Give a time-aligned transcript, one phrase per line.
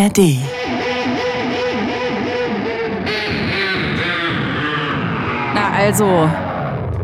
[0.00, 0.38] ARD.
[5.54, 6.30] Na also,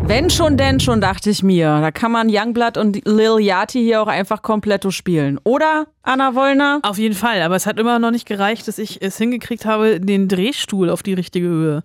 [0.04, 1.80] wenn schon, denn schon, dachte ich mir.
[1.82, 5.38] Da kann man Youngblood und Lil Yachty hier auch einfach kompletto spielen.
[5.44, 6.80] Oder, Anna Wollner?
[6.84, 10.00] Auf jeden Fall, aber es hat immer noch nicht gereicht, dass ich es hingekriegt habe,
[10.00, 11.84] den Drehstuhl auf die richtige Höhe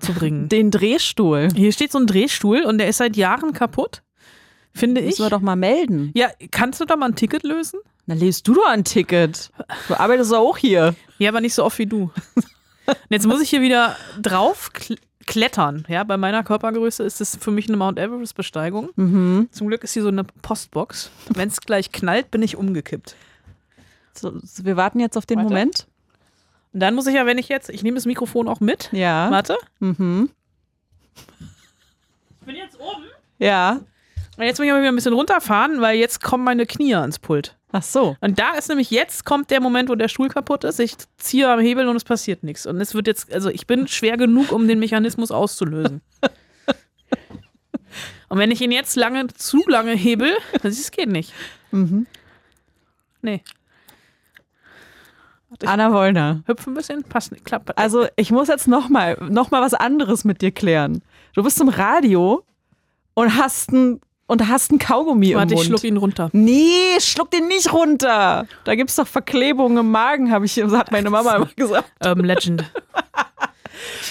[0.00, 0.48] zu bringen.
[0.48, 1.48] Den Drehstuhl.
[1.54, 4.00] Hier steht so ein Drehstuhl und der ist seit Jahren kaputt,
[4.78, 5.06] finde ich.
[5.18, 6.10] Müssen wir doch mal melden.
[6.14, 7.80] Ja, kannst du da mal ein Ticket lösen?
[8.06, 9.50] Na, lest du doch ein Ticket.
[9.88, 10.94] Du arbeitest auch hier.
[11.18, 12.10] Ja, aber nicht so oft wie du.
[12.86, 15.84] Und jetzt muss ich hier wieder drauf kl- klettern.
[15.88, 18.88] Ja, bei meiner Körpergröße ist es für mich eine Mount Everest-Besteigung.
[18.96, 19.48] Mhm.
[19.52, 21.10] Zum Glück ist hier so eine Postbox.
[21.34, 23.14] Wenn es gleich knallt, bin ich umgekippt.
[24.14, 25.50] So, so, wir warten jetzt auf den Warte.
[25.50, 25.86] Moment.
[26.72, 28.88] Und dann muss ich ja, wenn ich jetzt, ich nehme das Mikrofon auch mit.
[28.92, 29.30] Ja.
[29.30, 29.56] Warte.
[29.80, 30.30] Mhm.
[32.40, 33.04] Ich bin jetzt oben.
[33.38, 33.80] Ja.
[34.38, 37.18] Und jetzt muss ich aber wieder ein bisschen runterfahren, weil jetzt kommen meine Knie ans
[37.18, 37.56] Pult.
[37.72, 38.16] Ach so.
[38.20, 40.78] Und da ist nämlich jetzt kommt der Moment, wo der Stuhl kaputt ist.
[40.78, 42.64] Ich ziehe am Hebel und es passiert nichts.
[42.64, 46.02] Und es wird jetzt, also ich bin schwer genug, um den Mechanismus auszulösen.
[48.28, 50.30] und wenn ich ihn jetzt lange, zu lange hebel,
[50.62, 51.34] dann es geht nicht.
[51.72, 52.06] Mhm.
[53.20, 53.42] Nee.
[55.64, 56.44] Anna Wollner.
[56.46, 57.76] Hüpfen ein bisschen, passt nicht, klappt.
[57.76, 61.02] Also, ich muss jetzt noch mal, noch mal was anderes mit dir klären.
[61.34, 62.44] Du bist im Radio
[63.14, 65.80] und hast ein, und hast ein Kaugummi Warte, im ich Mund.
[65.80, 66.28] schluck ihn runter.
[66.32, 68.46] Nee, schluck den nicht runter.
[68.64, 71.90] Da gibt's doch Verklebungen im Magen, habe ich, hat meine Mama immer gesagt.
[72.04, 72.64] Urban Legend.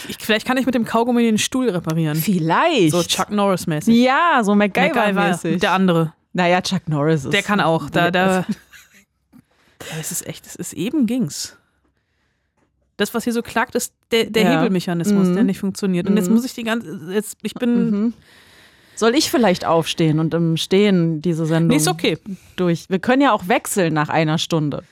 [0.10, 2.16] Ich, vielleicht kann ich mit dem Kaugummi den Stuhl reparieren.
[2.18, 2.92] Vielleicht.
[2.92, 3.96] So Chuck Norris-mäßig.
[3.96, 5.60] ja, so MacGyver, MacGyver-mäßig.
[5.60, 6.14] der andere.
[6.34, 7.34] Naja, Chuck Norris ist.
[7.34, 7.90] Der kann auch.
[7.90, 8.46] Da, da.
[10.00, 11.56] Es ist echt, es ist eben ging's.
[12.98, 14.50] Das, was hier so klagt, ist der, der Ja.
[14.58, 15.36] Hebelmechanismus, Mhm.
[15.36, 16.08] der nicht funktioniert.
[16.10, 16.36] Und jetzt Mhm.
[16.36, 18.14] muss ich die ganze, jetzt, ich bin, Mhm.
[18.98, 22.18] Soll ich vielleicht aufstehen und im Stehen diese Sendung nee, ist okay.
[22.56, 22.90] durch?
[22.90, 24.84] Wir können ja auch wechseln nach einer Stunde.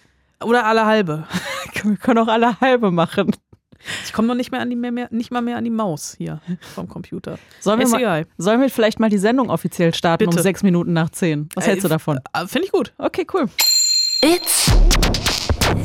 [0.44, 1.23] Oder alle halbe.
[1.84, 3.31] Wir können auch alle halbe machen.
[4.06, 6.16] Ich komme noch nicht mehr an die, mehr, mehr, nicht mal mehr an die Maus
[6.17, 6.39] hier
[6.76, 7.38] vom Computer.
[7.60, 8.27] Sollen wir, mal, egal.
[8.38, 10.37] sollen wir vielleicht mal die Sendung offiziell starten Bitte.
[10.37, 11.49] um sechs Minuten nach zehn?
[11.55, 12.20] Was Äh, hältst du davon?
[12.32, 12.93] Ah, Finde ich gut.
[12.98, 13.45] Okay, cool.
[14.22, 14.72] It's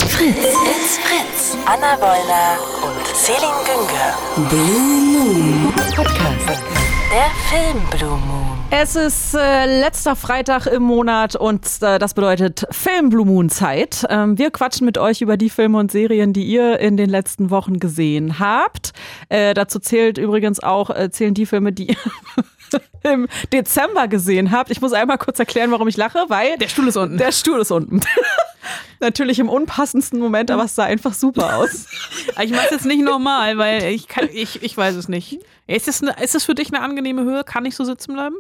[0.08, 0.37] Fritz.
[0.37, 1.56] It's Fritz.
[1.66, 4.48] Anna Wollner und Celine Günger.
[4.48, 6.89] Blue Moon Podcast.
[7.10, 8.59] Der Film Blue Moon.
[8.71, 14.06] Es ist äh, letzter Freitag im Monat und äh, das bedeutet Film Blue Moon Zeit.
[14.09, 17.50] Ähm, wir quatschen mit euch über die Filme und Serien, die ihr in den letzten
[17.50, 18.93] Wochen gesehen habt.
[19.28, 21.97] Äh, dazu zählt übrigens auch äh, zählen die Filme, die
[23.03, 24.70] im Dezember gesehen habt.
[24.70, 27.19] Ich muss einmal kurz erklären, warum ich lache, weil Der Stuhl ist unten.
[27.19, 28.00] der Stuhl ist unten.
[29.00, 31.86] Natürlich im unpassendsten Moment, aber es sah einfach super aus.
[32.42, 35.41] Ich mache es jetzt nicht nochmal, weil ich kann, ich, ich weiß es nicht.
[35.66, 37.44] Ist es, eine, ist es für dich eine angenehme Höhe?
[37.44, 38.36] Kann ich so sitzen bleiben?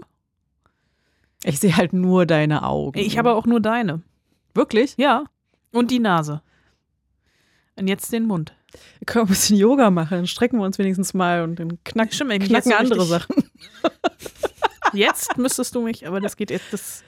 [1.44, 2.98] Ich sehe halt nur deine Augen.
[2.98, 4.00] Ich habe auch nur deine.
[4.54, 4.94] wirklich.
[4.96, 5.24] Ja.
[5.72, 6.40] Und die Nase.
[7.76, 8.52] Und jetzt den Mund.
[8.98, 12.12] Wir können ein bisschen Yoga machen, dann strecken wir uns wenigstens mal und dann knack,
[12.12, 13.36] Stimmt, knacken andere Sachen.
[14.92, 16.72] Jetzt müsstest du mich, aber das geht jetzt.
[16.72, 17.04] Das,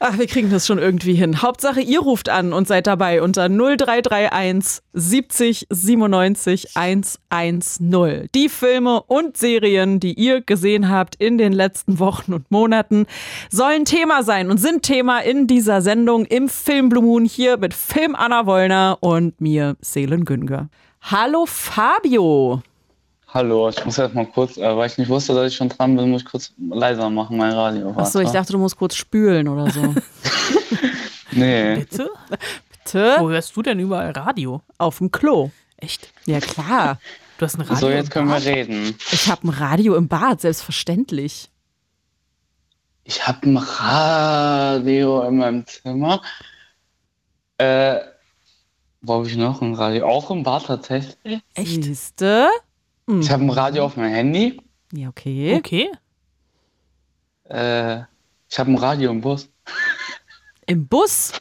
[0.00, 1.42] Ach, wir kriegen das schon irgendwie hin.
[1.42, 8.28] Hauptsache, ihr ruft an und seid dabei unter 0331 70 97 110.
[8.32, 13.06] Die Filme und Serien, die ihr gesehen habt in den letzten Wochen und Monaten,
[13.50, 17.74] sollen Thema sein und sind Thema in dieser Sendung im Film Blue Moon hier mit
[17.74, 20.68] Film Anna Wollner und mir, Selen Günger.
[21.02, 22.62] Hallo Fabio.
[23.28, 25.96] Hallo, ich muss erst mal kurz, äh, weil ich nicht wusste, dass ich schon dran
[25.96, 27.92] bin, muss ich kurz leiser machen, mein Radio.
[27.96, 29.94] Achso, ich dachte, du musst kurz spülen oder so.
[31.30, 32.10] Nee, bitte?
[32.72, 33.16] Bitte?
[33.18, 34.62] Wo hörst du denn überall Radio?
[34.78, 35.50] Auf dem Klo.
[35.76, 36.08] Echt?
[36.26, 36.98] Ja, klar.
[37.36, 37.76] Du hast ein Radio?
[37.76, 38.96] so jetzt können wir reden.
[39.12, 41.50] Ich habe ein Radio im Bad, selbstverständlich.
[43.04, 46.22] Ich habe ein Radio in meinem Zimmer.
[47.58, 47.98] Äh,
[49.00, 50.06] wo habe ich noch ein Radio?
[50.06, 51.40] Auch im Bad tatsächlich.
[51.54, 51.84] Echt?
[51.84, 52.48] Siehste?
[53.06, 54.60] Ich habe ein Radio auf meinem Handy.
[54.92, 55.56] Ja, okay.
[55.56, 55.90] Okay.
[57.44, 58.02] Äh,
[58.48, 59.48] ich habe ein Radio im Bus.
[60.66, 61.32] Im Bus?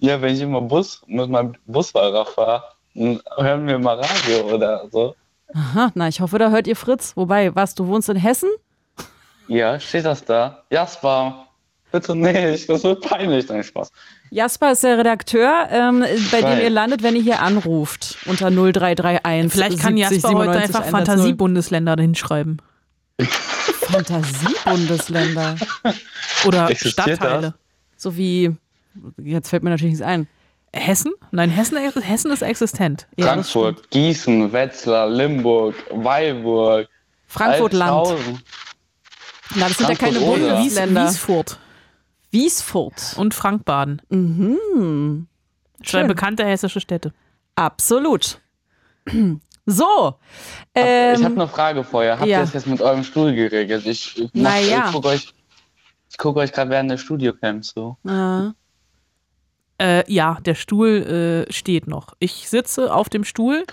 [0.00, 2.64] Ja, wenn ich immer Bus mit meinem Busfahrer fahre,
[2.94, 5.14] dann hören wir mal Radio oder so.
[5.52, 7.16] Aha, na, ich hoffe, da hört ihr Fritz.
[7.16, 8.50] Wobei, was, du wohnst in Hessen?
[9.46, 10.64] Ja, steht das da?
[10.70, 11.46] Jasper,
[11.92, 13.48] bitte nicht, das wird peinlich.
[13.48, 13.92] Nein, Spaß.
[14.34, 16.00] Jasper ist der Redakteur, ähm,
[16.32, 16.64] bei dem Geil.
[16.64, 18.16] ihr landet, wenn ihr hier anruft.
[18.26, 19.52] Unter 0331.
[19.52, 20.90] Vielleicht kann 70 Jasper heute 97 einfach 110.
[20.90, 22.60] Fantasiebundesländer hinschreiben.
[23.22, 25.54] Fantasiebundesländer.
[26.46, 27.54] Oder Existiert Stadtteile.
[27.96, 28.56] So wie,
[29.22, 30.26] jetzt fällt mir natürlich nichts ein.
[30.72, 31.12] Hessen?
[31.30, 33.06] Nein, Hessen, Hessen ist existent.
[33.16, 36.88] Ja, das Frankfurt, Gießen, Wetzlar, Limburg, Weilburg,
[37.28, 38.08] Frankfurt-Land.
[38.08, 38.42] Althausen.
[39.54, 41.04] Na, das sind ja keine Frankfurt Bundesländer.
[41.04, 41.60] Wiesfurt
[42.34, 43.14] Wiesfurt.
[43.16, 44.02] und Frankbaden.
[44.10, 45.26] Mhm.
[45.84, 46.08] Zwei Schön.
[46.08, 47.12] bekannte hessische Städte.
[47.56, 48.40] Absolut.
[49.66, 50.16] So.
[50.74, 52.18] Ähm, ich habe eine Frage vorher.
[52.18, 52.40] Habt ja.
[52.40, 53.86] ihr das jetzt mit eurem Stuhl geregelt?
[53.86, 54.84] Ich, ich, Naja.
[54.88, 55.32] ich gucke euch,
[56.10, 57.96] ich guck euch gerade während der Studiocamps so.
[58.06, 58.50] äh,
[59.78, 62.12] Äh, ja, der Stuhl äh, steht noch.
[62.18, 63.64] Ich sitze auf dem Stuhl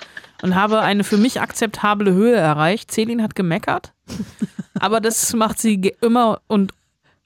[0.42, 2.90] und habe eine für mich akzeptable Höhe erreicht.
[2.92, 3.92] Celine hat gemeckert,
[4.80, 6.72] aber das macht sie immer und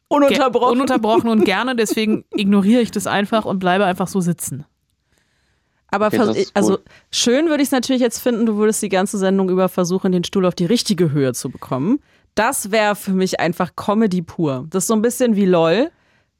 [0.07, 0.73] ununterbrochen.
[0.73, 1.75] ununterbrochen und gerne.
[1.75, 4.65] Deswegen ignoriere ich das einfach und bleibe einfach so sitzen.
[5.89, 6.79] Aber Okay, also
[7.11, 10.23] schön würde ich es natürlich jetzt finden, du würdest die ganze Sendung über versuchen, den
[10.23, 11.99] Stuhl auf die richtige Höhe zu bekommen.
[12.33, 14.65] Das wäre für mich einfach Comedy pur.
[14.69, 15.89] Das ist so ein bisschen wie LOL.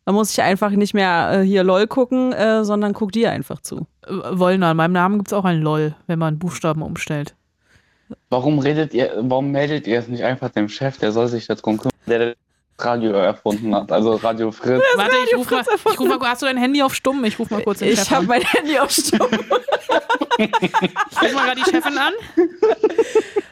[0.04, 3.62] Da muss ich einfach nicht mehr äh, hier LOL gucken, äh, sondern guck dir einfach
[3.62, 3.88] zu.
[4.06, 7.34] Äh, Wollner, in meinem Namen gibt es auch ein LOL, wenn man Buchstaben umstellt.
[8.30, 11.78] Warum redet ihr, warum meldet ihr es nicht einfach dem Chef, der soll sich darum
[11.78, 12.36] kümmern, der
[12.78, 14.84] Radio erfunden hat, also Radio Fritz.
[14.96, 17.24] Warte, ich ruf mal, ich ruf mal, hast du dein Handy auf Stumm?
[17.24, 18.28] Ich ruf mal kurz den Ich Chef habe an.
[18.28, 19.30] mein Handy auf Stumm.
[20.38, 20.52] Ich
[21.22, 22.14] ruf mal gerade die Chefin an.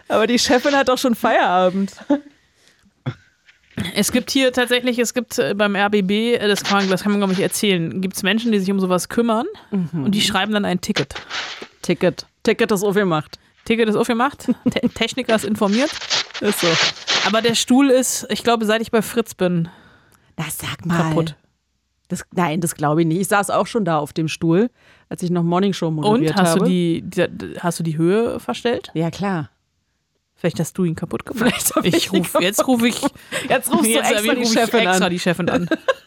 [0.09, 1.93] Aber die Chefin hat doch schon Feierabend.
[3.95, 7.11] Es gibt hier tatsächlich, es gibt äh, beim RBB, äh, das kann man, das kann
[7.11, 10.53] man glaube ich erzählen, gibt es Menschen, die sich um sowas kümmern und die schreiben
[10.53, 11.15] dann ein Ticket.
[11.81, 12.25] Ticket.
[12.43, 13.39] Ticket ist aufgemacht.
[13.65, 15.92] Ticket ist aufgemacht, Te Techniker ist informiert.
[16.42, 16.68] Ist so.
[17.25, 19.69] Aber der Stuhl ist, ich glaube, seit ich bei Fritz bin,
[20.38, 20.98] Na, sag mal.
[20.98, 21.36] kaputt.
[22.10, 23.21] Das, nein, das glaube ich nicht.
[23.21, 24.69] Ich saß auch schon da auf dem Stuhl,
[25.10, 26.60] als ich noch Morning Show moderiert Und hast habe.
[26.60, 28.92] du die, die, hast du die Höhe verstellt?
[28.94, 29.50] Ja, klar.
[30.36, 31.71] Vielleicht hast du ihn kaputt gemacht.
[31.83, 33.00] Ich ruf, jetzt rufe ich,
[33.48, 35.12] Jetzt rufst du jetzt extra die Chefin extra an.
[35.12, 35.69] die Chefin an.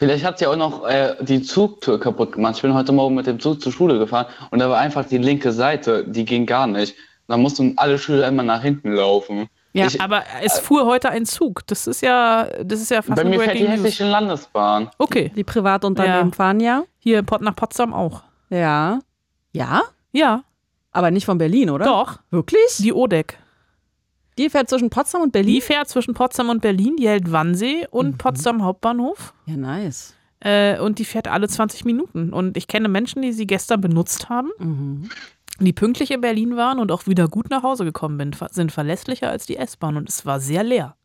[0.00, 2.56] Vielleicht hat sie auch noch äh, die Zugtür kaputt gemacht.
[2.56, 5.18] Ich bin heute Morgen mit dem Zug zur Schule gefahren und da war einfach die
[5.18, 6.94] linke Seite, die ging gar nicht.
[7.28, 9.48] Da mussten alle Schüler immer nach hinten laufen.
[9.74, 11.66] Ja, ich, Aber es fuhr heute ein Zug.
[11.66, 14.90] Das ist ja, das ist ja fast bei mir fährt die hessische Landesbahn.
[14.96, 16.34] Okay, Die Privatunternehmen Ja.
[16.34, 16.82] fahren ja.
[16.98, 18.22] hier nach Potsdam auch.
[18.48, 19.00] Ja.
[19.52, 19.82] Ja?
[20.12, 20.44] Ja,
[20.92, 21.84] Aber nicht von Berlin, oder?
[21.84, 22.20] doch.
[22.30, 22.78] Wirklich?
[22.78, 23.38] Die Odeck.
[24.38, 25.60] Die fährt zwischen Potsdam und Die Berlin?
[25.62, 29.34] fährt zwischen Potsdam und Berlin, die hält Wannsee und Potsdam Hauptbahnhof.
[29.46, 30.14] Ja, nice.
[30.40, 32.32] Äh, und die fährt alle 20 Minuten.
[32.32, 35.10] Und ich kenne Menschen, die sie gestern benutzt haben, Mhm.
[35.58, 39.28] die pünktlich in Berlin waren und auch wieder gut nach Hause gekommen bin, sind verlässlicher
[39.28, 39.96] als die S-Bahn.
[39.98, 40.96] Und es war sehr leer,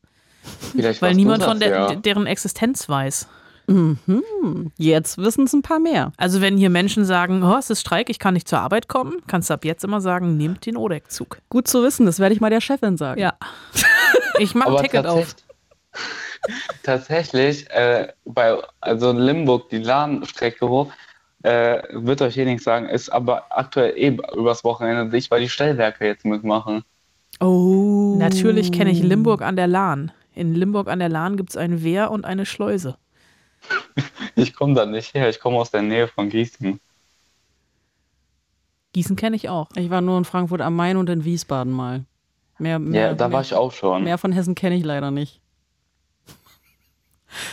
[0.71, 1.95] Vielleicht weil niemand von der, ja.
[1.95, 3.27] deren Existenz weiß.
[3.67, 4.71] Mhm.
[4.77, 6.11] Jetzt wissen es ein paar mehr.
[6.17, 9.21] Also wenn hier Menschen sagen, oh, es ist Streik, ich kann nicht zur Arbeit kommen,
[9.27, 11.39] kannst du ab jetzt immer sagen, nehmt den Odeck-Zug.
[11.49, 13.19] Gut zu wissen, das werde ich mal der Chefin sagen.
[13.19, 13.33] Ja.
[14.37, 15.33] Ich mache ein Ticket auf.
[16.83, 20.91] tatsächlich, äh, bei also in Limburg die Lahnstrecke hoch,
[21.43, 25.49] äh, wird euch eh nichts sagen, ist aber aktuell eh übers Wochenende dicht, weil die
[25.49, 26.83] Stellwerke jetzt mitmachen.
[27.39, 28.15] Oh.
[28.17, 30.11] Natürlich kenne ich Limburg an der Lahn.
[30.33, 32.97] In Limburg an der Lahn gibt es ein Wehr und eine Schleuse.
[34.37, 36.79] Ich komme da nicht her, ich komme aus der Nähe von Gießen.
[38.91, 39.69] Gießen kenne ich auch.
[39.75, 42.03] Ich war nur in Frankfurt am Main und in Wiesbaden mal.
[42.59, 44.03] Mehr, mehr, Ja, da war ich auch schon.
[44.03, 45.39] mehr von Hessen kenne ich leider nicht.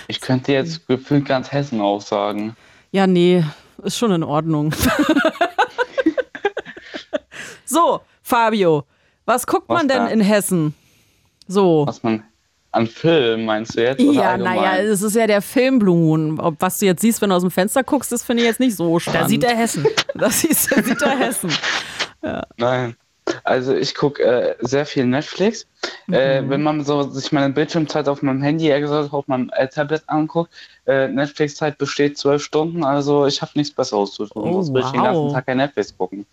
[0.09, 2.57] Ich könnte jetzt gefühlt ganz Hessen aussagen.
[2.91, 3.45] Ja, nee,
[3.83, 4.73] ist schon in Ordnung.
[7.65, 8.85] so, Fabio,
[9.25, 10.09] was guckt Was man denn da?
[10.09, 10.75] in Hessen?
[11.49, 11.87] So.
[11.87, 12.25] Was man
[12.73, 14.01] an Film meinst du jetzt?
[14.01, 16.41] oder Ja, naja, es ist ja der Film Blue Moon.
[16.41, 18.61] Ob, was du jetzt siehst, wenn du aus dem Fenster guckst, das finde ich jetzt
[18.61, 19.23] nicht so spannend.
[19.23, 19.87] Da sieht er Hessen.
[20.15, 21.51] das siehst, da sieht er Hessen.
[22.57, 22.97] Nein.
[23.45, 25.67] Also ich gucke äh, sehr viel Netflix.
[26.07, 26.15] Mhm.
[26.15, 29.69] Äh, wenn man so sich meine Bildschirmzeit auf meinem Handy, eher gesagt auf meinem äh,
[29.69, 30.53] Tablet anguckt,
[30.87, 34.43] äh, Netflix-Zeit besteht zwölf Stunden, also ich habe nichts Besseres zu tun.
[34.43, 35.07] Oh, will ich den wow.
[35.07, 36.27] ganzen Tag kein Netflix gucken.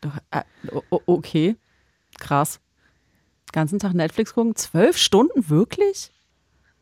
[0.00, 0.42] Doch, äh,
[1.06, 1.56] okay,
[2.18, 2.60] krass.
[3.52, 4.56] Ganzen Tag Netflix gucken?
[4.56, 6.10] Zwölf Stunden, wirklich?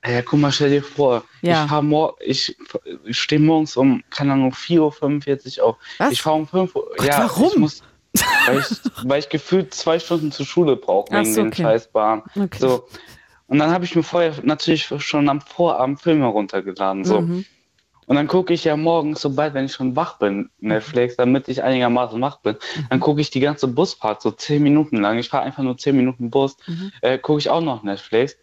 [0.07, 1.65] Ja, guck mal, stell dir vor, Ja.
[1.67, 2.57] ich, mor ich,
[3.05, 5.77] ich stehe morgens um, keine Ahnung, 4.45 Uhr auf.
[5.99, 6.13] Was?
[6.13, 6.91] Ich fahre um 5 Uhr.
[7.05, 7.49] ja, warum?
[7.51, 7.83] Ich muss,
[8.47, 8.67] weil, ich,
[9.05, 11.63] weil ich gefühlt zwei Stunden zur Schule brauche wegen so, den okay.
[11.63, 12.25] Scheißbahnen.
[12.35, 12.59] Okay.
[12.59, 12.89] So.
[13.47, 17.05] Und dann habe ich mir vorher natürlich schon am Vorabend Filme runtergeladen.
[17.05, 17.21] So.
[17.21, 17.45] Mhm.
[18.11, 21.63] Und dann gucke ich ja morgens, sobald, wenn ich schon wach bin, Netflix, damit ich
[21.63, 22.57] einigermaßen wach bin,
[22.89, 25.17] dann gucke ich die ganze Busfahrt so zehn Minuten lang.
[25.19, 26.57] Ich fahre einfach nur zehn Minuten Bus,
[27.03, 28.37] äh, gucke ich auch noch Netflix.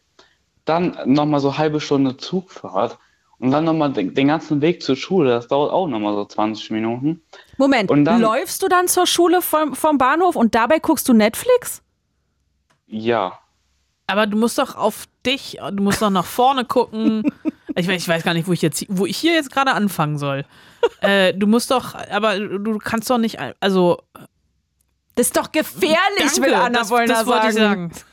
[0.63, 2.97] Dann nochmal so halbe Stunde Zugfahrt.
[3.39, 5.31] Und dann nochmal den, den ganzen Weg zur Schule.
[5.31, 7.21] Das dauert auch nochmal so 20 Minuten.
[7.57, 11.13] Moment, Und dann- läufst du dann zur Schule vom, vom Bahnhof und dabei guckst du
[11.13, 11.81] Netflix?
[12.85, 13.37] Ja.
[14.07, 17.23] Aber du musst doch auf dich, du musst doch nach vorne gucken.
[17.77, 20.17] Ich weiß, ich weiß gar nicht, wo ich jetzt, wo ich hier jetzt gerade anfangen
[20.17, 20.45] soll.
[21.01, 23.99] Äh, du musst doch, aber du kannst doch nicht, also
[25.15, 27.91] Das ist doch gefährlich, danke, will Anna das, Wollner das wollte ich sagen.
[27.91, 28.03] sagen.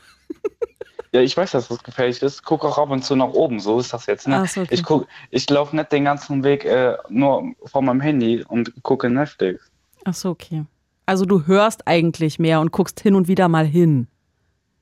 [1.13, 2.43] Ja, ich weiß, dass das gefährlich ist.
[2.43, 3.61] Guck auch ab und zu nach oben.
[3.61, 4.27] So ist das jetzt.
[4.27, 4.41] Ne?
[4.43, 4.73] Ach so, okay.
[4.73, 9.09] Ich guck, ich laufe nicht den ganzen Weg äh, nur vor meinem Handy und gucke
[9.09, 9.71] Netflix.
[10.03, 10.65] Ach so, okay.
[11.05, 14.07] Also du hörst eigentlich mehr und guckst hin und wieder mal hin.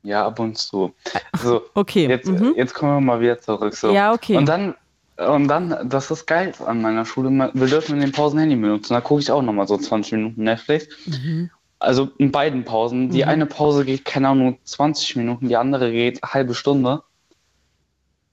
[0.04, 0.94] Ja, ab und zu.
[1.42, 2.08] So, Okay.
[2.08, 2.54] jetzt, mhm.
[2.56, 3.76] jetzt kommen wir mal wieder zurück.
[3.76, 3.92] So.
[3.92, 4.38] Ja, okay.
[4.38, 4.76] Und dann,
[5.18, 8.94] und dann, das ist geil an meiner Schule, wir dürfen in den Pausen Handy benutzen.
[8.94, 10.88] Da gucke ich auch nochmal so 20 Minuten Netflix.
[11.06, 11.50] Mhm.
[11.80, 13.10] Also in beiden Pausen.
[13.10, 17.04] Die eine Pause geht, keine Ahnung, 20 Minuten, die andere geht eine halbe Stunde.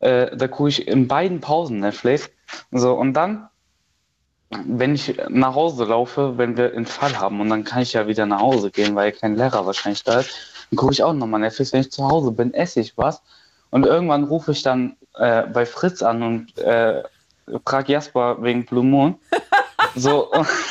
[0.00, 2.30] Äh, da gucke ich in beiden Pausen Netflix.
[2.70, 3.48] So, und dann,
[4.50, 8.06] wenn ich nach Hause laufe, wenn wir einen Fall haben, und dann kann ich ja
[8.06, 11.40] wieder nach Hause gehen, weil kein Lehrer wahrscheinlich da ist, dann gucke ich auch nochmal
[11.40, 11.72] Netflix.
[11.72, 13.22] Wenn ich zu Hause bin, esse ich was.
[13.70, 17.02] Und irgendwann rufe ich dann äh, bei Fritz an und äh,
[17.66, 19.16] frage Jasper wegen Blue Moon.
[19.96, 20.30] So,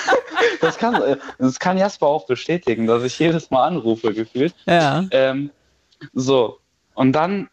[0.61, 4.55] das kann, äh, das kann Jasper auch bestätigen, dass ich jedes Mal anrufe, gefühlt.
[4.65, 5.03] Ja.
[5.11, 5.49] Ähm,
[6.13, 6.59] so,
[6.93, 7.49] und dann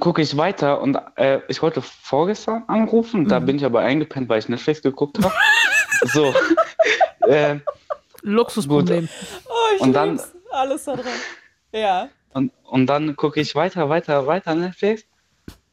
[0.00, 4.40] gucke ich weiter und äh, ich wollte vorgestern anrufen, da bin ich aber eingepennt, weil
[4.40, 5.32] ich Netflix geguckt habe.
[6.12, 6.34] so,
[7.28, 7.58] äh,
[8.22, 9.08] Luxusproblem.
[9.46, 11.06] Oh, Und dann- alles da dran.
[11.72, 12.08] Ja.
[12.34, 15.04] und, und dann gucke ich weiter, weiter, weiter Netflix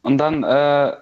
[0.01, 0.95] und dann äh,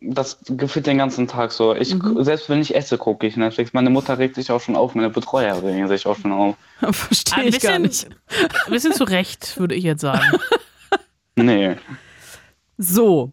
[0.00, 1.74] das gefühlt den ganzen Tag so.
[1.74, 3.72] Ich, Selbst wenn ich esse, gucke ich Netflix.
[3.72, 6.56] Meine Mutter regt sich auch schon auf, meine Betreuer regen sich auch schon auf.
[6.92, 8.46] Verstehe Ein ich gar bisschen, nicht.
[8.66, 10.24] ein bisschen zu Recht, würde ich jetzt sagen.
[11.40, 11.76] Nee.
[12.78, 13.32] So.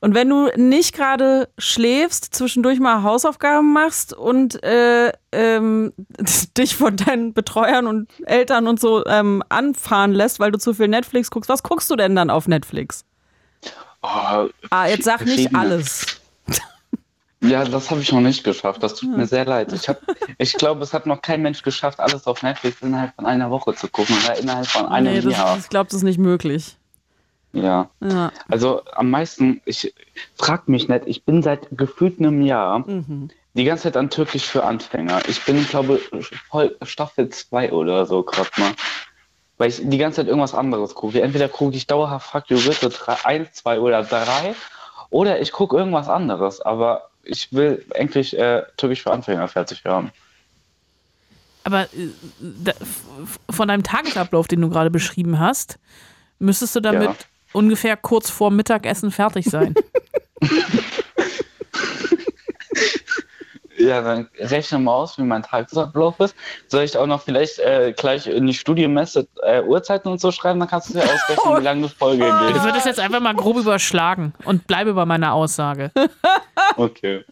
[0.00, 5.92] Und wenn du nicht gerade schläfst, zwischendurch mal Hausaufgaben machst und äh, ähm,
[6.58, 10.88] dich von deinen Betreuern und Eltern und so ähm, anfahren lässt, weil du zu viel
[10.88, 13.04] Netflix guckst, was guckst du denn dann auf Netflix?
[14.02, 16.06] Oh, Ah, jetzt sag nicht alles.
[17.44, 18.84] Ja, das habe ich noch nicht geschafft.
[18.84, 19.72] Das tut mir sehr leid.
[19.72, 19.98] Ich, hab,
[20.38, 23.74] ich glaube, es hat noch kein Mensch geschafft, alles auf Netflix innerhalb von einer Woche
[23.74, 25.58] zu gucken oder innerhalb von einem Nee, das, Jahr.
[25.58, 26.76] ich glaube, das ist nicht möglich.
[27.52, 27.90] Ja.
[28.00, 28.32] Ja.
[28.48, 29.94] Also am meisten, ich
[30.36, 33.30] frag mich nicht, ich bin seit gefühlt einem Jahr Mhm.
[33.54, 35.20] die ganze Zeit an Türkisch für Anfänger.
[35.28, 36.00] Ich bin, glaube
[36.50, 38.72] voll Staffel 2 oder so gerade mal.
[39.58, 41.20] Weil ich die ganze Zeit irgendwas anderes gucke.
[41.20, 42.90] Entweder gucke ich dauerhaft Fuck You Goethe
[43.24, 44.54] 1, 2 oder 3
[45.10, 46.60] oder ich gucke irgendwas anderes.
[46.62, 50.10] Aber ich will eigentlich äh, Türkisch für Anfänger fertig haben.
[51.64, 52.08] Aber äh,
[52.40, 52.72] da,
[53.50, 55.78] von deinem Tagesablauf, den du gerade beschrieben hast,
[56.38, 57.16] müsstest du damit Ja.
[57.52, 59.74] Ungefähr kurz vor Mittagessen fertig sein.
[63.78, 66.36] Ja, dann rechne mal aus, wie mein Tagesablauf ist.
[66.68, 70.60] Soll ich auch noch vielleicht äh, gleich in die Studienmesse äh, Uhrzeiten und so schreiben?
[70.60, 72.62] Dann kannst du dir ausrechnen, wie lange eine Folge Ich geht.
[72.62, 75.90] würde es jetzt einfach mal grob überschlagen und bleibe bei meiner Aussage.
[76.76, 77.24] Okay.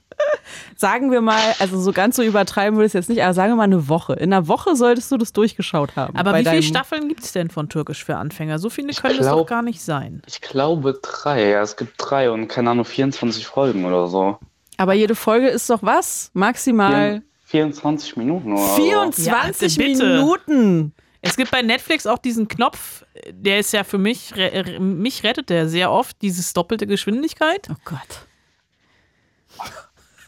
[0.77, 3.53] Sagen wir mal, also so ganz so übertreiben würde ich es jetzt nicht, aber sagen
[3.53, 4.15] wir mal eine Woche.
[4.15, 6.17] In einer Woche solltest du das durchgeschaut haben.
[6.17, 8.59] Aber wie viele Staffeln gibt es denn von Türkisch für Anfänger?
[8.59, 10.23] So viele können es glaub- doch gar nicht sein.
[10.27, 11.51] Ich glaube drei.
[11.51, 14.39] Ja, es gibt drei und keine Ahnung, 24 Folgen oder so.
[14.79, 16.31] Aber jede Folge ist doch was?
[16.33, 18.75] Maximal 24 Minuten oder so.
[18.77, 19.85] 24 Ja.
[19.87, 20.93] Minuten.
[21.23, 24.33] Es gibt bei Netflix auch diesen Knopf, der ist ja für mich,
[24.79, 27.69] mich rettet der sehr oft, dieses doppelte Geschwindigkeit.
[27.71, 28.27] Oh Gott.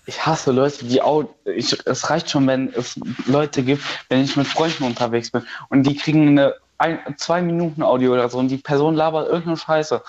[0.07, 1.25] Ich hasse Leute, die auch.
[1.45, 5.85] Ich, es reicht schon, wenn es Leute gibt, wenn ich mit Freunden unterwegs bin und
[5.85, 10.03] die kriegen eine ein, zwei Minuten Audio oder so und die Person labert irgendeine Scheiße.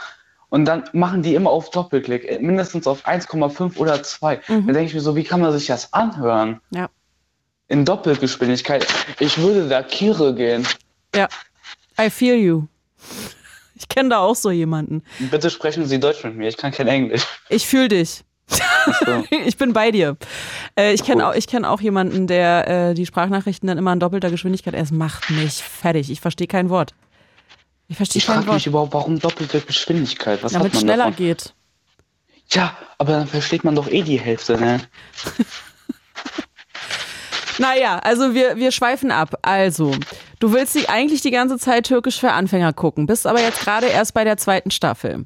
[0.49, 4.35] Und dann machen die immer auf Doppelklick, äh, mindestens auf 1,5 oder 2.
[4.47, 6.61] Da denke ich mir so, wie kann man sich das anhören?
[6.71, 6.89] Ja.
[7.67, 8.85] In Doppelgeschwindigkeit.
[9.19, 10.67] Ich würde da Kire gehen.
[11.15, 11.27] Ja.
[11.99, 12.63] I feel you.
[13.75, 15.03] Ich kenne da auch so jemanden.
[15.19, 17.25] Bitte sprechen Sie Deutsch mit mir, ich kann kein Englisch.
[17.49, 18.23] Ich fühle dich.
[19.05, 19.23] So.
[19.45, 20.17] Ich bin bei dir.
[20.77, 21.29] Äh, ich kenne Cool.
[21.31, 24.73] auch, ich kenn auch jemanden, der äh, die Sprachnachrichten dann immer in doppelter Geschwindigkeit.
[24.73, 26.09] Es macht mich fertig.
[26.11, 26.93] Ich verstehe kein Wort.
[27.87, 28.55] Ich verstehe Ich kein frage Wort.
[28.55, 30.41] mich überhaupt, warum doppelte Geschwindigkeit?
[30.43, 31.15] Was Damit man schneller davon?
[31.15, 31.53] geht.
[32.51, 34.79] Ja, aber dann versteht man doch eh die Hälfte, ne?
[37.59, 39.35] Naja, also wir, wir schweifen ab.
[39.43, 39.91] Also,
[40.39, 43.85] du willst die, eigentlich die ganze Zeit Türkisch für Anfänger gucken, bist aber jetzt gerade
[43.87, 45.25] erst bei der zweiten Staffel.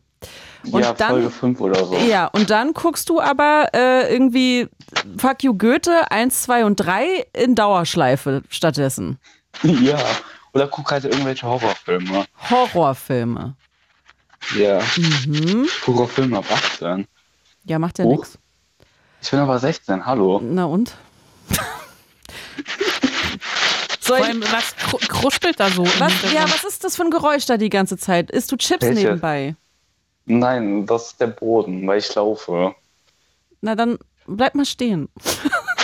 [0.72, 1.96] Und ja, dann- Folge 5 oder so.
[1.98, 4.68] Ja, und dann guckst du aber äh, irgendwie
[5.18, 9.20] Fuck You Goethe 1, 2 und 3 in Dauerschleife stattdessen.
[9.64, 9.98] Ja.
[10.54, 12.26] Oder guck halt irgendwelche Horrorfilme.
[12.50, 13.56] Horrorfilme.
[14.58, 14.80] Ja.
[14.98, 15.68] Mhm.
[15.86, 17.08] Horrorfilme ab 18.
[17.66, 18.12] Ja, macht ja Oh.
[18.16, 18.38] nichts.
[19.22, 20.40] Ich bin aber 16, hallo.
[20.44, 20.94] Na und?
[24.00, 25.84] Soll ich, was kru- kruspelt da so?
[26.00, 28.32] was, ja, was ist das für ein Geräusch da die ganze Zeit?
[28.32, 29.04] Isst du Chips Welche?
[29.08, 29.56] nebenbei?
[30.30, 32.76] Nein, das ist der Boden, weil ich laufe.
[33.62, 35.10] Na dann bleib mal stehen.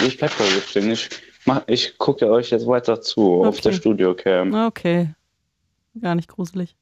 [0.05, 0.91] Ich bleib jetzt stehen.
[0.91, 1.09] Ich,
[1.45, 3.62] mach, ich gucke euch jetzt weiter zu auf Okay.
[3.62, 4.53] der Studiocam.
[4.53, 5.13] Okay.
[6.01, 6.75] Gar nicht gruselig.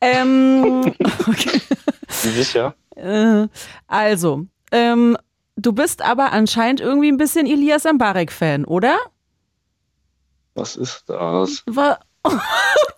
[0.00, 0.86] Ähm,
[1.28, 1.60] okay.
[2.08, 2.74] Sicher?
[2.96, 3.46] Äh,
[3.86, 5.16] also, ähm,
[5.56, 8.96] du bist aber anscheinend irgendwie ein bisschen Elias Mbarek-Fan, oder?
[10.54, 11.62] Was ist das?
[11.66, 12.00] War,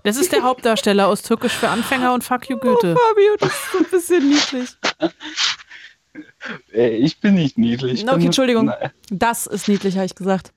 [0.02, 2.96] Das ist der Hauptdarsteller aus Türkisch für Anfänger und Fuck you Goethe.
[2.96, 4.70] Fabio, das ist so ein bisschen niedlich.
[6.72, 8.02] Ey, ich bin nicht niedlich.
[8.02, 8.66] Ich Okay, Entschuldigung.
[8.66, 10.52] Nein, Das ist niedlich, habe ich gesagt.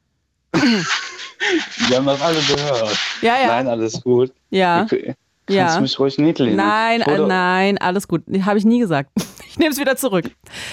[0.53, 2.97] Wir haben das alle gehört.
[3.21, 3.47] Ja, ja.
[3.47, 4.31] Nein, alles gut.
[4.49, 4.83] ja.
[4.83, 5.15] Okay.
[5.49, 5.63] Ja.
[5.65, 6.55] Kannst du mich ruhig niedlich?
[6.55, 8.21] Nein, äh, nein, alles gut.
[8.45, 9.09] Habe ich nie gesagt.
[9.53, 10.25] Ich nehme es wieder zurück.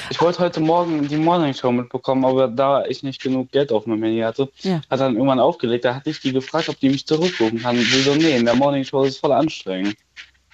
[0.09, 3.85] Ich wollte heute Morgen die Morning Show mitbekommen, aber da ich nicht genug Geld auf
[3.85, 4.81] meinem Handy hatte, Ja.
[4.89, 5.85] hat dann irgendwann aufgelegt.
[5.85, 7.77] Da hatte ich die gefragt, ob die mich zurückrufen kann.
[7.77, 9.97] Sie so, nee, in der Morning Show ist es voll anstrengend.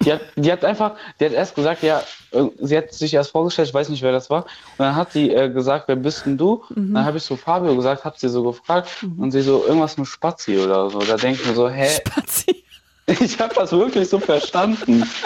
[0.01, 3.31] Die hat, die hat einfach, die hat erst gesagt, ja, äh, sie hat sich erst
[3.31, 4.43] vorgestellt, ich weiß nicht, wer das war.
[4.43, 6.65] Und dann hat sie äh, gesagt, wer bist denn du?
[6.75, 6.95] Mhm.
[6.95, 10.05] Dann habe ich so Fabio gesagt, hab sie so gefragt und sie so, irgendwas mit
[10.05, 10.99] Spazi oder so.
[10.99, 11.87] Da denke ich mir so, hä?
[12.05, 12.65] Spazi.
[13.21, 15.09] Ich habe das wirklich so verstanden.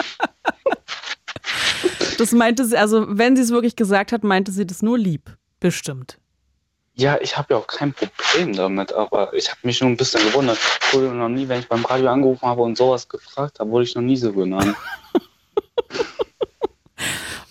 [2.18, 5.36] Das meinte sie, also wenn sie es wirklich gesagt hat, meinte sie das nur lieb.
[5.60, 6.18] Bestimmt.
[6.94, 10.22] Ja, ich habe ja auch kein Problem damit, aber ich habe mich nur ein bisschen
[10.24, 10.58] gewundert.
[10.58, 13.84] Ich wurde noch nie, wenn ich beim Radio angerufen habe und sowas gefragt habe, wurde
[13.84, 14.76] ich noch nie so genannt.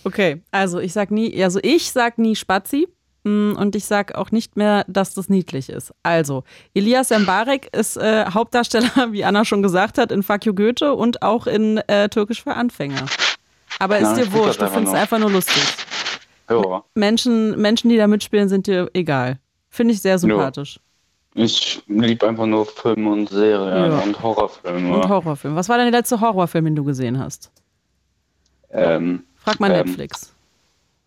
[0.04, 2.88] Okay, also ich sag nie, also ich sag nie Spazi
[3.24, 5.94] mm, und ich sag auch nicht mehr, dass das niedlich ist.
[6.04, 10.94] Also, Elias Mbarek ist äh, Hauptdarsteller, wie Anna schon gesagt hat, in Fuck You Goethe
[10.94, 13.06] und auch in äh, Türkisch für Anfänger.
[13.82, 15.02] Aber ist Ja, dir wurscht, du findest nur.
[15.02, 15.64] einfach nur lustig.
[16.50, 19.40] Ja, Menschen, Menschen, die da mitspielen, sind dir egal.
[19.70, 20.80] Finde ich sehr sympathisch.
[21.34, 24.00] ich liebe einfach nur Filme und Serien Ja.
[24.00, 24.94] und Horrorfilme.
[24.96, 25.56] Und Horrorfilm.
[25.56, 27.52] Was war denn der letzte Horrorfilm, den du gesehen hast?
[28.70, 30.34] ähm, Frag mal Ähm, Netflix.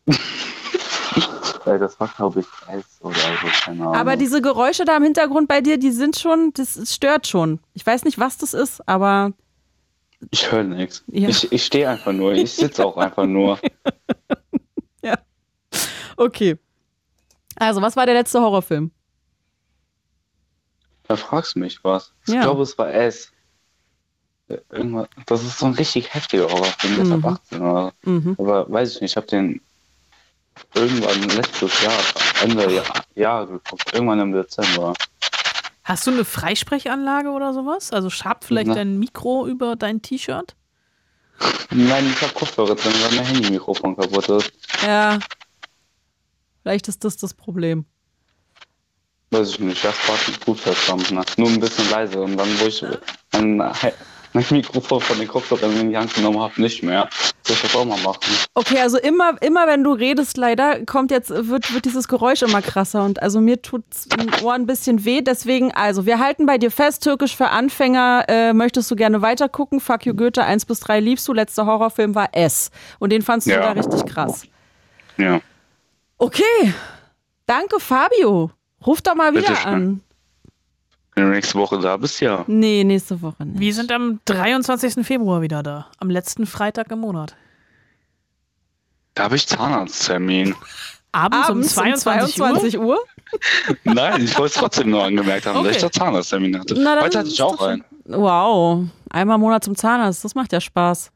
[1.65, 3.95] das war, glaube ich, S oder so, keine Ahnung.
[3.95, 7.61] Aber diese Geräusche da im Hintergrund bei dir, die sind schon, das stört schon.
[7.75, 9.33] Ich weiß nicht, was das ist, aber
[10.31, 11.03] ich höre nichts.
[11.09, 11.29] Ja.
[11.29, 13.59] Ich, ich stehe einfach nur, ich sitze auch einfach nur.
[16.17, 16.57] okay.
[17.57, 18.91] Also, was war der letzte Horrorfilm?
[21.07, 22.13] Da fragst du mich was.
[22.27, 22.43] Ich Ja.
[22.43, 23.31] glaube, es war S.
[24.49, 27.25] Äh, Irgendwas, das ist so ein richtig heftiger Horrorfilm, der Mhm.
[27.25, 28.11] ab 18 oder so.
[28.11, 28.35] Mhm.
[28.39, 29.61] Aber weiß ich nicht, ich habe den
[30.75, 31.93] irgendwann letztes Jahr,
[32.43, 34.95] Ende Jahr, Jahr geguckt, irgendwann im Dezember.
[35.85, 37.93] Hast du eine Freisprechanlage oder sowas?
[37.93, 38.75] Also schabt vielleicht Na.
[38.75, 40.57] dein Mikro über dein T-Shirt?
[41.71, 44.53] Nein, ich habe Kopfhörer drin, weil mein Handy-Mikrofon kaputt ist.
[44.83, 45.19] Ja.
[46.63, 47.85] Vielleicht ist das das Problem.
[49.31, 50.17] Weiß ich nicht, das war
[50.47, 51.21] gut verstanden.
[51.37, 52.85] Nur ein bisschen leise und dann, wo ich
[53.33, 53.61] mein,
[54.35, 57.09] mein Mikrofon von den Kopfhörern in die Hand genommen habe, nicht mehr.
[57.47, 58.19] Soll ich das auch mal machen?
[58.55, 62.61] Okay, also immer, immer wenn du redest, leider kommt jetzt, wird, wird dieses Geräusch immer
[62.61, 65.21] krasser und also mir tut's im Ohr ein bisschen weh.
[65.23, 69.79] Deswegen, also wir halten bei dir fest, Türkisch für Anfänger, äh, möchtest du gerne weitergucken?
[69.81, 71.33] Fuck you Goethe, 1 bis 3 liebst du.
[71.33, 72.71] Letzter Horrorfilm war S.
[72.99, 73.61] Und den fandst du Ja.
[73.61, 74.43] da richtig krass.
[75.17, 75.41] Ja.
[76.19, 76.75] Okay.
[77.47, 78.51] Danke, Fabio.
[78.87, 80.01] Ruf doch mal wieder an.
[81.15, 82.45] Wenn du nächste Woche da bist, ja.
[82.49, 83.61] Nee, nächste Woche nicht.
[83.61, 85.07] Wir sind am 23.
[85.07, 85.87] Februar wieder da.
[85.99, 87.37] Am letzten Freitag im Monat.
[89.15, 90.57] Da habe ich Zahnarzttermin.
[91.13, 92.47] Abends, Abends um 22, Uhr?
[92.49, 92.99] 22 Uhr?
[93.85, 95.93] Nein, ich wollte es trotzdem nur angemerkt haben, dass ich Okay.
[95.95, 96.75] da Zahnarzttermin hatte.
[96.77, 97.85] Na, Heute hatte ich auch einen.
[98.07, 98.85] Wow.
[99.11, 101.13] Einmal im Monat zum Zahnarzt, das macht ja Spaß.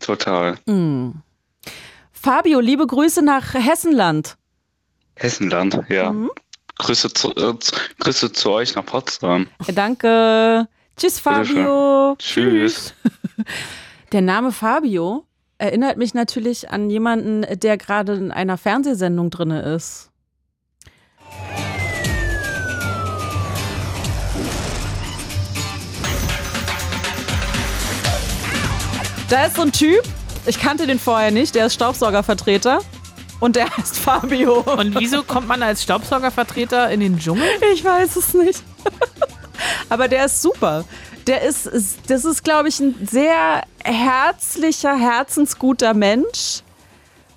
[0.00, 0.58] Total.
[0.66, 1.14] Hm.
[2.12, 4.36] Fabio, liebe Grüße nach Hessenland.
[5.16, 6.12] Hessenland, ja.
[6.12, 6.30] Mhm.
[6.80, 7.54] Grüße, zu, äh,
[7.98, 9.48] Grüße zu euch nach Potsdam.
[9.74, 10.66] Danke.
[10.96, 12.16] Tschüss, Fabio.
[12.18, 12.94] Tschüss.
[14.12, 15.24] Der Name Fabio
[15.58, 20.10] erinnert mich natürlich an jemanden, der gerade in einer Fernsehsendung drin ist.
[29.28, 30.02] Da ist so ein Typ,
[30.46, 32.80] ich kannte den vorher nicht, der ist Staubsaugervertreter
[33.40, 34.60] und der heißt Fabio.
[34.60, 37.48] Und wieso kommt man als Staubsaugervertreter in den Dschungel?
[37.72, 38.62] Ich weiß es nicht.
[39.88, 40.84] Aber der ist super.
[41.26, 41.68] Der ist,
[42.06, 46.62] das ist, glaube ich, ein sehr herzlicher, herzensguter Mensch.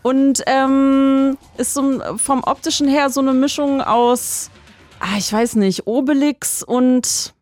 [0.02, 4.52] Und ähm, ist so vom optischen her so eine Mischung aus,
[5.00, 7.34] ah, ich weiß nicht, Obelix und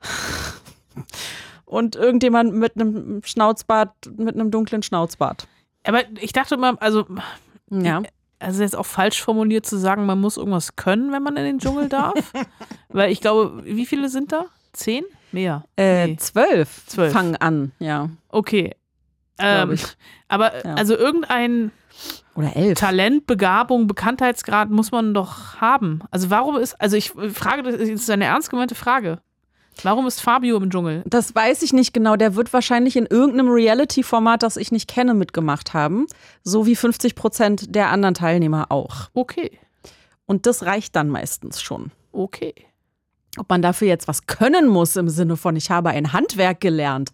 [1.64, 5.46] und irgendjemand mit einem Schnauzbart, mit einem dunklen Schnauzbart.
[5.86, 7.06] Aber ich dachte immer, also,
[7.70, 8.02] Ja.
[8.38, 11.58] also jetzt auch falsch formuliert zu sagen, man muss irgendwas können, wenn man in den
[11.58, 12.14] Dschungel darf.
[12.88, 14.46] Weil ich glaube, wie viele sind da?
[14.72, 15.04] Zehn?
[15.32, 15.64] Mehr.
[15.76, 16.16] Äh, Nee.
[16.18, 17.12] zwölf, Zwölf.
[17.12, 18.10] fangen an, ja.
[18.28, 18.74] Okay.
[19.38, 19.76] Ähm,
[20.28, 20.74] aber Ja.
[20.74, 21.70] also irgendein.
[22.74, 26.00] Talent, Begabung, Bekanntheitsgrad muss man doch haben.
[26.10, 29.20] Also warum ist, also ich frage, das ist eine ernst gemeinte Frage.
[29.82, 31.02] Warum ist Fabio im Dschungel?
[31.06, 32.16] Das weiß ich nicht genau.
[32.16, 36.06] Der wird wahrscheinlich in irgendeinem Reality-Format, das ich nicht kenne, mitgemacht haben.
[36.42, 39.10] So wie 50 Prozent der anderen Teilnehmer auch.
[39.14, 39.58] Okay,
[40.26, 41.92] Und das reicht dann meistens schon.
[42.12, 42.54] okay.
[43.38, 47.12] ob man dafür jetzt was können muss im Sinne von, ich habe ein Handwerk gelernt.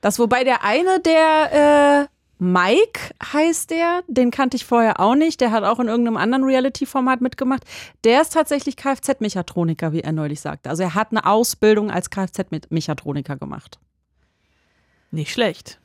[0.00, 2.11] Das, wobei der eine, der äh,
[2.42, 5.40] Mike heißt der, den kannte ich vorher auch nicht.
[5.40, 7.62] Der hat auch in irgendeinem anderen Reality-Format mitgemacht.
[8.02, 10.68] Der ist tatsächlich Kfz-Mechatroniker, wie er neulich sagte.
[10.68, 13.78] Also er hat eine Ausbildung als Kfz-Mechatroniker gemacht.
[15.12, 15.78] Nicht schlecht.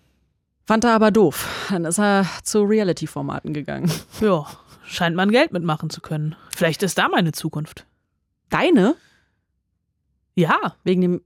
[0.65, 1.67] Fand er aber doof.
[1.69, 3.91] Dann ist er zu Reality-Formaten gegangen.
[4.19, 4.47] Ja,
[4.83, 6.35] scheint man Geld mitmachen zu können.
[6.49, 7.85] Vielleicht ist da meine Zukunft.
[8.49, 8.95] Deine?
[10.33, 10.75] Ja.
[10.83, 11.21] Wegen dem,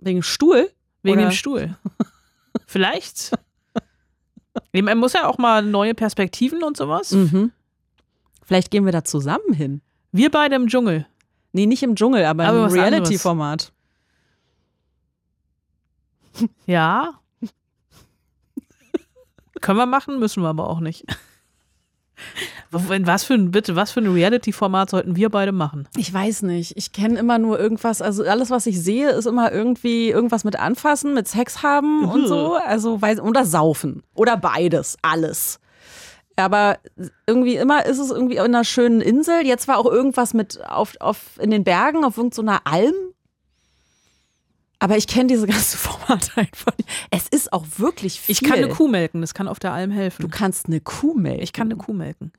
[0.00, 0.70] wegen dem Stuhl?
[1.02, 1.30] Wegen Oder?
[1.30, 1.78] dem Stuhl.
[2.66, 3.32] Vielleicht.
[4.72, 7.12] Man muss ja auch mal neue Perspektiven und sowas.
[7.12, 7.52] Mhm.
[8.44, 9.80] Vielleicht gehen wir da zusammen hin.
[10.12, 11.06] Wir beide im Dschungel.
[11.52, 13.72] Nee, nicht im Dschungel, aber, Aber im Reality-Format.
[16.66, 17.18] Ja.
[19.62, 21.06] Können wir machen, müssen wir aber auch nicht.
[22.70, 25.88] Was für ein, bitte, was für ein Reality-Format sollten wir beide machen?
[25.96, 26.76] Ich weiß nicht.
[26.76, 28.02] Ich kenne immer nur irgendwas.
[28.02, 32.26] Also alles, was ich sehe, ist immer irgendwie irgendwas mit Anfassen, mit Sex haben und
[32.26, 32.54] so.
[32.54, 34.02] Also weiß, oder Saufen.
[34.14, 34.96] Oder beides.
[35.02, 35.60] Alles.
[36.36, 36.78] Aber
[37.26, 39.46] irgendwie immer ist es irgendwie auf einer schönen Insel.
[39.46, 42.94] Jetzt war auch irgendwas mit auf, auf in den Bergen, auf irgendeiner Alm.
[44.78, 46.88] Aber ich kenne diese ganze Formate einfach nicht.
[47.10, 48.34] Es ist auch wirklich viel.
[48.34, 50.22] Ich kann eine Kuh melken, das kann auf der Alm helfen.
[50.22, 51.42] Du kannst eine Kuh melken.
[51.42, 52.32] ich kann eine Kuh melken.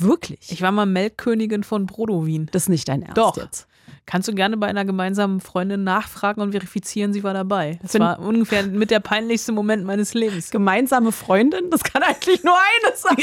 [0.00, 0.50] Wirklich.
[0.50, 2.48] Ich war mal Melkkönigin von Brodowin.
[2.52, 3.36] das ist nicht dein Ernst Doch.
[3.36, 3.66] jetzt.
[4.06, 7.78] Kannst du gerne bei einer gemeinsamen Freundin nachfragen und verifizieren, sie war dabei.
[7.82, 10.50] Das Find- war ungefähr mit der peinlichste Moment meines Lebens.
[10.50, 11.70] Gemeinsame Freundin?
[11.70, 13.16] Das kann eigentlich nur eine sein.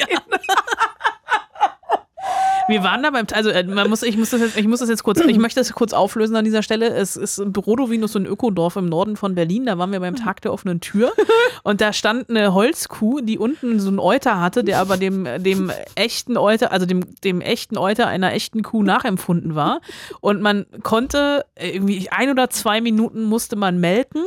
[2.67, 4.89] Wir waren da beim, also äh, man muss, ich muss das jetzt, ich muss das
[4.89, 6.89] jetzt kurz, ich möchte das kurz auflösen an dieser Stelle.
[6.89, 9.65] Es ist Brodowin ist so ein Ökodorf im Norden von Berlin.
[9.65, 11.13] Da waren wir beim Tag der offenen Tür
[11.63, 15.71] und da stand eine Holzkuh, die unten so einen Euter hatte, der aber dem, dem
[15.95, 19.79] echten Euter, also dem, dem echten Euter einer echten Kuh nachempfunden war.
[20.19, 24.23] Und man konnte äh, irgendwie ein oder zwei Minuten musste man melken.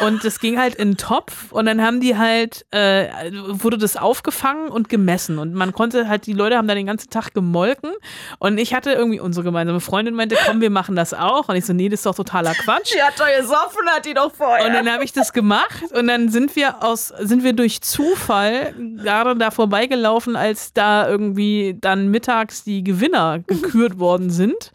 [0.00, 3.08] Und das ging halt in den Topf und dann haben die halt, äh,
[3.48, 5.38] wurde das aufgefangen und gemessen.
[5.38, 7.92] Und man konnte halt, die Leute haben da den ganzen Tag gemolken.
[8.38, 11.48] Und ich hatte irgendwie, unsere gemeinsame Freundin meinte, komm, wir machen das auch.
[11.48, 12.94] Und ich so, nee, das ist doch totaler Quatsch.
[12.94, 14.66] Die hat doch gesoffen, hat die doch vorher.
[14.66, 18.74] Und dann habe ich das gemacht und dann sind wir aus, sind wir durch Zufall
[18.96, 24.72] gerade da vorbeigelaufen, als da irgendwie dann mittags die Gewinner gekürt worden sind.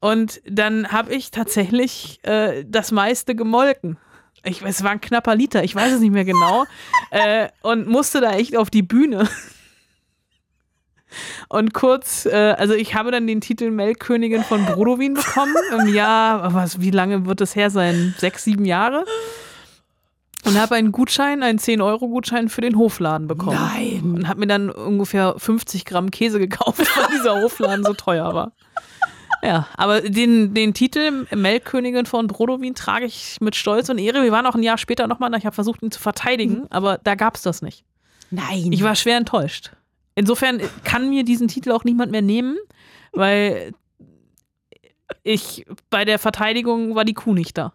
[0.00, 3.96] Und dann habe ich tatsächlich äh, das meiste gemolken.
[4.46, 6.64] Ich, es war ein knapper Liter, ich weiß es nicht mehr genau.
[7.10, 9.28] äh, und musste da echt auf die Bühne.
[11.48, 16.52] Und kurz, äh, also ich habe dann den Titel Melkkönigin von Brodowin bekommen im Jahr,
[16.54, 18.14] was, wie lange wird das her sein?
[18.18, 19.04] Sechs, sieben Jahre?
[20.44, 23.58] Und habe einen Gutschein, einen 10-Euro-Gutschein für den Hofladen bekommen.
[23.58, 24.12] Nein.
[24.14, 28.52] Und habe mir dann ungefähr 50 Gramm Käse gekauft, weil dieser Hofladen so teuer war.
[29.46, 34.24] Ja, aber den, den Titel Melkkönigin von Brodowin trage ich mit Stolz und Ehre.
[34.24, 35.38] Wir waren auch ein Jahr später nochmal da.
[35.38, 37.84] Ich habe versucht, ihn zu verteidigen, aber da gab es das nicht.
[38.32, 38.72] Nein.
[38.72, 39.70] Ich war schwer enttäuscht.
[40.16, 42.56] Insofern kann mir diesen Titel auch niemand mehr nehmen,
[43.12, 43.72] weil
[45.22, 47.72] ich bei der Verteidigung war die Kuh nicht da.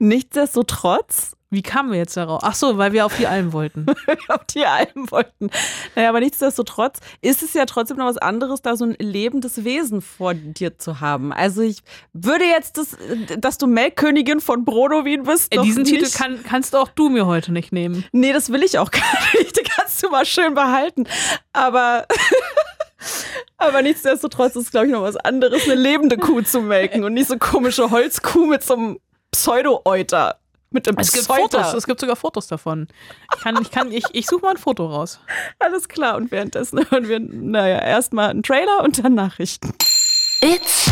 [0.00, 2.40] Nichtsdestotrotz, Wie kamen wir jetzt darauf?
[2.42, 3.86] Ach so, weil wir auf die Alm wollten.
[4.28, 5.50] auf die Alben wollten.
[5.94, 10.02] Naja, aber nichtsdestotrotz ist es ja trotzdem noch was anderes, da so ein lebendes Wesen
[10.02, 11.32] vor dir zu haben.
[11.32, 11.78] Also ich
[12.12, 12.96] würde jetzt, das,
[13.38, 15.84] dass du Melkkönigin von Brodowin bist, Äh, Diesen.
[15.84, 18.04] Titel kann, kannst auch du mir heute nicht nehmen.
[18.12, 19.02] Nee, das will ich auch gar
[19.38, 19.56] nicht.
[19.56, 21.04] Den kannst du mal schön behalten.
[21.52, 22.06] Aber,
[23.58, 27.14] aber nichtsdestotrotz ist es, glaube ich, noch was anderes, eine lebende Kuh zu melken und
[27.14, 28.98] nicht so komische Holzkuh mit so einem
[29.30, 30.38] Pseudo-Euter.
[30.74, 31.26] Mit dem Es gibt.
[31.26, 32.88] Fotos, es gibt sogar Fotos davon.
[33.36, 35.20] Ich kann, ich kann, ich, ich suche mal ein Foto raus.
[35.60, 36.16] Alles klar.
[36.16, 39.72] Und währenddessen hören wir, naja, erstmal einen Trailer und dann Nachrichten.
[40.40, 40.90] It's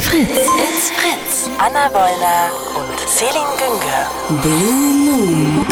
[0.00, 0.28] Fritz.
[0.30, 1.50] It's Fritz.
[1.58, 4.42] Anna Wollner und Celine Günger.
[4.42, 5.66] Blue Moon.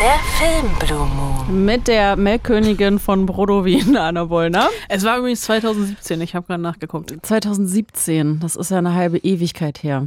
[0.00, 1.64] Der Film Blue Moon.
[1.64, 4.68] Mit der Melkkönigin von Brodowin, Anna Wollner.
[4.88, 7.14] Es war übrigens 2017, ich habe gerade nachgeguckt.
[7.26, 10.06] 2017, das ist ja eine halbe Ewigkeit her.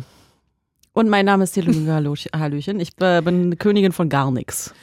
[0.94, 2.80] Und mein Name ist Hallo- Hallöchen.
[2.80, 4.74] Ich äh, bin Königin von gar nichts.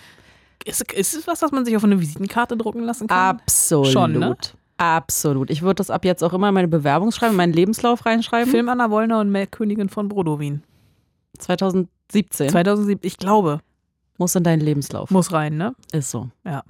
[0.65, 3.37] Ist, ist es was, das man sich auf eine Visitenkarte drucken lassen kann?
[3.37, 3.87] Absolut.
[3.89, 4.37] Schon, ne?
[4.79, 5.51] Absolut.
[5.51, 8.51] Ich würde das ab jetzt auch immer in meine Bewerbung schreiben, in meinen Lebenslauf reinschreiben.
[8.51, 10.63] Film Anna Wollner und Melkkönigin von Brodowin.
[11.39, 12.49] 2017.
[12.51, 13.61] 2007, ich glaube,
[14.19, 15.11] Muss in deinen Lebenslauf.
[15.11, 15.75] muss rein, ne?
[15.93, 16.29] Ist so.
[16.45, 16.63] Ja.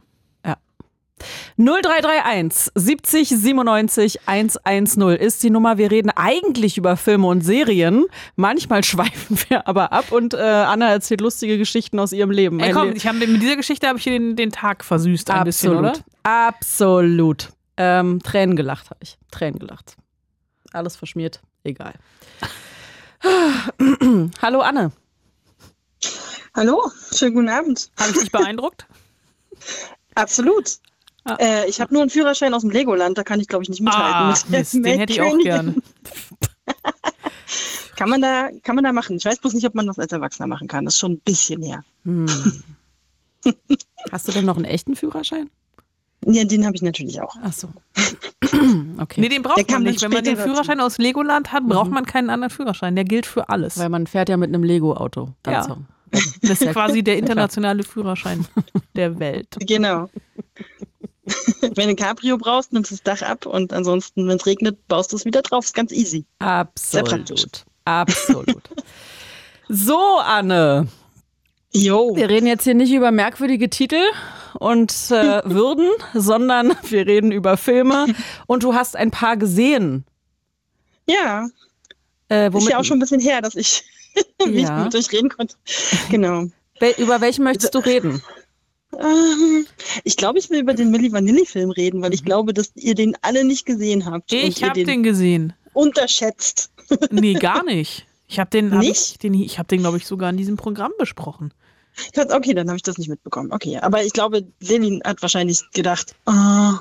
[1.57, 1.81] Ja.
[1.83, 5.79] 0331 70 97 110 ist die Nummer.
[5.79, 8.07] Wir reden eigentlich über Filme und Serien.
[8.37, 12.61] Manchmal schweifen wir aber ab und äh, Anna erzählt lustige Geschichten aus ihrem Leben.
[12.61, 15.45] Ey, komm, ich hab, mit dieser Geschichte habe ich hier den, den Tag versüßt ein
[15.45, 15.97] bisschen, Absolut.
[15.97, 16.05] oder?
[16.23, 17.49] Absolut.
[17.77, 19.19] Ähm, Tränen gelacht habe ich.
[19.31, 19.97] Tränen gelacht.
[20.73, 21.41] alles verschmiert.
[21.65, 21.95] Egal.
[24.43, 24.93] Hallo Anne.
[26.55, 27.91] Hallo, schönen guten Abend.
[27.99, 28.87] Habe ich dich beeindruckt?
[30.15, 30.79] Absolut.
[31.29, 31.37] Ah.
[31.39, 33.83] Äh, ich habe nur einen Führerschein aus dem Legoland, da kann ich glaube ich nicht
[33.83, 34.15] mithalten.
[34.15, 35.75] Ah, Mit Mist, den hätte ich auch gerne.
[37.97, 39.17] Kann man da, kann man da machen.
[39.17, 40.85] Ich weiß bloß nicht, ob man das als Erwachsener machen kann.
[40.85, 41.83] Das ist schon ein bisschen her.
[42.05, 42.27] Hm.
[44.13, 45.51] Hast du denn noch einen echten Führerschein?
[46.25, 47.35] Ja, den habe ich natürlich auch.
[47.43, 47.69] Ach so.
[48.99, 49.21] Okay.
[49.21, 50.03] Nee, den braucht Der man nicht.
[50.03, 50.49] Wenn man den dazu.
[50.49, 52.97] Führerschein aus Legoland hat, braucht man keinen anderen Führerschein.
[52.97, 53.79] Der gilt für alles.
[53.79, 55.35] Weil man fährt ja mit einem Lego-Auto.
[55.47, 55.63] Ja.
[55.63, 55.79] so.
[56.43, 58.47] Das ist quasi der internationale Führerschein
[58.97, 59.57] der Welt.
[59.61, 60.09] Genau.
[61.61, 64.87] Wenn du ein Cabrio brauchst, nimmst du das Dach ab und ansonsten, wenn es regnet,
[64.89, 65.65] baust du es wieder drauf.
[65.65, 66.25] Ist ganz easy.
[66.79, 67.45] Sehr praktisch.
[67.85, 68.47] Absolut.
[68.47, 68.63] Absolut.
[69.71, 70.89] So, Anne.
[71.75, 72.17] Jo.
[72.17, 74.01] Wir reden jetzt hier nicht über merkwürdige Titel
[74.59, 78.07] und äh, Würden, sondern wir reden über Filme.
[78.47, 80.07] Und du hast ein paar gesehen.
[81.07, 81.49] Ja,
[82.31, 83.85] Äh, ist ja auch schon ein bisschen her, dass ich,
[84.47, 84.79] wie Ja.
[84.79, 85.55] ich mit euch reden konnte.
[86.11, 86.45] Genau.
[86.97, 88.23] über welchen möchtest du reden?
[88.99, 89.67] Ähm,
[90.05, 93.17] ich glaube, ich will über den Milli Vanilli-Film reden, weil ich glaube, dass ihr den
[93.23, 94.33] alle nicht gesehen habt.
[94.33, 95.53] Ich habe den gesehen.
[95.75, 96.71] unterschätzt.
[97.11, 98.07] Nee, gar nicht.
[98.29, 99.13] Ich habe den, hab Nicht?
[99.13, 101.53] ich, den, ich habe den, glaube ich, sogar in diesem Programm besprochen.
[102.17, 103.53] Okay, dann habe ich das nicht mitbekommen.
[103.53, 106.81] Okay, aber ich glaube, Selin hat wahrscheinlich gedacht, ah,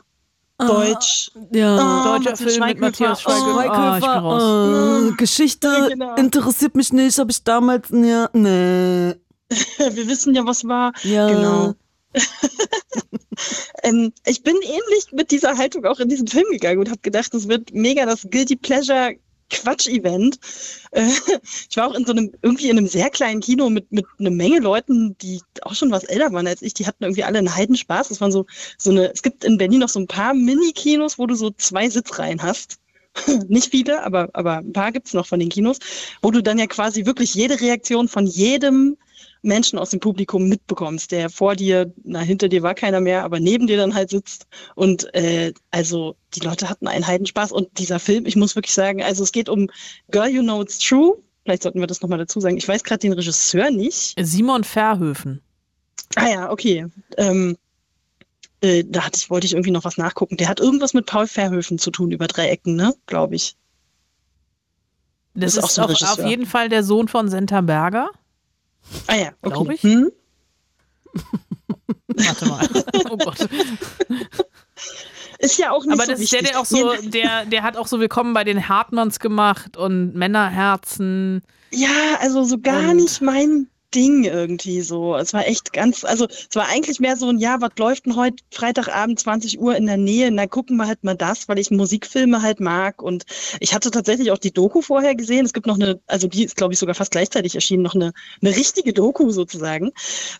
[0.59, 1.31] Deutsch.
[1.51, 1.77] Ja.
[1.77, 2.79] Ah, Deutscher Film mit.
[2.79, 3.65] Matthias Schweighöfer.
[3.65, 5.11] Oh, Ah, ich bin raus.
[5.11, 6.15] äh, Geschichte Ja, genau.
[6.15, 9.15] interessiert mich nicht, habe ich damals, ja, nee.
[9.93, 10.93] Wir wissen ja, was war.
[11.03, 11.27] Ja.
[11.27, 11.73] Genau.
[13.83, 17.33] ähm, ich bin ähnlich mit dieser Haltung auch in diesen Film gegangen und habe gedacht,
[17.33, 19.15] das wird mega das Guilty Pleasure
[19.49, 20.39] Quatsch-Event.
[20.91, 21.07] Äh,
[21.69, 24.29] ich war auch in so einem, irgendwie in einem sehr kleinen Kino mit, mit einer
[24.29, 26.73] Menge Leuten, die auch schon was älter waren als ich.
[26.73, 28.09] Die hatten irgendwie alle einen Heidenspaß.
[28.09, 28.45] Das waren so,
[28.77, 31.89] so eine, es gibt in Berlin noch so ein paar Mini-Kinos, wo du so zwei
[31.89, 32.77] Sitzreihen hast.
[33.47, 35.79] Nicht viele, aber, aber ein paar gibt's noch von den Kinos,
[36.21, 38.97] wo du dann ja quasi wirklich jede Reaktion von jedem
[39.41, 43.39] Menschen aus dem Publikum mitbekommst, der vor dir, na, hinter dir war keiner mehr, aber
[43.39, 44.47] neben dir dann halt sitzt.
[44.75, 47.51] Und äh, also die Leute hatten einen Heidenspaß.
[47.51, 49.69] Und dieser Film, ich muss wirklich sagen, also es geht um
[50.09, 51.17] Girl You Know It's True.
[51.43, 52.57] Vielleicht sollten wir das nochmal dazu sagen.
[52.57, 54.15] Ich weiß gerade den Regisseur nicht.
[54.19, 55.41] Simon Verhöfen.
[56.15, 56.87] Ah ja, okay.
[57.17, 57.57] Ähm,
[58.61, 60.37] äh, da hatte ich, wollte ich irgendwie noch was nachgucken.
[60.37, 62.93] Der hat irgendwas mit Paul Verhoeven zu tun über drei Ecken, ne?
[63.05, 63.55] Glaube ich.
[65.35, 68.09] Das, ist auch ist, so ein auf, jeden Fall der Sohn von Senta Berger.
[69.07, 69.53] Ah ja, okay.
[69.53, 69.81] Glaub ich.
[69.83, 70.11] Hm?
[72.07, 72.67] Warte mal.
[73.09, 73.47] Oh Gott.
[75.39, 76.51] Ist ja auch nicht Aber so das ist der, wichtig.
[76.53, 81.43] der auch so, der, der hat auch so Willkommen bei den Hartmanns gemacht und Männerherzen.
[81.71, 85.15] Ja, also so gar Und- nicht mein Ding irgendwie so.
[85.15, 88.15] Es war echt ganz, also es war eigentlich mehr so ein, ja, was läuft denn
[88.15, 90.29] heute Freitagabend 20 Uhr in der Nähe?
[90.29, 93.01] Na, gucken wir halt mal das, weil ich Musikfilme halt mag.
[93.01, 93.25] Und
[93.59, 95.47] ich hatte tatsächlich auch die Doku vorher gesehen.
[95.47, 98.13] Es gibt noch eine, also die ist, glaube ich, sogar fast gleichzeitig erschienen, noch eine,
[98.39, 99.91] eine richtige Doku sozusagen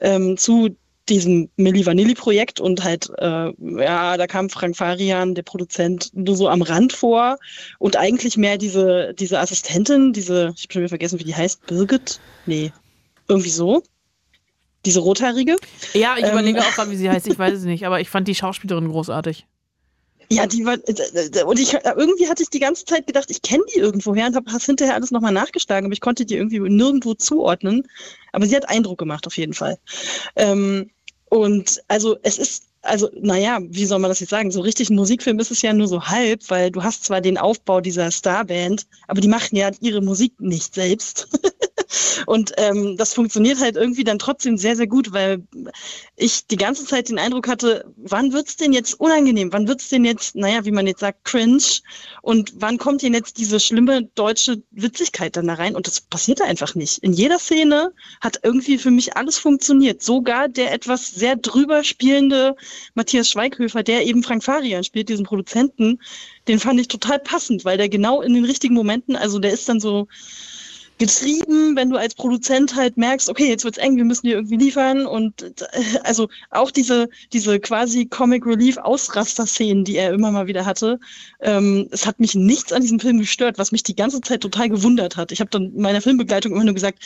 [0.02, 0.76] ähm, zu
[1.10, 6.36] diesem Milli Vanilli Projekt und halt, äh, ja, da kam Frank Farian, der Produzent, nur
[6.36, 7.40] so am Rand vor
[7.80, 11.66] und eigentlich mehr diese, diese Assistentin, diese, ich habe schon wieder vergessen, wie die heißt,
[11.66, 12.20] Birgit?
[12.46, 12.72] Nee,
[13.28, 13.84] irgendwie so.
[14.86, 15.58] Diese rothaarige.
[15.94, 16.32] Ja, ich Ähm.
[16.32, 17.28] überlege auch gerade, wie sie heißt.
[17.28, 19.46] Ich weiß es nicht, aber ich fand die Schauspielerin großartig.
[20.30, 23.64] Ja, die war, äh, und ich, irgendwie hatte ich die ganze Zeit gedacht, ich kenne
[23.74, 27.88] die irgendwoher und habe hinterher alles nochmal nachgeschlagen, aber ich konnte die irgendwie nirgendwo zuordnen.
[28.34, 29.78] Aber sie hat Eindruck gemacht, auf jeden Fall.
[30.36, 30.90] Ähm,
[31.30, 34.52] und also es ist, also, naja, wie soll man das jetzt sagen?
[34.52, 37.38] So richtig ein Musikfilm ist es ja nur so halb, weil du hast zwar den
[37.38, 41.28] Aufbau dieser Starband, aber die machen ja ihre Musik nicht selbst.
[42.26, 45.44] Und ähm, das funktioniert halt irgendwie dann trotzdem sehr, sehr gut, weil
[46.16, 49.54] ich die ganze Zeit den Eindruck hatte, wann wird's denn jetzt unangenehm?
[49.54, 51.64] Wann wird's denn jetzt, naja, wie man jetzt sagt, cringe?
[52.22, 55.76] Und wann kommt denn jetzt diese schlimme deutsche Witzigkeit dann da rein?
[55.76, 57.00] Und das passierte einfach nicht.
[57.00, 60.02] In jeder Szene hat irgendwie für mich alles funktioniert.
[60.02, 62.56] Sogar der etwas sehr drüber spielende
[62.96, 66.00] Matthias Schweighöfer, der eben Frank Farian spielt, diesen Produzenten,
[66.48, 69.68] den fand ich total passend, weil der genau in den richtigen Momenten, also der ist
[69.70, 70.08] dann so
[70.98, 74.58] getrieben, wenn du als Produzent halt merkst, okay, jetzt wird's eng, wir müssen hier irgendwie
[74.58, 75.54] liefern und äh,
[76.04, 81.00] also auch diese diese quasi Comic Relief Ausraster-Szenen, die er immer mal wieder hatte,
[81.40, 84.70] ähm, es hat mich nichts an diesem Film gestört, was mich die ganze Zeit total
[84.70, 85.32] gewundert hat.
[85.32, 87.00] Ich habe dann meiner Filmbegleitung immer nur gesagt,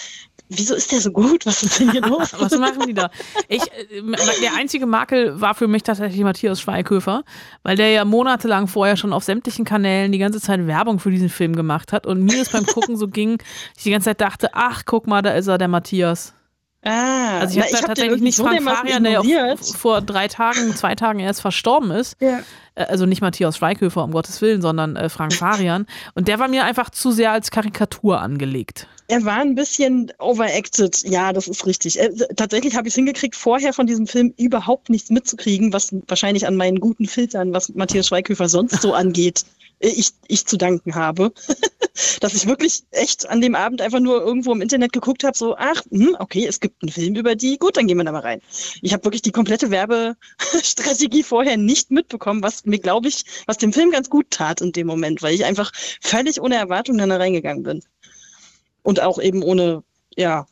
[0.52, 1.46] wieso ist der so gut?
[1.46, 2.34] Was ist denn hier los?
[2.40, 3.10] Was machen die da?
[3.48, 4.02] Ich, äh,
[4.42, 7.24] der einzige Makel war für mich tatsächlich Matthias Schweighöfer,
[7.64, 11.30] weil der ja monatelang vorher schon auf sämtlichen Kanälen die ganze Zeit Werbung für diesen
[11.30, 13.42] Film gemacht hat und mir das beim Gucken so ging,
[13.82, 16.34] ich die ganze Zeit dachte, ach, guck mal, da ist er, der Matthias.
[16.84, 20.94] Ah, Also ich habe da tatsächlich nicht Frank Farian, der ja vor drei Tagen, zwei
[20.96, 22.16] Tagen erst verstorben ist.
[22.20, 22.42] Ja.
[22.76, 25.86] Äh, Also nicht Matthias Schweighöfer, um Gottes Willen, sondern äh, Frank Farian.
[26.16, 28.88] Und der war mir einfach zu sehr als Karikatur angelegt.
[29.08, 32.00] Er war ein bisschen overacted, ja, das ist richtig.
[32.00, 36.48] Äh, tatsächlich habe ich es hingekriegt, vorher von diesem Film überhaupt nichts mitzukriegen, was wahrscheinlich
[36.48, 39.44] an meinen guten Filtern, was Matthias Schweighöfer sonst so angeht,
[39.82, 41.34] ich, ich zu danken habe.
[42.22, 45.56] Dass ich wirklich echt an dem Abend einfach nur irgendwo im Internet geguckt habe, so,
[45.58, 48.20] ach, hm, okay, es gibt einen Film über die, gut, dann gehen wir da mal
[48.20, 48.42] rein.
[48.82, 53.74] Ich habe wirklich die komplette Werbestrategie vorher nicht mitbekommen, was mir, glaube ich, was dem
[53.74, 57.18] Film ganz gut tat in dem Moment, weil ich einfach völlig ohne Erwartung dann da
[57.18, 57.84] reingegangen bin.
[58.84, 59.84] Und auch eben ohne,
[60.16, 60.48] ja,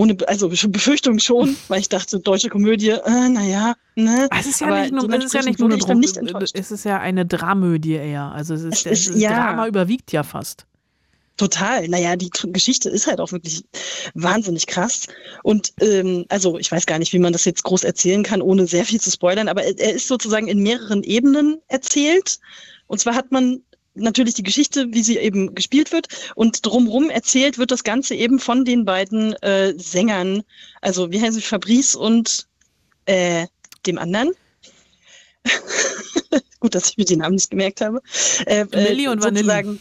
[0.00, 4.28] ohne, also Befürchtung schon, weil ich dachte, deutsche Komödie, äh, naja, ne.
[4.38, 6.54] Es ist ja Aber nicht nur, es ist ja nicht nur eine dann nicht enttäuscht.
[6.58, 8.32] es ist ja eine Dramödie eher.
[8.32, 9.30] Also es ist, Es ist- ja.
[9.30, 10.66] Drama überwiegt ja fast.
[11.36, 11.88] Total.
[11.88, 13.64] Naja, die Geschichte ist halt auch wirklich
[14.14, 15.06] wahnsinnig krass.
[15.42, 18.66] Und ähm, also ich weiß gar nicht, wie man das jetzt groß erzählen kann, ohne
[18.66, 22.38] sehr viel zu spoilern, aber er, er ist sozusagen in mehreren Ebenen erzählt.
[22.88, 23.62] Und zwar hat man
[23.94, 26.08] natürlich die Geschichte, wie sie eben gespielt wird.
[26.34, 30.42] Und drumrum erzählt wird das Ganze eben von den beiden äh, Sängern.
[30.80, 32.46] Also wie heißen sie, Fabrice und
[33.06, 33.46] äh,
[33.86, 34.30] dem anderen.
[36.60, 38.00] Gut, dass ich mir die Namen nicht gemerkt habe.
[38.46, 39.44] Äh, Milli und Vanilli.
[39.44, 39.80] sozusagen-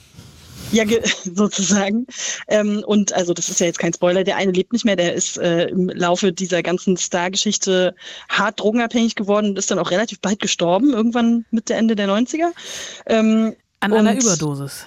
[0.71, 1.01] Ja, ge-
[1.35, 2.05] sozusagen.
[2.47, 5.13] Ähm, und also das ist ja jetzt kein Spoiler, der eine lebt nicht mehr, der
[5.13, 7.95] ist äh, im Laufe dieser ganzen Star-Geschichte
[8.29, 12.51] hart drogenabhängig geworden und ist dann auch relativ bald gestorben, irgendwann Mitte, Ende der 90er.
[13.07, 14.85] Ähm, An einer Überdosis.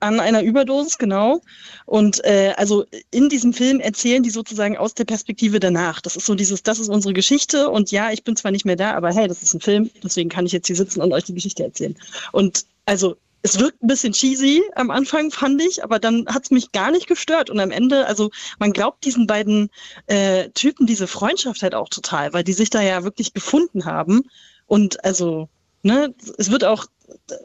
[0.00, 1.40] an einer Überdosis, genau.
[1.86, 6.00] Und äh, also in diesem Film erzählen die sozusagen aus der Perspektive danach.
[6.00, 8.76] Das ist so dieses, das ist unsere Geschichte und ja, ich bin zwar nicht mehr
[8.76, 11.24] da, aber hey, das ist ein Film, deswegen kann ich jetzt hier sitzen und euch
[11.24, 11.96] die Geschichte erzählen.
[12.32, 16.50] Und also es wirkt ein bisschen cheesy am Anfang, fand ich, aber dann hat es
[16.52, 17.50] mich gar nicht gestört.
[17.50, 19.68] Und am Ende, also man glaubt diesen beiden
[20.06, 24.22] äh, Typen diese Freundschaft halt auch total, weil die sich da ja wirklich gefunden haben.
[24.66, 25.48] Und also,
[25.82, 26.86] ne, es wird auch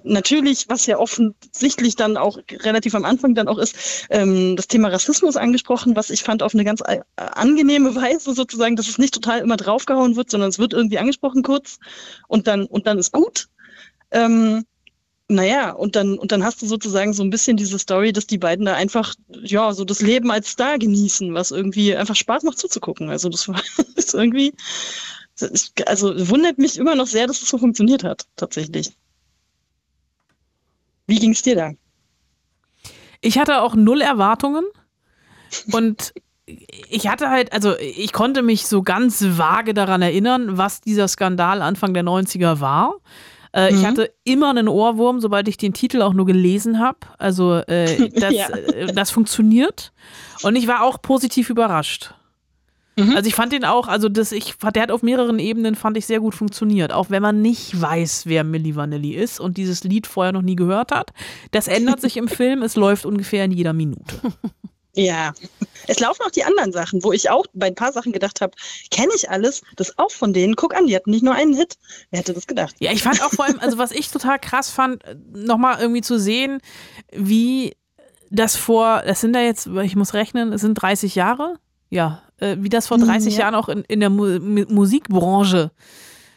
[0.04, 3.76] natürlich, was ja offensichtlich dann auch relativ am Anfang dann auch ist,
[4.10, 8.76] ähm, das Thema Rassismus angesprochen, was ich fand auf eine ganz äh, angenehme Weise sozusagen,
[8.76, 11.80] dass es nicht total immer draufgehauen wird, sondern es wird irgendwie angesprochen kurz
[12.28, 13.48] und dann und dann ist gut.
[14.12, 14.66] Ähm,
[15.30, 18.38] naja, und dann, und dann hast du sozusagen so ein bisschen diese Story, dass die
[18.38, 22.58] beiden da einfach, ja, so das Leben als Star genießen, was irgendwie einfach Spaß macht
[22.58, 23.10] zuzugucken.
[23.10, 23.62] Also das war
[23.96, 24.54] ist irgendwie,
[25.38, 28.94] das also wundert mich immer noch sehr, dass es so funktioniert hat, tatsächlich.
[31.08, 31.72] Wie ging's dir da?
[33.22, 34.66] Ich hatte auch null Erwartungen
[35.72, 36.14] und
[36.46, 41.62] ich hatte halt, also ich konnte mich so ganz vage daran erinnern, was dieser Skandal
[41.62, 42.96] Anfang der 90er war.
[43.54, 43.88] Äh, Ich Mhm.
[43.88, 47.00] hatte immer einen Ohrwurm, sobald ich den Titel auch nur gelesen habe.
[47.18, 48.50] Also äh, das, Ja.
[48.50, 49.92] äh, das funktioniert.
[50.44, 52.14] Und ich war auch positiv überrascht.
[52.98, 53.16] Mhm.
[53.16, 56.08] Also ich fand den auch, also das, ich, der hat auf mehreren Ebenen, fand ich
[56.08, 56.92] sehr gut funktioniert.
[56.92, 60.56] Auch wenn man nicht weiß, wer Milli Vanilli ist und dieses Lied vorher noch nie
[60.56, 61.12] gehört hat.
[61.52, 64.16] Das ändert sich im Film, es läuft ungefähr in jeder Minute.
[64.96, 65.34] Ja.
[65.86, 68.54] Es laufen auch die anderen Sachen, wo ich auch bei ein paar Sachen gedacht habe,
[68.90, 70.56] kenne ich alles, das auch von denen.
[70.56, 71.76] Guck an, die hatten nicht nur einen Hit.
[72.10, 72.76] Wer hätte das gedacht?
[72.80, 76.20] Ja, ich fand auch vor allem, also was ich total krass fand, nochmal irgendwie zu
[76.20, 76.60] sehen,
[77.12, 77.76] wie
[78.32, 82.58] das vor, das sind da jetzt, ich muss rechnen, es sind 30 Jahre, ja, äh,
[82.60, 83.42] wie das vor 30 Ja.
[83.42, 85.72] Jahren auch in, in der Mu Musikbranche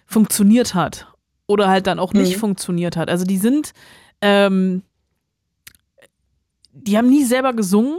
[0.07, 1.07] funktioniert hat
[1.47, 2.41] oder halt dann auch nicht Mhm.
[2.41, 3.09] funktioniert hat.
[3.11, 3.73] Also die sind,
[4.21, 4.83] ähm,
[6.73, 7.99] die haben nie selber gesungen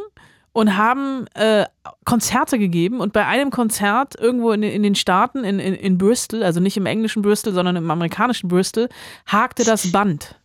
[0.54, 1.66] und haben äh,
[2.06, 6.44] Konzerte gegeben und bei einem Konzert irgendwo in, in den Staaten, in, in, in Bristol,
[6.44, 8.90] also nicht im englischen Bristol, sondern im amerikanischen Bristol,
[9.26, 10.40] hakte das Band.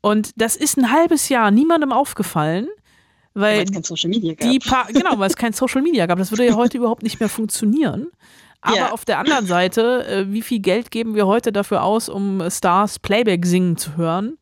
[0.00, 2.68] Und das ist ein halbes Jahr niemandem aufgefallen,
[3.38, 4.50] Weil es kein Social Media gab.
[4.50, 6.18] die paar, genau, weil es kein Social Media gab.
[6.18, 8.08] Das würde ja heute überhaupt nicht mehr funktionieren.
[8.62, 8.92] Aber Ja.
[8.92, 12.98] auf der anderen Seite, äh, wie viel Geld geben wir heute dafür aus, um Stars
[12.98, 14.38] Playback singen zu hören,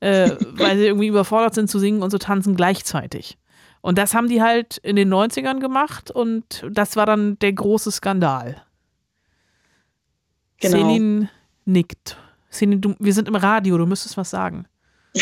[0.00, 3.36] äh, weil sie irgendwie überfordert sind zu singen und zu tanzen gleichzeitig.
[3.82, 7.92] Und das haben die halt in den 90ern gemacht und das war dann der große
[7.92, 8.62] Skandal.
[10.60, 10.76] Genau.
[10.78, 11.28] Celine
[11.66, 12.16] nickt.
[12.50, 14.64] Celine, du, wir sind im Radio, du müsstest was sagen.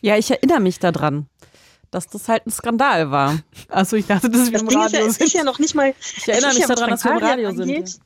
[0.00, 1.26] Ja, ich erinnere mich daran,
[1.90, 3.38] dass das halt ein Skandal war.
[3.68, 5.46] Achso, ich dachte, dass wir Das im Ding ist ja, Radio es ist ja sind.
[5.46, 5.94] noch nicht mal.
[6.16, 7.76] Ich erinnere mich ja, daran, was dass wir im Frank Radio Farian sind.
[7.76, 7.98] angeht-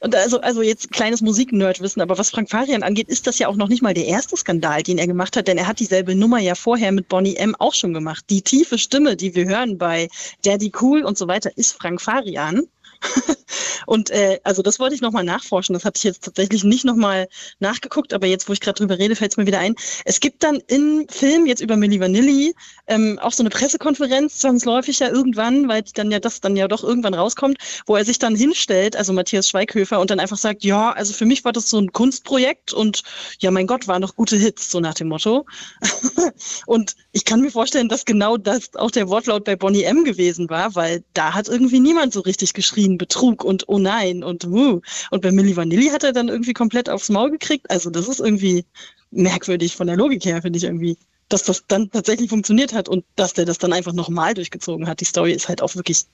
[0.00, 3.56] Und also, also jetzt kleines Musiknerdwissen, aber was Frank Farian angeht, ist das ja auch
[3.56, 6.38] noch nicht mal der erste Skandal, den er gemacht hat, denn er hat dieselbe Nummer
[6.40, 7.54] ja vorher mit Bonnie M.
[7.58, 8.24] auch schon gemacht.
[8.28, 10.08] Die tiefe Stimme, die wir hören bei
[10.44, 12.64] Daddy Cool und so weiter, ist Frank Farian.
[13.86, 15.74] und äh, also das wollte ich nochmal nachforschen.
[15.74, 17.28] Das hatte ich jetzt tatsächlich nicht nochmal
[17.58, 19.74] nachgeguckt, aber jetzt, wo ich gerade drüber rede, fällt es mir wieder ein.
[20.04, 22.54] Es gibt dann im Film jetzt über Milli Vanilli
[22.86, 26.84] ähm, auch so eine Pressekonferenz, zwangsläufig ja irgendwann, weil dann ja das dann ja doch
[26.84, 30.92] irgendwann rauskommt, wo er sich dann hinstellt, also Matthias Schweighöfer, und dann einfach sagt, ja,
[30.92, 33.02] also für mich war das so ein Kunstprojekt und
[33.40, 35.46] ja, mein Gott, waren noch gute Hits, so nach dem Motto.
[36.66, 40.50] und ich kann mir vorstellen, dass genau das auch der Wortlaut bei Bonnie M gewesen
[40.50, 44.80] war, weil da hat irgendwie niemand so richtig geschrien, Betrug und oh nein und wuh.
[45.10, 47.70] Und bei Milli Vanilli hat er dann irgendwie komplett aufs Maul gekriegt.
[47.70, 48.64] Also das ist irgendwie
[49.10, 50.96] merkwürdig von der Logik her, finde ich irgendwie,
[51.28, 55.00] dass das dann tatsächlich funktioniert hat und dass der das dann einfach nochmal durchgezogen hat.
[55.00, 56.04] Die Story ist halt auch wirklich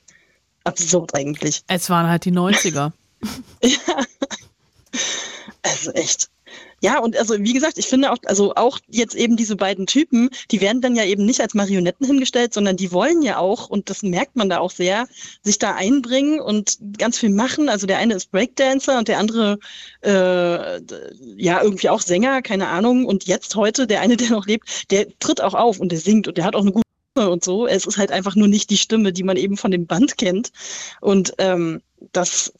[0.64, 1.62] absurd eigentlich.
[1.66, 2.92] Es waren halt die 90er.
[3.62, 4.04] ja.
[5.62, 6.30] Also echt.
[6.82, 10.30] Ja, und also wie gesagt, ich finde auch, also auch jetzt eben diese beiden Typen,
[10.50, 13.90] die werden dann ja eben nicht als Marionetten hingestellt, sondern die wollen ja auch, und
[13.90, 15.06] das merkt man da auch sehr,
[15.42, 17.68] sich da einbringen und ganz viel machen.
[17.68, 19.58] Also der eine ist Breakdancer und der andere
[20.02, 20.80] äh,
[21.36, 23.04] ja irgendwie auch Sänger, keine Ahnung.
[23.04, 26.28] Und jetzt heute, der eine, der noch lebt, der tritt auch auf und der singt
[26.28, 27.66] und der hat auch eine gute Stimme und so.
[27.66, 30.50] Es ist halt einfach nur nicht die Stimme, die man eben von dem Band kennt.
[31.00, 32.52] Und ähm, das,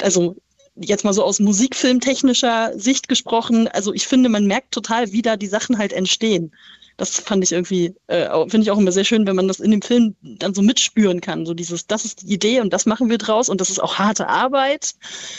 [0.00, 0.36] also
[0.76, 5.36] jetzt mal so aus musikfilmtechnischer Sicht gesprochen, also ich finde, man merkt total, wie da
[5.36, 6.52] die Sachen halt entstehen.
[6.96, 9.72] Das fand ich irgendwie, äh, finde ich auch immer sehr schön, wenn man das in
[9.72, 11.44] dem Film dann so mitspüren kann.
[11.44, 13.98] So dieses, das ist die Idee und das machen wir draus und das ist auch
[13.98, 14.94] harte Arbeit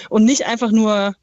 [0.09, 1.15] und nicht einfach nur,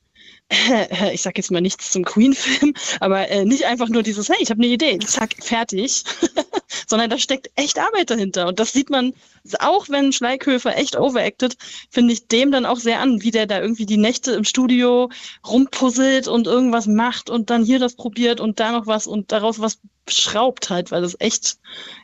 [1.12, 4.50] ich sag jetzt mal nichts zum Queen-Film, aber äh, nicht einfach nur dieses, hey, ich
[4.50, 6.04] habe eine Idee, zack, fertig,
[6.86, 8.48] sondern da steckt echt Arbeit dahinter.
[8.48, 9.14] Und das sieht man,
[9.60, 11.56] auch wenn Schleikhöfer echt overacted,
[11.90, 15.10] finde ich dem dann auch sehr an, wie der da irgendwie die Nächte im Studio
[15.46, 19.60] rumpuzzelt und irgendwas macht und dann hier das probiert und da noch was und daraus
[19.60, 19.78] was
[20.08, 21.56] schraubt halt, weil das echt,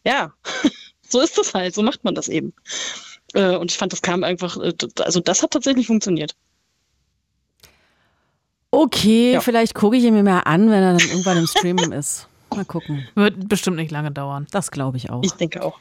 [0.05, 0.33] ja,
[1.09, 2.55] so ist das halt, so macht man das eben.
[3.35, 6.35] Äh, und ich fand, das kam einfach, äh, also das hat tatsächlich funktioniert.
[8.71, 9.41] Okay, ja.
[9.41, 12.29] vielleicht gucke ich ihn mir mal an, wenn er dann irgendwann im Streaming ist.
[12.55, 13.07] Mal gucken.
[13.15, 14.47] Wird bestimmt nicht lange dauern.
[14.51, 15.23] Das glaube ich auch.
[15.23, 15.79] Ich denke auch.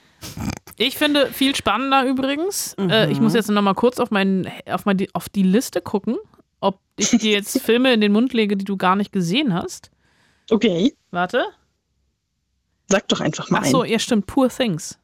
[0.77, 2.75] Ich finde viel spannender übrigens.
[2.77, 2.89] Mhm.
[2.89, 6.17] Äh, ich muss jetzt noch mal kurz auf, mein, auf, mein, auf die Liste gucken,
[6.59, 9.91] ob ich dir jetzt Filme in den Mund lege, die du gar nicht gesehen hast.
[10.49, 10.93] Okay.
[11.11, 11.45] Warte.
[12.89, 13.61] Sag doch einfach mal.
[13.63, 14.27] Ach so, ja, stimmt.
[14.27, 14.97] Poor Things.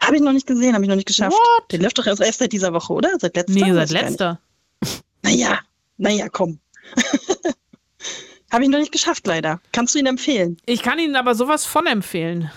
[0.00, 1.32] Habe ich noch nicht gesehen, habe ich noch nicht geschafft.
[1.32, 1.72] What?
[1.72, 3.10] Der läuft doch erst seit dieser Woche, oder?
[3.18, 3.52] Seit letzter?
[3.52, 4.40] Nee, seit letzter.
[5.22, 5.58] Naja,
[6.02, 6.58] naja, komm.
[8.50, 9.60] Habe ich noch nicht geschafft, leider.
[9.70, 10.56] Kannst du ihn empfehlen?
[10.66, 12.50] Ich kann ihn aber sowas von empfehlen.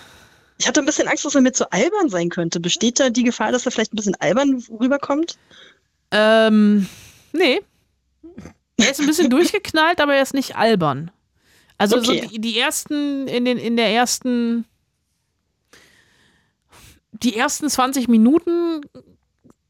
[0.58, 2.60] Ich hatte ein bisschen Angst, dass er mir zu albern sein könnte.
[2.60, 5.38] Besteht da die Gefahr, dass er vielleicht ein bisschen albern rüberkommt?
[6.10, 6.88] Ähm,
[7.34, 7.62] nee.
[8.78, 11.12] Er ist ein bisschen durchgeknallt, aber er ist nicht albern.
[11.78, 12.22] Also okay.
[12.24, 14.66] so die, die, ersten, in, den, in der ersten,
[17.12, 18.82] die ersten 20 Minuten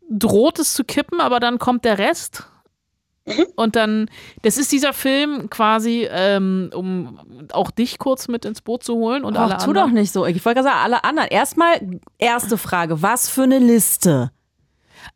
[0.09, 2.47] droht es zu kippen, aber dann kommt der Rest
[3.25, 3.47] Mhm.
[3.55, 4.09] Und dann,
[4.43, 7.19] das ist dieser Film quasi, ähm, um
[7.51, 10.25] auch dich kurz mit ins Boot zu holen und Och, alle tu doch nicht so.
[10.25, 11.29] Ich wollte gerade sagen, alle anderen.
[11.29, 14.31] Erstmal, erste Frage, was für eine Liste?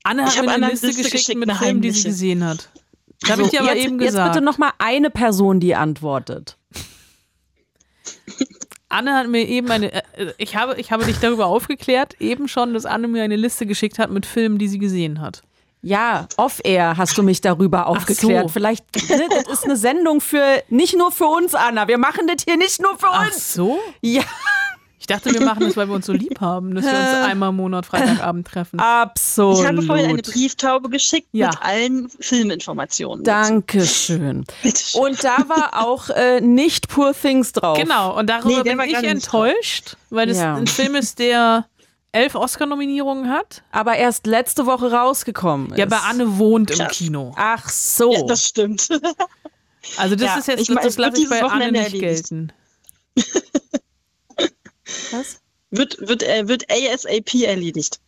[0.04, 2.70] Anne hat mir eine Liste, Liste geschickt, geschickt mit Filmen, die sie gesehen hat.
[3.22, 4.28] Das habe ich dir aber jetzt, eben gesagt.
[4.28, 6.58] Jetzt bitte nochmal eine Person, die antwortet.
[8.90, 12.74] Anne hat mir eben eine, äh, ich habe, ich habe dich darüber aufgeklärt, eben schon,
[12.74, 15.44] dass Anne mir eine Liste geschickt hat mit Filmen, die sie gesehen hat.
[15.82, 18.48] Ja, off-air hast du mich darüber aufgeklärt.
[18.48, 18.50] So.
[18.50, 21.88] Vielleicht, ne, das ist eine Sendung für, nicht nur für uns, Anna.
[21.88, 23.36] Wir machen das hier nicht nur für uns.
[23.36, 23.80] Ach so?
[24.02, 24.24] Ja.
[25.00, 27.50] Ich dachte, wir machen das, weil wir uns so lieb haben, dass wir uns einmal
[27.50, 28.80] im Monat Freitagabend treffen.
[28.80, 29.60] Absolut.
[29.60, 31.48] Ich habe vorhin eine Brieftaube geschickt ja.
[31.48, 33.24] mit allen Filminformationen.
[33.24, 34.46] Dankeschön.
[34.94, 37.78] Und da war auch äh, nicht Poor Things drauf.
[37.78, 40.56] Genau, und darüber nee, bin ich enttäuscht, weil es ja.
[40.56, 41.66] ein Film ist, der
[42.12, 43.64] elf Oscar-Nominierungen hat.
[43.72, 45.78] Aber erst letzte Woche rausgekommen ist.
[45.78, 47.34] Ja, bei Anne wohnt im Kino.
[47.36, 48.14] Ach so.
[48.14, 48.90] Ja, das stimmt.
[49.98, 52.30] Also das ja, ist jetzt, ich mein, das lasse ich bei Anne nicht erledigt.
[52.30, 52.52] gelten.
[55.12, 55.40] Was?
[55.72, 58.00] Wird, wird, äh, wird ASAP erledigt.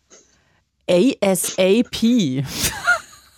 [0.88, 1.96] ASAP.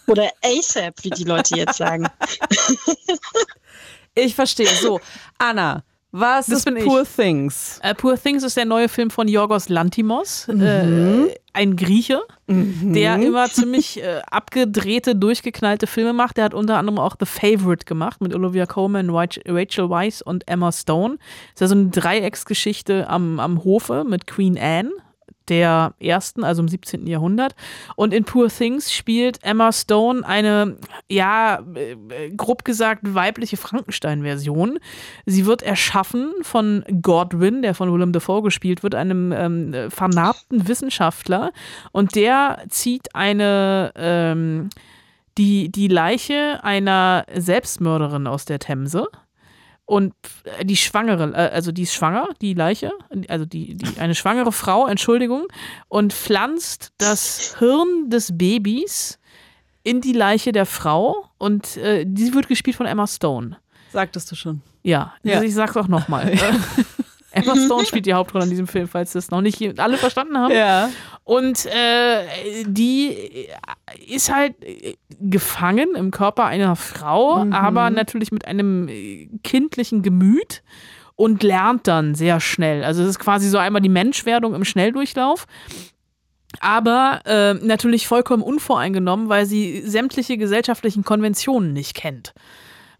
[0.06, 2.08] Oder ASAP, wie die Leute jetzt sagen.
[4.14, 4.66] ich verstehe.
[4.66, 5.00] So,
[5.38, 5.84] Anna,
[6.16, 7.08] was das ist Poor ich.
[7.08, 7.80] Things?
[7.84, 10.60] Uh, Poor Things ist der neue Film von Yorgos Lantimos, mhm.
[10.62, 12.92] äh, ein Grieche, mhm.
[12.92, 16.36] der immer ziemlich äh, abgedrehte, durchgeknallte Filme macht.
[16.36, 20.70] Der hat unter anderem auch The Favorite gemacht mit Olivia Colman, Rachel Weisz und Emma
[20.70, 21.16] Stone.
[21.16, 24.90] Das ist ja so eine Dreiecksgeschichte am, am Hofe mit Queen Anne.
[25.48, 27.06] Der ersten, also im 17.
[27.06, 27.54] Jahrhundert.
[27.96, 30.76] Und in Poor Things spielt Emma Stone eine,
[31.08, 34.78] ja, äh, grob gesagt, weibliche Frankenstein-Version.
[35.26, 41.52] Sie wird erschaffen von Godwin, der von Willem Dafoe gespielt wird, einem ähm, vernarbten Wissenschaftler.
[41.92, 44.70] Und der zieht eine, ähm,
[45.36, 49.08] die, die Leiche einer Selbstmörderin aus der Themse
[49.86, 50.14] und
[50.62, 52.92] die Schwangere, äh, also die ist schwanger, die Leiche,
[53.28, 55.46] also die, die, eine schwangere Frau, Entschuldigung,
[55.88, 59.18] und pflanzt das Hirn des Babys
[59.82, 63.58] in die Leiche der Frau und äh, die wird gespielt von Emma Stone.
[63.92, 64.62] Sagtest du schon.
[64.82, 65.34] Ja, Ja.
[65.34, 66.32] Also ich sag's auch nochmal.
[67.34, 70.54] Emma Stone spielt die Hauptrolle in diesem Film, falls das noch nicht alle verstanden haben.
[70.54, 70.90] Ja.
[71.24, 73.48] Und äh, die
[74.06, 80.62] ist halt äh, gefangen im Körper einer Frau, aber natürlich mit einem äh, kindlichen Gemüt
[81.16, 82.84] und lernt dann sehr schnell.
[82.84, 85.46] Also es ist quasi so einmal die Menschwerdung im Schnelldurchlauf.
[86.60, 92.32] Aber äh, natürlich vollkommen unvoreingenommen, weil sie sämtliche gesellschaftlichen Konventionen nicht kennt.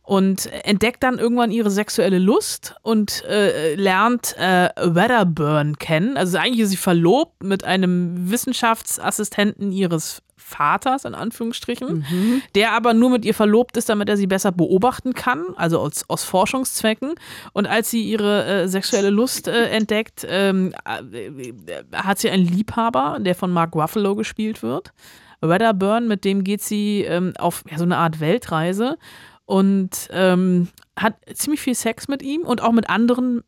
[0.07, 6.18] Und entdeckt dann irgendwann ihre sexuelle Lust und äh, lernt äh, Wedderburn kennen.
[6.18, 12.05] Also eigentlich ist sie verlobt mit einem Wissenschaftsassistenten ihres Vaters, in Anführungsstrichen,
[12.55, 16.05] der aber nur mit ihr verlobt ist, damit er sie besser beobachten kann, also aus,
[16.09, 17.14] aus Forschungszwecken.
[17.55, 21.30] Und als sie ihre äh, sexuelle Lust äh, entdeckt, ähm, äh,
[21.94, 24.92] hat sie einen Liebhaber, der von Mark Ruffalo gespielt wird.
[25.40, 28.98] Wedderburn, mit dem geht sie ähm, auf ja, so eine Art Weltreise
[29.47, 33.42] und ähm, hat ziemlich viel Sex mit ihm und auch mit anderen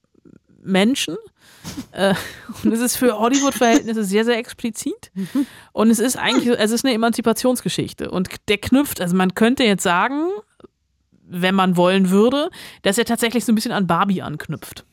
[0.62, 1.16] Menschen.
[1.92, 2.14] äh,
[2.64, 5.10] und es ist für Hollywood-Verhältnisse sehr, sehr explizit.
[5.72, 8.10] Und es ist eigentlich, es ist eine Emanzipationsgeschichte.
[8.10, 10.26] Und der knüpft, also man könnte jetzt sagen,
[11.28, 12.50] wenn man wollen würde,
[12.82, 14.84] dass er tatsächlich so ein bisschen an Barbie anknüpft.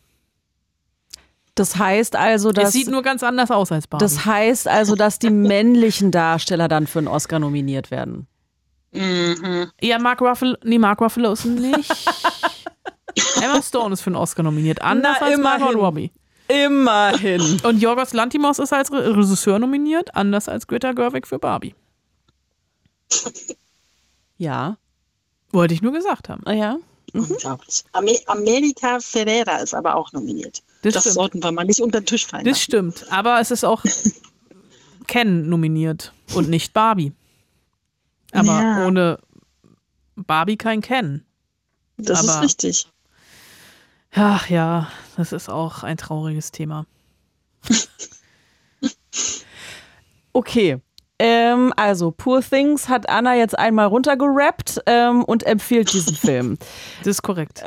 [1.55, 2.73] Das heißt also, Es dass.
[2.73, 4.03] sieht nur ganz anders aus als Barbie.
[4.03, 8.27] Das heißt also, dass die männlichen Darsteller dann für einen Oscar nominiert werden.
[8.93, 9.71] Mhm.
[9.81, 11.89] ja, Mark Ruffalo, nee, Mark Ruffalo ist nicht.
[13.41, 15.79] Emma Stone ist für einen Oscar nominiert, anders Na, als Margot immerhin.
[15.85, 16.11] Robbie.
[16.47, 17.59] Immerhin.
[17.63, 21.73] Und Jorgos Lantimos ist als Re Regisseur nominiert, anders als Greta Gerwig für Barbie.
[24.37, 24.77] Ja.
[25.51, 26.41] Wollte ich nur gesagt haben.
[26.45, 26.77] Ah, Ja.
[27.15, 27.83] Unglaublich.
[27.91, 30.63] Ame Amerika Ferreira ist aber auch nominiert.
[30.81, 32.63] Das Das, sollten wir mal nicht unter den Tisch fallen Das lassen.
[32.63, 33.05] stimmt.
[33.11, 33.83] Aber es ist auch
[35.07, 37.11] Ken nominiert und nicht Barbie.
[38.33, 38.85] Aber Ja.
[38.85, 39.19] ohne
[40.15, 41.25] Barbie kein Ken.
[41.97, 42.87] Das aber- ist richtig.
[44.15, 46.85] Ach ja, das ist auch ein trauriges Thema.
[50.33, 50.79] Okay.
[51.19, 56.57] Ähm, also, Poor Things hat Anna jetzt einmal runtergerappt ähm, und empfiehlt diesen Film.
[56.99, 57.63] Das ist korrekt.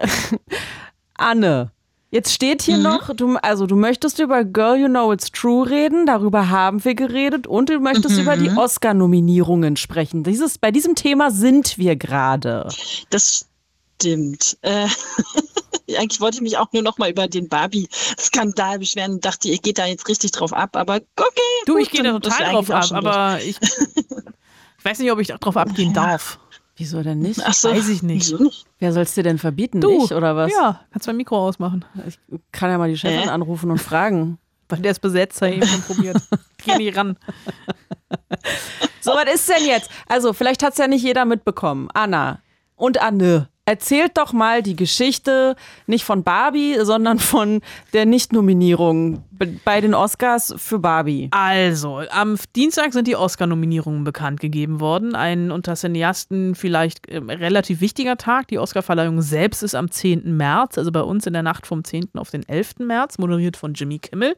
[1.14, 1.70] Anne,
[2.16, 6.06] jetzt steht hier noch, du, also du möchtest über Girl You Know It's True reden,
[6.06, 10.24] darüber haben wir geredet und du möchtest über die Oscar-Nominierungen sprechen.
[10.24, 12.68] Dieses, bei diesem Thema sind wir gerade.
[13.10, 13.46] Das
[14.00, 14.56] stimmt.
[14.62, 14.88] Äh,
[15.98, 19.58] eigentlich wollte ich mich auch nur noch mal über den Barbie-Skandal beschweren und dachte, ihr
[19.58, 20.74] geht da jetzt richtig drauf ab.
[20.74, 21.40] Aber okay.
[21.66, 25.28] Du, gut, ich gehe da total drauf ab, aber ich, ich weiß nicht, ob ich
[25.28, 26.06] drauf abgehen Ja.
[26.06, 26.38] darf.
[26.76, 27.40] Wieso denn nicht?
[27.44, 28.26] Ach so, weiß ich nicht.
[28.32, 28.66] wieso nicht?
[28.78, 29.80] Wer soll es dir denn verbieten?
[29.80, 30.52] Du, Ich oder was?
[30.52, 31.84] Ja, kannst mein Mikro ausmachen.
[32.06, 32.18] Ich
[32.52, 33.28] kann ja mal die Chefin Hä?
[33.28, 34.38] anrufen und fragen.
[34.68, 36.16] Weil der ist besetzt, habe ich eben schon probiert.
[36.64, 37.16] Geh nicht ran.
[39.00, 39.88] So, was ist denn jetzt?
[40.08, 41.88] Also, vielleicht hat es ja nicht jeder mitbekommen.
[41.94, 42.40] Anna
[42.74, 45.56] und Anne, erzählt doch mal die Geschichte
[45.86, 47.60] nicht von Barbie, sondern von
[47.92, 51.28] der Nichtnominierung be- bei den Oscars für Barbie.
[51.32, 55.14] Also, am Dienstag sind die Oscar-Nominierungen bekannt gegeben worden.
[55.14, 58.48] Ein unter Cineasten vielleicht ähm, relativ wichtiger Tag.
[58.48, 60.36] Die Oscarverleihung selbst ist am 10.
[60.36, 62.10] März, also bei uns in der Nacht vom 10.
[62.14, 62.78] auf den 11.
[62.78, 64.34] März, moderiert von Jimmy Kimmel.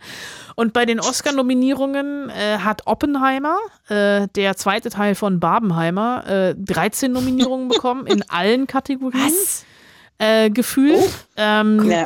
[0.56, 3.58] Und bei den Oscar-Nominierungen äh, hat Oppenheimer,
[3.88, 9.17] äh, der zweite Teil von Barbenheimer, äh, 13 Nominierungen bekommen in allen Kategorien.
[10.18, 11.26] Äh, gefühlt.
[11.36, 12.04] ähm, Ja.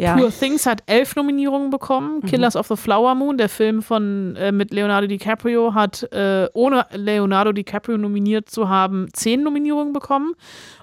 [0.00, 0.16] Ja.
[0.16, 2.22] Poor Things hat elf Nominierungen bekommen.
[2.22, 6.86] Killers of the Flower Moon, der Film von äh, mit Leonardo DiCaprio, hat äh, ohne
[6.92, 10.34] Leonardo DiCaprio nominiert zu haben zehn Nominierungen bekommen.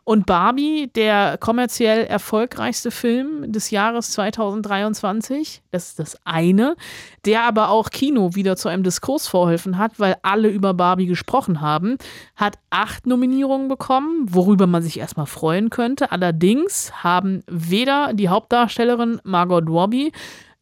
[0.07, 6.75] Und Barbie, der kommerziell erfolgreichste Film des Jahres 2023, das ist das eine,
[7.25, 11.59] der aber auch Kino wieder zu einem Diskurs verholfen hat, weil alle über Barbie gesprochen
[11.59, 11.97] haben,
[12.35, 16.11] hat acht Nominierungen bekommen, worüber man sich erstmal freuen könnte.
[16.11, 20.11] Allerdings haben weder die Hauptdarstellerin Margot Robbie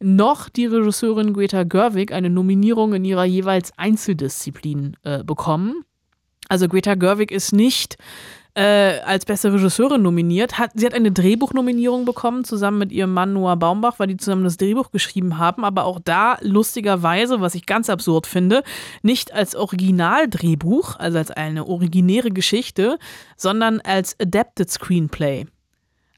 [0.00, 5.84] noch die Regisseurin Greta Gerwig eine Nominierung in ihrer jeweils Einzeldisziplin äh, bekommen.
[6.48, 7.98] Also Greta Gerwig ist nicht
[8.54, 10.58] äh, als beste Regisseurin nominiert.
[10.58, 14.44] Hat, sie hat eine Drehbuchnominierung bekommen, zusammen mit ihrem Mann Noah Baumbach, weil die zusammen
[14.44, 15.64] das Drehbuch geschrieben haben.
[15.64, 18.62] Aber auch da lustigerweise, was ich ganz absurd finde,
[19.02, 22.98] nicht als Originaldrehbuch, also als eine originäre Geschichte,
[23.36, 25.46] sondern als Adapted Screenplay.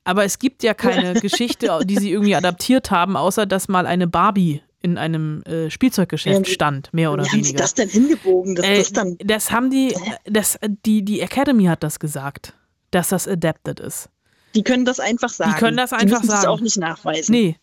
[0.04, 4.06] Aber es gibt ja keine Geschichte, die sie irgendwie adaptiert haben, außer dass mal eine
[4.06, 7.62] Barbie in einem äh, Spielzeuggeschäft Ja, stand, mehr oder Wie haben sie weniger.
[7.62, 8.54] das denn hingebogen?
[8.54, 12.54] Dass Äh, das dann, das haben die, das, die, die Academy hat das gesagt,
[12.90, 14.10] dass das adapted ist.
[14.56, 15.54] Die können das einfach sagen.
[15.58, 16.42] können das die einfach müssen sagen.
[16.42, 17.32] Das auch nicht nachweisen.
[17.32, 17.56] Nee.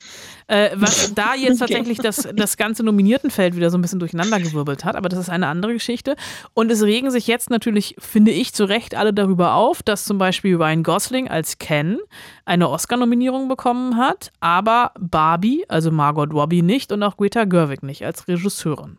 [0.47, 1.73] Äh, was da jetzt Okay.
[1.73, 5.47] tatsächlich das, das ganze Nominiertenfeld wieder so ein bisschen durcheinandergewirbelt hat, aber das ist eine
[5.47, 6.15] andere Geschichte.
[6.53, 10.17] Und es regen sich jetzt natürlich, finde ich, zu Recht alle darüber auf, dass zum
[10.19, 11.99] Beispiel Ryan Gosling als Ken
[12.45, 18.05] eine Oscar-Nominierung bekommen hat, aber Barbie, also Margot Robbie nicht und auch Greta Gerwig nicht
[18.05, 18.97] als Regisseurin.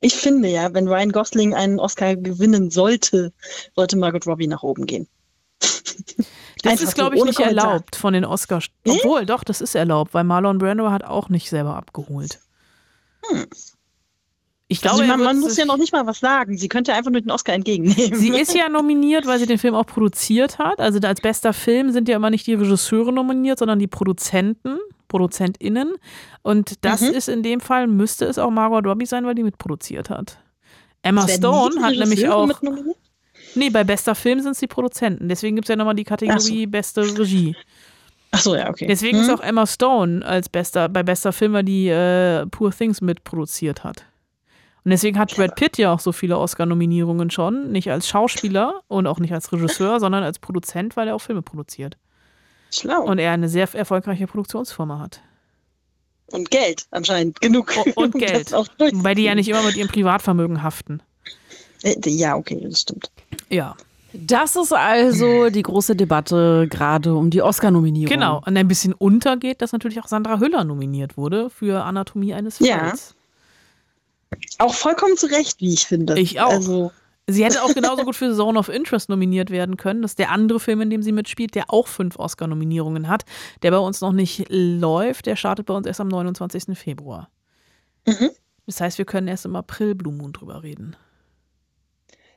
[0.00, 3.32] Ich finde ja, wenn Ryan Gosling einen Oscar gewinnen sollte,
[3.74, 5.08] sollte Margot Robbie nach oben gehen.
[6.64, 7.66] Das Einfach ist, so, glaube ich, ohne nicht Kommentar.
[7.68, 8.66] erlaubt von den Oscars.
[8.88, 12.40] Obwohl, doch, das ist erlaubt, weil Marlon Brando hat auch nicht selber abgeholt.
[14.68, 16.56] Ich glaube, also man, man muss ja noch nicht mal was sagen.
[16.56, 18.18] Sie könnte einfach nur den Oscar entgegennehmen.
[18.18, 20.80] Sie ist ja nominiert, weil sie den Film auch produziert hat.
[20.80, 25.94] Also als bester Film sind ja immer nicht die Regisseure nominiert, sondern die Produzenten, ProduzentInnen.
[26.42, 27.08] Und das Mhm.
[27.10, 30.38] ist in dem Fall, müsste es auch Margot Robbie sein, weil die mitproduziert hat.
[31.02, 32.48] Emma Stone hat nämlich auch.
[33.54, 35.28] Nee, bei bester Film sind es die Produzenten.
[35.28, 37.56] Deswegen gibt es ja nochmal die Kategorie beste Regie.
[38.30, 38.86] Ach so, ja, okay.
[38.88, 39.24] Deswegen Hm.
[39.24, 43.84] ist auch Emma Stone als bester, bei bester Film, weil die äh, Poor Things mitproduziert
[43.84, 44.04] hat.
[44.84, 47.72] Und deswegen hat Brad Pitt ja auch so viele Oscar-Nominierungen schon.
[47.72, 51.42] Nicht als Schauspieler und auch nicht als Regisseur, sondern als Produzent, weil er auch Filme
[51.42, 51.96] produziert.
[52.70, 53.02] Schlau.
[53.02, 55.22] Und, Und er eine sehr erfolgreiche Produktionsfirma hat.
[56.50, 57.40] Geld anscheinend.
[57.40, 57.72] Genug.
[57.94, 58.52] Und um Geld.
[58.52, 61.00] auch Wobei die ja nicht immer mit ihrem Privatvermögen haften.
[61.82, 63.10] Äh, Ja, okay, das stimmt.
[63.54, 63.76] Ja,
[64.12, 68.12] Das ist also die große Debatte gerade um die Oscar-Nominierung.
[68.12, 68.42] genau.
[68.46, 72.78] Und ein bisschen untergeht, dass natürlich auch Sandra Hüller nominiert wurde für Anatomie eines Ja.
[72.78, 73.14] Falls.
[74.58, 76.18] Auch vollkommen zu Recht, wie ich finde.
[76.18, 76.50] Ich auch.
[76.50, 76.92] Also,
[77.26, 80.02] Sie hätte auch genauso gut für Zone of Interest nominiert werden können.
[80.02, 83.24] Das ist der andere Film, in dem sie mitspielt, der auch fünf Oscar-Nominierungen hat,
[83.62, 85.24] der bei uns noch nicht läuft.
[85.24, 86.76] Der startet bei uns erst am 29.
[86.78, 87.30] Februar.
[88.06, 88.28] Mhm.
[88.66, 90.96] Das heißt, wir können erst im April Blue Moon drüber reden.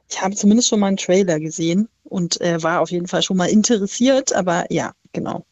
[0.09, 3.37] Ich habe zumindest schon mal einen Trailer gesehen und äh, war auf jeden Fall schon
[3.37, 5.45] mal interessiert, aber ja, genau.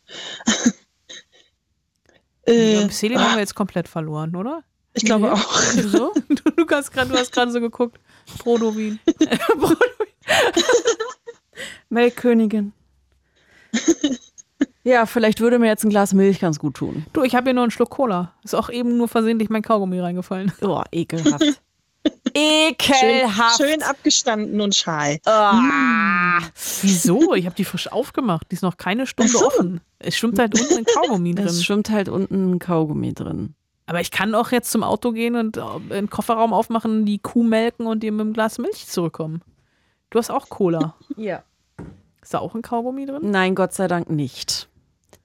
[2.45, 4.63] äh, Die Celine haben wir jetzt komplett verloren, oder?
[4.93, 5.31] ich glaube Nee.
[5.31, 5.59] auch.
[5.73, 6.13] Wieso?
[6.29, 7.99] Du, du, hast grad, du hast gerade so geguckt.
[8.39, 8.99] Prodowin.
[11.89, 12.73] Melkkönigin.
[14.83, 17.05] ja, vielleicht würde mir jetzt ein Glas Milch ganz gut tun.
[17.13, 18.33] Du, ich habe hier nur einen Schluck Cola.
[18.43, 20.51] Ist auch eben nur versehentlich mein Kaugummi reingefallen.
[20.61, 21.61] Oh, ekelhaft.
[22.05, 23.57] Schön, ekelhaft.
[23.57, 25.19] schön abgestanden und schal.
[25.25, 26.39] Ah.
[26.81, 27.33] Wieso?
[27.33, 28.47] Ich habe die frisch aufgemacht.
[28.51, 29.47] Die ist noch keine Stunde so.
[29.47, 29.81] offen.
[29.99, 31.45] Es schwimmt halt unten ein Kaugummi drin.
[31.45, 33.55] Es schwimmt halt unten ein Kaugummi drin.
[33.87, 37.43] Aber ich kann auch jetzt zum Auto gehen und äh, den Kofferraum aufmachen, die Kuh
[37.43, 39.41] melken und dir mit einem Glas Milch zurückkommen.
[40.09, 40.95] Du hast auch Cola.
[41.15, 41.43] Ja.
[42.21, 43.29] Ist da auch ein Kaugummi drin?
[43.29, 44.67] Nein, Gott sei Dank nicht.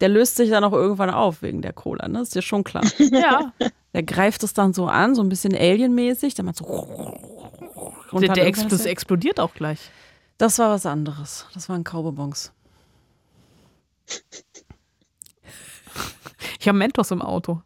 [0.01, 2.21] Der löst sich dann auch irgendwann auf wegen der Cola, ne?
[2.23, 2.85] Ist dir schon klar.
[2.99, 3.53] Ja.
[3.93, 6.35] Der greift es dann so an, so ein bisschen alienmäßig.
[6.35, 6.65] Dann macht so.
[6.65, 9.91] Und Der, der ex irgendwann das ist er- explodiert auch gleich.
[10.39, 11.47] das war was anderes.
[11.55, 12.53] Das waren Kaubonbons.
[16.59, 17.63] Ich habe Mentos im Auto.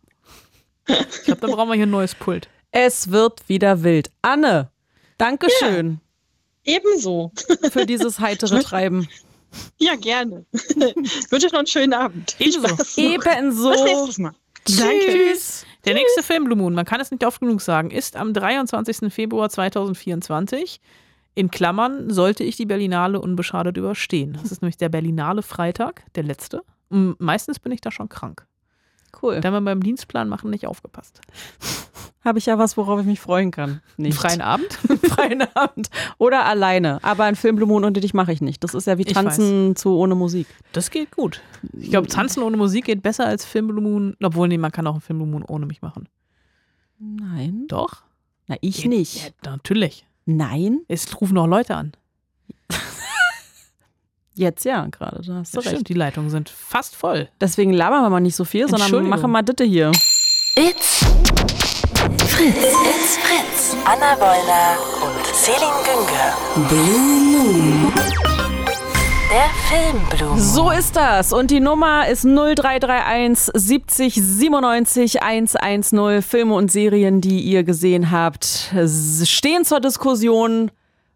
[0.86, 2.48] Ich glaube, da brauchen wir hier ein neues Pult.
[2.70, 4.10] Es wird wieder wild.
[4.22, 4.70] Anne,
[5.18, 6.00] Dankeschön
[6.64, 7.32] Ebenso.
[7.70, 9.08] für dieses heitere Treiben.
[9.78, 10.44] Ja, gerne.
[10.52, 10.66] ich
[11.30, 12.36] wünsche euch noch einen schönen Abend.
[12.38, 12.76] Ebenso.
[12.96, 13.70] Ebenso.
[14.66, 15.06] Danke.
[15.06, 15.66] Tschüss.
[15.84, 19.12] Der nächste Film Blue Moon, man kann es nicht oft genug sagen, ist am 23.
[19.12, 20.80] Februar 2024.
[21.34, 24.38] In Klammern sollte ich die Berlinale unbeschadet überstehen.
[24.40, 26.62] Das ist nämlich der Berlinale Freitag, der letzte.
[26.88, 28.46] Meistens bin ich da schon krank.
[29.22, 29.40] Cool.
[29.40, 31.20] Da haben wir beim Dienstplan machen nicht aufgepasst.
[32.24, 33.80] habe ich ja was, worauf ich mich freuen kann.
[33.96, 34.16] Nicht.
[34.16, 34.72] freien Abend?
[35.02, 35.88] freien Abend.
[36.18, 36.98] Oder alleine.
[37.02, 38.64] Aber ein Film Blue Moon ohne dich mache ich nicht.
[38.64, 40.46] Das ist ja wie Tanzen zu ohne Musik.
[40.72, 41.42] Das geht gut.
[41.72, 44.16] Ich glaube, Tanzen ohne Musik geht besser als Film Blue Moon.
[44.22, 46.08] Obwohl, nee, man kann auch einen Film Blue Moon ohne mich machen.
[46.98, 47.64] Nein.
[47.68, 48.02] Doch?
[48.46, 49.34] Na, ich Geht- nicht.
[49.44, 50.06] Ja, natürlich.
[50.26, 50.80] Nein.
[50.88, 51.92] Es rufen auch Leute an.
[54.36, 55.22] Jetzt ja, gerade.
[55.24, 55.74] Da hast du Das recht.
[55.74, 57.28] stimmt, die Leitungen sind fast voll.
[57.40, 59.92] Deswegen labern wir mal nicht so viel, sondern machen mal Ditte hier.
[60.56, 61.04] It's
[62.26, 62.56] Fritz.
[62.56, 63.76] It's Fritz.
[63.84, 66.68] Anna Wollner und Celine Günger.
[66.68, 67.92] Blue Moon.
[69.30, 70.38] Der Filmblue.
[70.40, 71.32] So ist das.
[71.32, 76.22] Und die Nummer ist 0331 70 97 110.
[76.22, 78.72] Filme und Serien, die ihr gesehen habt,
[79.24, 80.70] stehen zur Diskussion,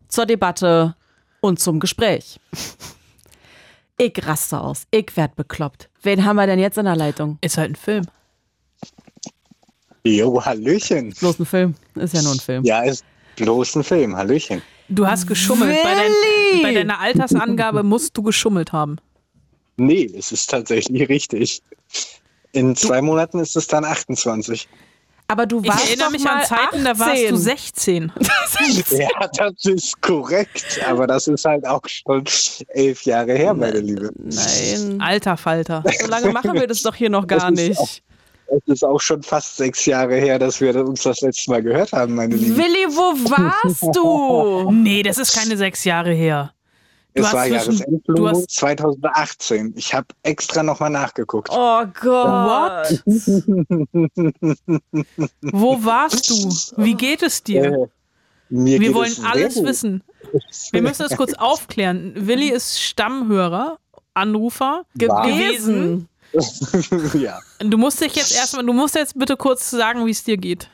[0.09, 0.95] zur Debatte.
[1.41, 2.39] und zum Gespräch.
[3.99, 4.85] Ich raste aus.
[4.93, 5.91] Ich werd bekloppt.
[6.03, 7.39] Wen haben wir denn jetzt in der Leitung?
[7.41, 8.05] Ist halt ein Film.
[10.05, 11.13] Jo, Hallöchen.
[11.19, 11.75] Bloß ein Film.
[11.97, 12.65] Ist ja nur ein Film.
[12.65, 13.05] Ja, ist
[13.37, 14.17] bloß ein Film.
[14.17, 14.63] Hallöchen.
[14.89, 15.77] Du hast geschummelt.
[15.83, 18.99] Bei, dein, bei deiner Altersangabe musst du geschummelt haben.
[19.77, 21.61] Nee, es ist tatsächlich richtig.
[22.53, 24.69] In zwei Monaten ist es dann 28.
[25.31, 27.29] Aber du warst Ich erinnere doch mich mal an Zeiten, da warst 18.
[27.31, 28.12] du 16.
[28.99, 30.81] Ja, das ist korrekt.
[30.89, 32.24] Aber das ist halt auch schon
[32.68, 34.11] elf Jahre her, meine Liebe.
[34.16, 35.01] Nein.
[35.01, 35.85] Alter Falter.
[36.01, 37.79] So lange machen wir das doch hier noch gar nicht.
[37.79, 37.89] auch-
[38.51, 41.93] Es ist auch schon fast sechs Jahre her, dass wir uns das letzte Mal gehört
[41.93, 42.57] haben, meine Liebe.
[42.57, 44.70] Willi, wo warst du?
[44.72, 46.53] Nee, das ist keine sechs Jahre her.
[47.19, 49.75] Du es war du hast- 2018.
[49.77, 51.49] Ich habe extra nochmal nachgeguckt.
[51.53, 53.03] Oh Gott.
[55.53, 56.83] Wo warst du?
[56.83, 57.64] Wie geht es dir?
[57.64, 57.87] Äh,
[58.51, 59.66] mir Wir geht wollen es alles gut.
[59.66, 60.03] wissen.
[60.73, 62.12] Wir müssen das kurz aufklären.
[62.16, 63.79] Willi ist Stammhörer,
[64.14, 66.09] Anrufer gewesen.
[66.33, 67.14] Gewesen.
[67.23, 67.39] ja.
[67.61, 70.69] Du musst dich jetzt erstmal, du musst jetzt bitte kurz sagen, wie es dir geht.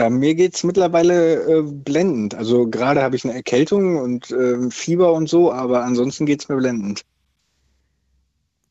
[0.00, 2.34] Äh, mir geht's mittlerweile äh, blendend.
[2.34, 6.56] Also gerade habe ich eine Erkältung und ähm, Fieber und so, aber ansonsten geht's mir
[6.56, 7.04] blendend.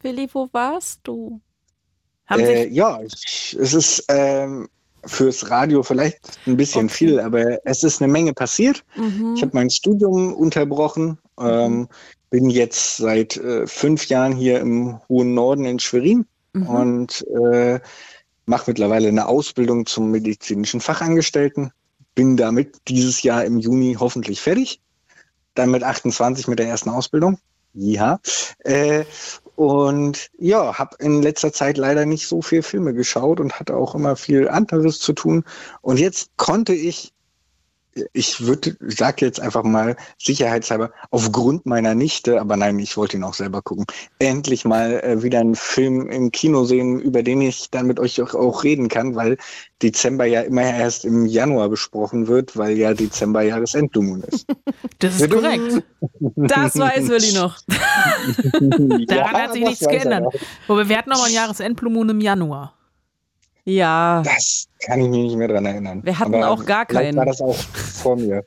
[0.02, 1.42] Willi, wo warst du?
[2.30, 4.70] Äh, ja, ich, es ist ähm,
[5.04, 6.94] fürs Radio vielleicht ein bisschen Okay.
[6.94, 8.84] viel, aber es ist eine Menge passiert.
[8.96, 9.34] Mhm.
[9.36, 11.88] Ich habe mein Studium unterbrochen, ähm,
[12.30, 16.68] bin jetzt seit äh, fünf Jahren hier im hohen Norden in Schwerin Mhm.
[16.68, 17.80] und äh,
[18.50, 21.72] mache mittlerweile eine Ausbildung zum medizinischen Fachangestellten.
[22.16, 24.82] Bin damit dieses Jahr im Juni hoffentlich fertig.
[25.54, 27.38] Dann mit 28 mit der ersten Ausbildung.
[27.74, 28.20] Ja.
[28.64, 29.06] Äh,
[29.56, 33.94] und ja, habe in letzter Zeit leider nicht so viel Filme geschaut und hatte auch
[33.94, 35.44] immer viel anderes zu tun.
[35.82, 37.14] Und jetzt konnte ich
[38.14, 43.24] ich würde, sage jetzt einfach mal sicherheitshalber, aufgrund meiner Nichte, aber nein, ich wollte ihn
[43.24, 43.86] auch selber gucken,
[44.20, 48.22] endlich mal äh, wieder einen Film im Kino sehen, über den ich dann mit euch
[48.22, 49.38] auch, auch reden kann, weil
[49.82, 54.46] Dezember ja immer erst im Januar besprochen wird, weil ja Dezember Jahresendblumen ist.
[55.00, 55.84] das ist korrekt.
[56.36, 57.60] Das weiß Willi noch.
[59.08, 60.36] Daran hat sich nichts er geändert.
[60.68, 62.74] Wobei wir hatten noch mal ein Jahresendblumen im Januar.
[63.70, 64.24] Ja.
[64.24, 66.02] Das kann ich mich nicht mehr dran erinnern.
[66.04, 67.18] Wir hatten auch gar vielleicht keinen.
[67.18, 68.44] war das auch vor mir.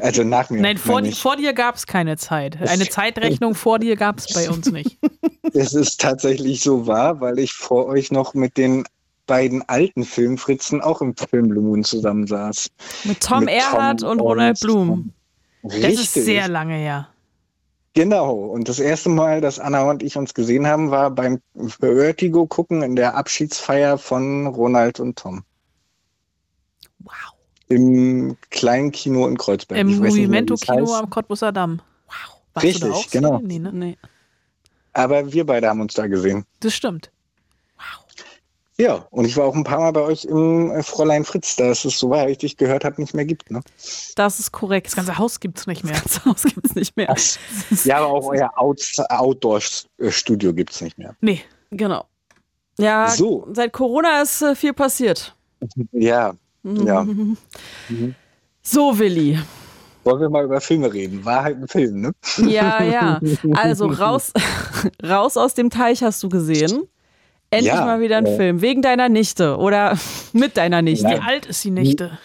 [0.00, 0.60] Also nach mir.
[0.60, 2.58] Nein, vor, vor dir gab es keine Zeit.
[2.60, 4.98] Eine Zeitrechnung vor dir gab es bei uns nicht.
[5.52, 8.84] Es ist tatsächlich so wahr, weil ich vor euch noch mit den
[9.26, 12.68] beiden alten Filmfritzen auch im Film Blue Moon zusammensaß.
[13.02, 15.12] Mit Tom Mit Erhardt Tom und Ronald Blum.
[15.64, 16.00] Das Richtig.
[16.00, 17.08] ist sehr lange her.
[17.94, 18.34] Genau.
[18.34, 22.82] Und das erste Mal, dass Anna und ich uns gesehen haben, war beim Vertigo gucken
[22.82, 25.42] in der Abschiedsfeier von Ronald und Tom.
[27.00, 27.14] Wow.
[27.68, 29.80] Im kleinen Kino in Kreuzberg.
[29.80, 31.80] Im Movimento-Kino am Cottbusser Damm.
[32.06, 32.40] Wow.
[32.54, 33.10] Warst Richtig, du da auch?
[33.10, 33.40] genau.
[33.42, 33.72] Nee, ne?
[33.72, 33.98] Nee.
[34.92, 36.44] Aber wir beide haben uns da gesehen.
[36.60, 37.10] Das stimmt.
[38.80, 41.66] Ja, und ich war auch ein paar Mal bei euch im äh, Fräulein Fritz, da
[41.66, 43.50] es es, soweit ich dich gehört habe, nicht mehr gibt.
[43.50, 43.60] Ne?
[44.16, 44.86] Das ist korrekt.
[44.86, 46.00] Das ganze Haus gibt es nicht mehr.
[46.02, 47.14] Das Haus gibt es nicht mehr.
[47.84, 51.14] Ja, aber auch euer Out Outdoor-Studio gibt es nicht mehr.
[51.20, 51.42] Nee.
[51.70, 52.06] Genau.
[52.78, 53.46] Ja, So.
[53.52, 55.36] seit Corona ist äh, viel passiert.
[55.92, 56.32] Ja,
[56.64, 57.06] ja.
[58.62, 59.38] So, Willi.
[60.04, 61.24] Wollen wir mal über Filme reden?
[61.24, 62.12] War halt ein Film, ne?
[62.38, 63.20] Ja, ja.
[63.52, 64.32] Also raus,
[65.02, 66.88] raus aus dem Teich hast du gesehen.
[67.50, 68.62] Endlich Ja, mal wieder ein äh, Film.
[68.62, 69.98] Wegen deiner Nichte oder
[70.32, 71.08] mit deiner Nichte.
[71.08, 72.18] Wie alt ist die Nichte?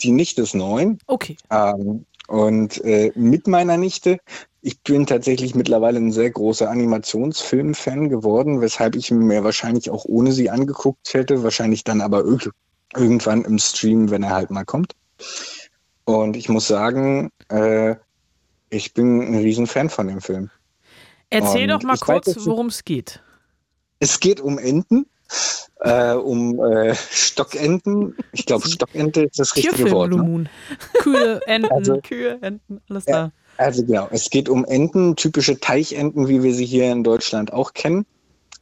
[0.00, 0.98] Die Nichte ist neun.
[1.06, 1.36] Okay.
[1.50, 4.18] Ähm, und äh, mit meiner Nichte,
[4.62, 10.32] ich bin tatsächlich mittlerweile ein sehr großer Animationsfilm-Fan geworden, weshalb ich mir wahrscheinlich auch ohne
[10.32, 12.50] sie angeguckt hätte, wahrscheinlich dann aber irg
[12.94, 14.94] irgendwann im Stream, wenn er halt mal kommt.
[16.04, 17.96] Und ich muss sagen, äh,
[18.70, 20.50] ich bin ein Riesenfan von dem Film.
[21.30, 23.20] Erzähl Und doch mal kurz, worum es geht.
[23.98, 25.06] Es geht um Enten,
[25.80, 28.16] äh, um äh, Stockenten.
[28.32, 30.10] Ich glaube, Stockente ist das richtige Wort.
[30.12, 30.44] Ne?
[31.00, 31.72] Kühe, Enten.
[31.72, 33.12] Also- Kühe, Enten, alles Ja.
[33.12, 33.32] da.
[33.58, 37.72] Also genau, es geht um Enten, typische Teichenten, wie wir sie hier in Deutschland auch
[37.72, 38.04] kennen,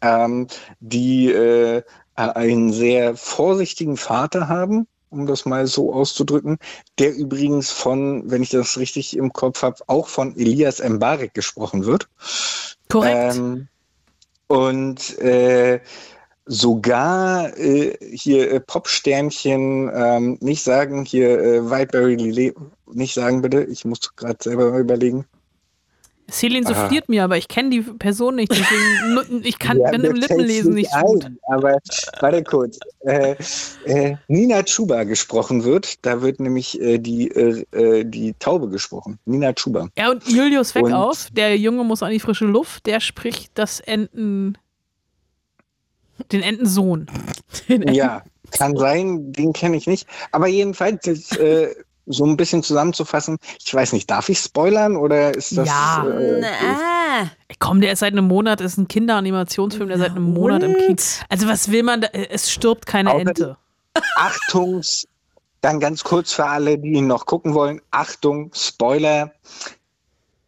[0.03, 0.47] ähm,
[0.79, 1.83] die äh,
[2.15, 6.59] einen sehr vorsichtigen Vater haben, um das mal so auszudrücken,
[7.01, 11.87] der übrigens von, wenn ich das richtig im Kopf habe, auch von Elias Mbarek gesprochen
[11.87, 12.09] wird.
[12.89, 13.35] Korrekt.
[13.37, 13.67] Ähm,
[14.49, 15.81] und äh,
[16.47, 22.55] sogar äh, hier äh, Popsternchen, ähm, nicht sagen, hier äh, Whiteberry Lillet,
[22.93, 25.27] nicht sagen bitte, ich muss gerade selber überlegen.
[26.31, 28.51] Celine souffliert mir, aber ich kenne die Person nicht.
[28.51, 31.27] Deswegen, ich kann ja, im Lippenlesen nicht so gut.
[31.49, 31.79] aber
[32.21, 32.79] warte kurz.
[33.01, 33.37] Äh,
[33.85, 36.05] äh, Nina Chuba gesprochen wird.
[36.05, 39.19] Da wird nämlich äh, die, äh, äh, die Taube gesprochen.
[39.27, 39.89] Nina Chuba.
[39.97, 44.57] Ja, und Julius Weckauf, der Junge muss an die frische Luft, der spricht das Enten.
[46.33, 47.07] Den Entensohn.
[47.69, 48.23] Den Enten ja,
[48.53, 50.07] kann sein, den kenne ich nicht.
[50.31, 51.75] Aber jedenfalls, das, äh,
[52.07, 55.69] so ein bisschen zusammenzufassen, ich weiß nicht, darf ich spoilern oder ist das.
[55.69, 57.27] Ja, äh, äh.
[57.59, 60.97] komm, der ist seit einem Monat, ist ein Kinderanimationsfilm, der seit einem Monat im Kino.
[61.29, 62.09] Also, was will man da?
[62.09, 63.57] Es stirbt keine Außer Ente.
[64.17, 65.07] Achtungs,
[65.61, 69.33] dann ganz kurz für alle, die ihn noch gucken wollen: Achtung, Spoiler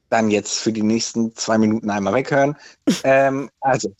[0.09, 2.57] dann jetzt für die nächsten zwei Minuten einmal weghören.
[3.05, 3.93] ähm, also,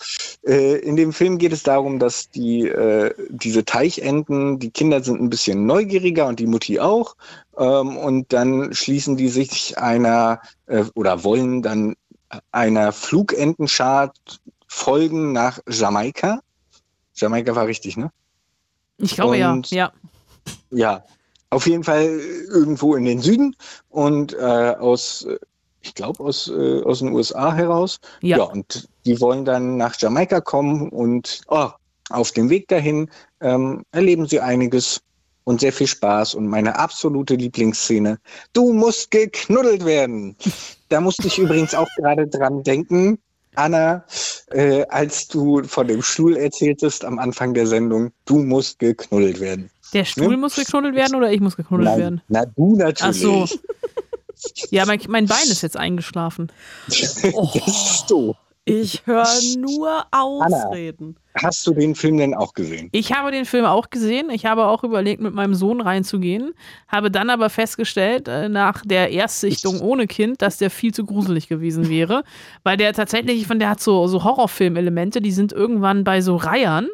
[0.47, 5.21] äh, in dem Film geht es darum, dass die, äh, diese Teichenten, die Kinder sind
[5.21, 7.17] ein bisschen neugieriger und die Mutti auch.
[7.59, 11.97] Ähm, und dann schließen die sich einer äh, oder wollen dann
[12.53, 14.13] einer Flugentenschar
[14.67, 16.41] folgen nach Jamaika.
[17.15, 18.11] Jamaika war richtig, ne?
[18.99, 19.77] Ich glaube und, ja.
[19.77, 19.93] Ja.
[20.71, 21.05] Ja,
[21.51, 23.57] auf jeden Fall irgendwo in den Süden
[23.89, 24.37] und äh,
[24.79, 25.27] aus
[25.87, 27.99] ich glaube, aus, äh, aus den USA heraus.
[28.21, 28.39] Ja.
[28.39, 31.69] ja, und die wollen dann nach Jamaika kommen und oh,
[32.11, 33.09] auf dem Weg dahin
[33.41, 35.01] ähm, erleben sie einiges
[35.45, 36.35] und sehr viel Spaß.
[36.35, 38.19] Und meine absolute Lieblingsszene,
[38.53, 40.37] du musst geknuddelt werden.
[40.89, 43.19] Da musste ich übrigens auch gerade dran denken,
[43.57, 44.05] Anna,
[44.53, 49.69] äh, als du von dem Stuhl erzähltest am Anfang der Sendung, du musst geknuddelt werden.
[49.93, 50.37] Der Stuhl ne?
[50.37, 52.21] muss geknuddelt werden oder ich muss geknuddelt Nein, werden?
[52.29, 53.01] Na, du natürlich.
[53.03, 53.59] Ach so.
[54.71, 56.51] Ja, mein, mein Bein ist jetzt eingeschlafen.
[57.33, 57.51] Oh,
[58.07, 58.37] so.
[58.69, 59.29] Ich höre
[59.59, 61.17] nur Ausreden.
[61.35, 62.89] Anna, hast du den Film denn auch gesehen?
[62.91, 64.29] Ich habe den Film auch gesehen.
[64.29, 66.53] Ich habe auch überlegt, mit meinem Sohn reinzugehen.
[66.89, 71.47] Habe dann aber festgestellt, äh, nach der Erstsichtung ohne Kind, dass der viel zu gruselig
[71.47, 72.25] gewesen wäre.
[72.65, 76.35] Weil der tatsächlich, ich finde, der hat so, so Horrorfilm-Elemente, die sind irgendwann bei so
[76.35, 76.89] Reihern.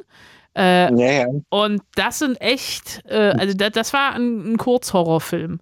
[0.54, 1.26] Äh, ja.
[1.48, 5.60] Und das sind echt, äh, also das, das war ein, ein Kurzhorrorfilm,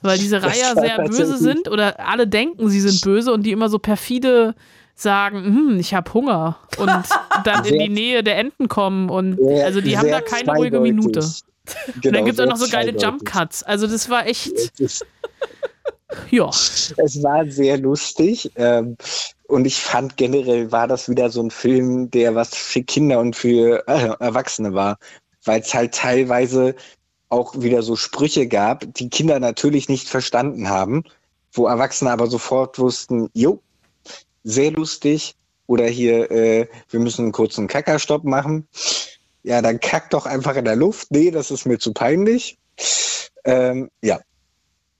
[0.00, 3.68] weil diese Reiher sehr böse sind oder alle denken, sie sind böse und die immer
[3.68, 4.54] so perfide
[4.94, 6.90] sagen, hm, ich habe Hunger und
[7.44, 10.80] dann in die Nähe der Enten kommen und sehr, also die haben da keine ruhige
[10.80, 11.20] Minute.
[11.20, 11.28] Genau,
[12.04, 13.62] und dann gibt es auch noch so geile Jump Cuts.
[13.62, 14.52] Also das war echt.
[16.30, 16.48] ja.
[16.48, 18.50] Es war sehr lustig.
[18.56, 18.96] Ähm,
[19.52, 23.36] und ich fand generell war das wieder so ein Film, der was für Kinder und
[23.36, 24.96] für äh, Erwachsene war,
[25.44, 26.74] weil es halt teilweise
[27.28, 31.04] auch wieder so Sprüche gab, die Kinder natürlich nicht verstanden haben,
[31.52, 33.60] wo Erwachsene aber sofort wussten, jo,
[34.42, 35.34] sehr lustig.
[35.66, 38.66] Oder hier, äh, wir müssen einen kurzen Kackerstopp machen.
[39.42, 41.08] Ja, dann kack doch einfach in der Luft.
[41.10, 42.58] Nee, das ist mir zu peinlich.
[43.44, 44.18] Ähm, ja,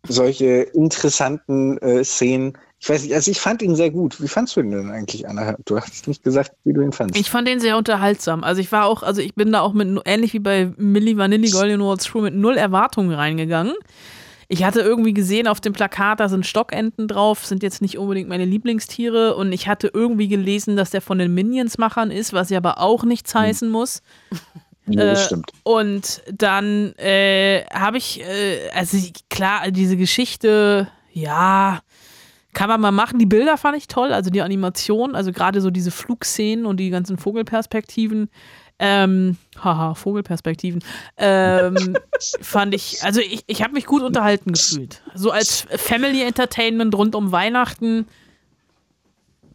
[0.07, 4.21] solche interessanten äh, Szenen ich weiß nicht, also ich fand ihn sehr gut.
[4.21, 5.55] Wie fandst du ihn denn eigentlich, Anna?
[5.67, 7.17] Du hast nicht gesagt, wie du ihn fandst.
[7.17, 8.43] Ich fand ihn sehr unterhaltsam.
[8.43, 11.49] Also ich war auch, also ich bin da auch mit, ähnlich wie bei Milli Vanilli
[11.51, 13.75] Golden World's True, mit null Erwartungen reingegangen.
[14.49, 18.29] Ich hatte irgendwie gesehen auf dem Plakat, da sind Stockenten drauf, sind jetzt nicht unbedingt
[18.29, 19.37] meine Lieblingstiere.
[19.37, 23.05] Und ich hatte irgendwie gelesen, dass der von den Minions-Machern ist, was ja aber auch
[23.05, 23.43] nichts hm.
[23.43, 24.03] heißen muss.
[24.89, 25.53] Ja, das äh, stimmt.
[25.63, 28.99] Und dann äh, habe ich, äh, also
[29.31, 31.83] klar, diese Geschichte, ja,
[32.55, 33.19] kann man mal machen.
[33.19, 36.91] Die Bilder fand ich toll, also die Animation, also gerade so diese Flugszenen und die
[36.91, 38.29] ganzen Vogelperspektiven.
[38.79, 40.83] Ähm, haha, Vogelperspektiven.
[41.17, 41.97] Ähm,
[42.41, 45.03] fand ich, also ich, ich habe mich gut unterhalten gefühlt.
[45.15, 48.07] So als Family Entertainment rund um Weihnachten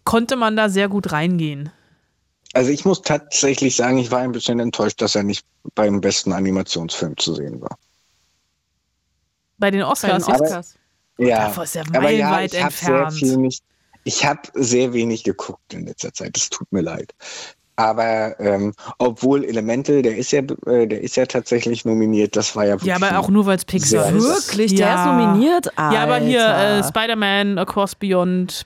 [0.04, 1.70] konnte man da sehr gut reingehen.
[2.54, 5.46] Also ich muss tatsächlich sagen, ich war ein bisschen enttäuscht, dass er nicht
[5.76, 7.78] beim besten Animationsfilm zu sehen war.
[9.58, 10.26] Bei den Oscars.
[10.26, 10.77] Bei den Oscars.
[11.18, 13.62] Ja, Davor ist ja aber ja, ich habe sehr wenig,
[14.04, 16.36] ich habe sehr wenig geguckt in letzter Zeit.
[16.36, 17.14] Das tut mir leid.
[17.76, 22.36] Aber ähm, obwohl Elemental, der ist ja, äh, der ist ja tatsächlich nominiert.
[22.36, 22.90] Das war ja wirklich.
[22.90, 24.24] Ja, aber auch nur weil es Pixar ist.
[24.24, 24.96] Wirklich, der ja.
[24.96, 25.78] ist nominiert.
[25.78, 25.96] Alter.
[25.96, 28.66] Ja, aber hier äh, Spider-Man Across Beyond.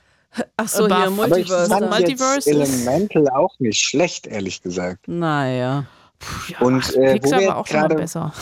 [0.56, 1.74] Ach so, hier Multiverse.
[1.74, 5.06] Aber ich fand Elemental auch nicht schlecht, ehrlich gesagt.
[5.06, 5.84] Naja.
[6.18, 8.32] Puh, ja, Und äh, Pixar wo wir war auch schon besser.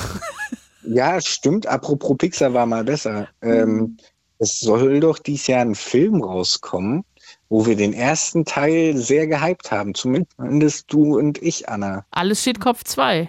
[0.84, 1.66] Ja, stimmt.
[1.66, 3.28] Apropos Pixar war mal besser.
[3.42, 3.96] Ähm, mhm.
[4.38, 7.04] es soll doch dieses Jahr ein Film rauskommen,
[7.48, 9.94] wo wir den ersten Teil sehr gehypt haben.
[9.94, 12.04] Zumindest du und ich, Anna.
[12.10, 13.28] Alles steht Kopf 2.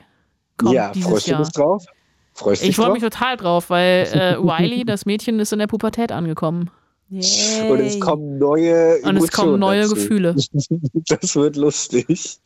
[0.70, 1.86] Ja, freust du dich drauf?
[2.34, 6.12] Freust ich freue mich total drauf, weil äh, Wiley, das Mädchen, ist in der Pubertät
[6.12, 6.70] angekommen.
[7.10, 7.70] Yay.
[7.70, 9.96] Und es kommen neue Emotionen Und es kommen neue dazu.
[9.96, 10.36] Gefühle.
[10.94, 12.38] das wird lustig.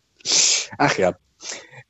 [0.79, 1.13] Ach ja.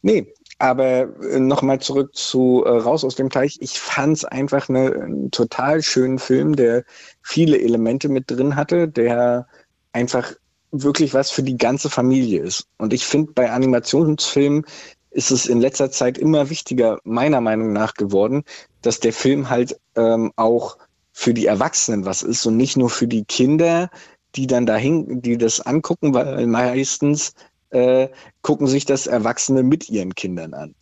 [0.01, 3.57] Nee, Aber äh, nochmal zurück zu äh, Raus aus dem Teich.
[3.59, 6.85] Ich fand es einfach eine, einen total schönen Film, der
[7.21, 9.47] viele Elemente mit drin hatte, der
[9.91, 10.33] einfach
[10.71, 12.67] wirklich was für die ganze Familie ist.
[12.77, 14.65] Und ich finde, bei Animationsfilmen
[15.11, 18.43] ist es in letzter Zeit immer wichtiger, meiner Meinung nach geworden,
[18.81, 20.77] dass der Film halt ähm, auch
[21.13, 23.89] für die Erwachsenen was ist und nicht nur für die Kinder,
[24.35, 27.33] die dann dahin, die das angucken, weil meistens
[27.69, 28.09] äh,
[28.41, 30.75] gucken sich das Erwachsene mit ihren Kindern an.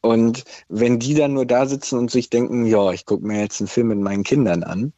[0.00, 3.60] Und wenn die dann nur da sitzen und sich denken, ja, ich gucke mir jetzt
[3.60, 4.92] einen Film mit meinen Kindern an,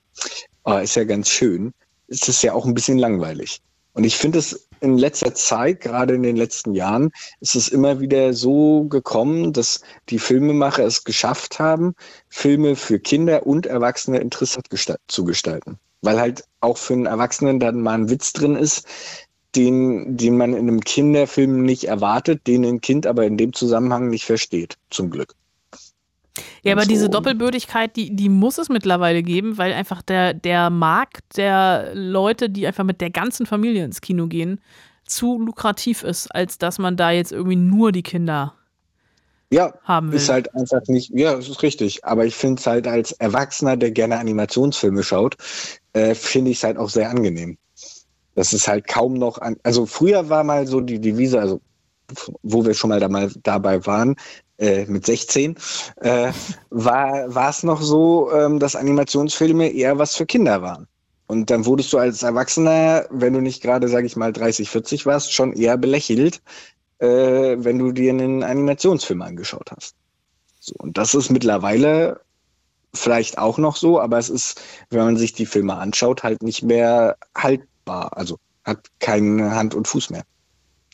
[0.65, 1.73] oh, ist ja ganz schön,
[2.09, 3.63] ist es ja auch ein bisschen langweilig.
[3.95, 7.11] Und ich finde es in letzter Zeit, gerade in den letzten Jahren,
[7.41, 11.95] ist es immer wieder so gekommen, dass die Filmemacher es geschafft haben,
[12.29, 14.69] Filme für Kinder und Erwachsene interessant
[15.09, 15.79] zu gestalten.
[16.03, 18.87] Weil halt auch für einen Erwachsenen dann mal ein Witz drin ist,
[19.55, 24.09] den, den man in einem Kinderfilm nicht erwartet, den ein Kind aber in dem Zusammenhang
[24.09, 25.35] nicht versteht, zum Glück.
[26.63, 26.89] Ja, aber so.
[26.89, 32.51] diese Doppelbürdigkeit, die, die muss es mittlerweile geben, weil einfach der, der Markt der Leute,
[32.51, 34.61] die einfach mit der ganzen Familie ins Kino gehen,
[35.07, 38.55] zu lukrativ ist, als dass man da jetzt irgendwie nur die Kinder
[39.51, 40.19] ja, haben will.
[40.19, 42.05] ist halt einfach nicht, ja, das ist richtig.
[42.05, 45.37] Aber ich finde es halt als Erwachsener, der gerne Animationsfilme schaut,
[45.95, 47.57] äh, finde ich es halt auch sehr angenehm.
[48.39, 49.57] Das ist halt kaum noch an.
[49.65, 51.61] Also früher war mal so die Devise, also
[52.45, 54.15] wo wir schon mal da mal dabei waren,
[54.59, 55.57] äh, mit 16,
[56.03, 56.31] äh,
[56.71, 60.87] war es noch so, ähm, dass Animationsfilme eher was für Kinder waren.
[61.27, 65.05] Und dann wurdest du als Erwachsener, wenn du nicht gerade, sag ich mal, 30, 40
[65.05, 66.41] warst, schon eher belächelt,
[67.01, 67.07] äh,
[67.59, 69.97] wenn du dir einen Animationsfilm angeschaut hast.
[70.61, 72.21] So, und das ist mittlerweile
[72.95, 76.63] vielleicht auch noch so, aber es ist, wenn man sich die Filme anschaut, halt nicht
[76.63, 78.17] mehr halt war.
[78.17, 80.25] Also hat keine Hand und Fuß mehr.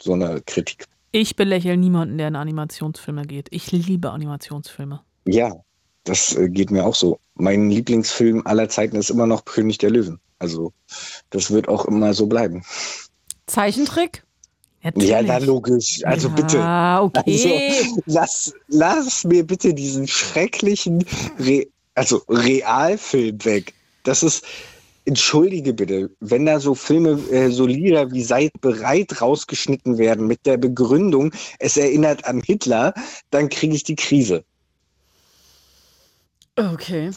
[0.01, 0.86] So eine Kritik.
[1.12, 3.49] Ich belächle niemanden, der in Animationsfilme geht.
[3.51, 5.01] Ich liebe Animationsfilme.
[5.26, 5.53] Ja,
[6.05, 7.18] das äh, geht mir auch so.
[7.34, 10.20] Mein Lieblingsfilm aller Zeiten ist immer noch König der Löwen.
[10.38, 10.72] Also
[11.30, 12.64] das wird auch immer so bleiben.
[13.47, 14.24] Zeichentrick?
[14.82, 15.09] Natürlich.
[15.09, 16.03] Ja, na logisch.
[16.05, 17.20] Also ja, bitte.
[17.20, 17.70] okay.
[17.70, 21.05] Also, lass, lass mir bitte diesen schrecklichen
[21.38, 23.72] Re also Realfilm weg.
[24.03, 24.45] Das ist,
[25.05, 30.46] entschuldige bitte, wenn da so Filme, äh, so Lieder wie Seid bereit rausgeschnitten werden mit
[30.46, 32.94] der Begründung, es erinnert an Hitler,
[33.30, 34.44] dann kriege ich die Krise.
[36.57, 37.11] Okay.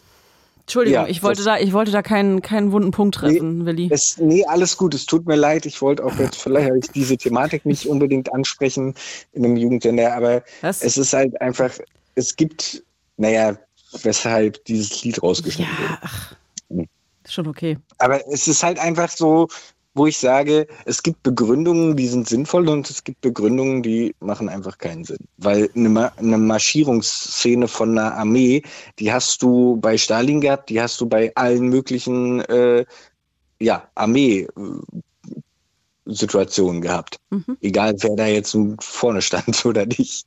[0.62, 3.88] Entschuldigung, ja, ich, wollte da, ich wollte da keinen, keinen wunden Punkt treffen, nee, Willi.
[3.90, 5.66] Es, nee, alles gut, es tut mir leid.
[5.66, 8.94] Ich wollte auch jetzt vielleicht diese Thematik nicht unbedingt ansprechen
[9.32, 10.82] in einem Jugendsender, aber Was?
[10.82, 11.72] es ist halt einfach,
[12.16, 12.84] es gibt,
[13.16, 13.58] naja,
[14.04, 16.00] weshalb dieses Lied rausgeschnitten ja, wird.
[16.02, 16.36] Ach.
[17.28, 17.78] Schon okay.
[18.00, 19.48] Aber es ist halt einfach so,
[19.98, 24.48] wo ich sage, es gibt Begründungen, die sind sinnvoll und es gibt Begründungen, die machen
[24.48, 25.28] einfach keinen Sinn.
[25.38, 28.62] Weil eine, Ma eine Marschierungsszene von einer Armee,
[29.00, 32.86] die hast du bei Stalin gehabt, die hast du bei allen möglichen äh,
[33.60, 34.48] ja, Armee.
[36.10, 37.18] Situationen gehabt.
[37.32, 37.58] Mhm.
[37.62, 40.26] Egal, wer da jetzt vorne stand oder nicht.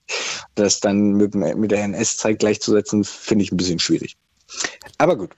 [0.55, 4.17] Das dann mit, mit der NS-Zeit gleichzusetzen, finde ich ein bisschen schwierig.
[4.99, 5.31] Aber gut.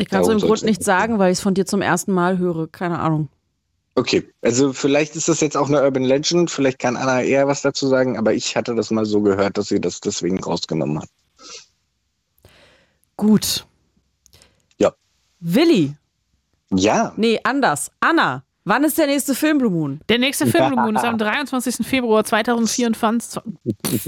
[0.00, 2.38] Ich kann es im Grund nicht sagen, weil ich es von dir zum ersten Mal
[2.38, 2.68] höre.
[2.68, 3.28] Keine Ahnung.
[3.96, 7.60] Okay, also vielleicht ist das jetzt auch eine Urban Legend, vielleicht kann Anna eher was
[7.60, 11.08] dazu sagen, aber ich hatte das mal so gehört, dass sie das deswegen rausgenommen hat.
[13.16, 13.66] Gut.
[14.78, 14.92] Ja.
[15.40, 15.94] Willi.
[16.72, 17.12] Ja.
[17.16, 17.90] Nee, anders.
[18.00, 18.44] Anna.
[18.64, 20.00] Wann ist der nächste Film Blue Moon?
[20.08, 21.86] Der nächste Film Blue Moon ist am 23.
[21.86, 23.42] Februar 2024.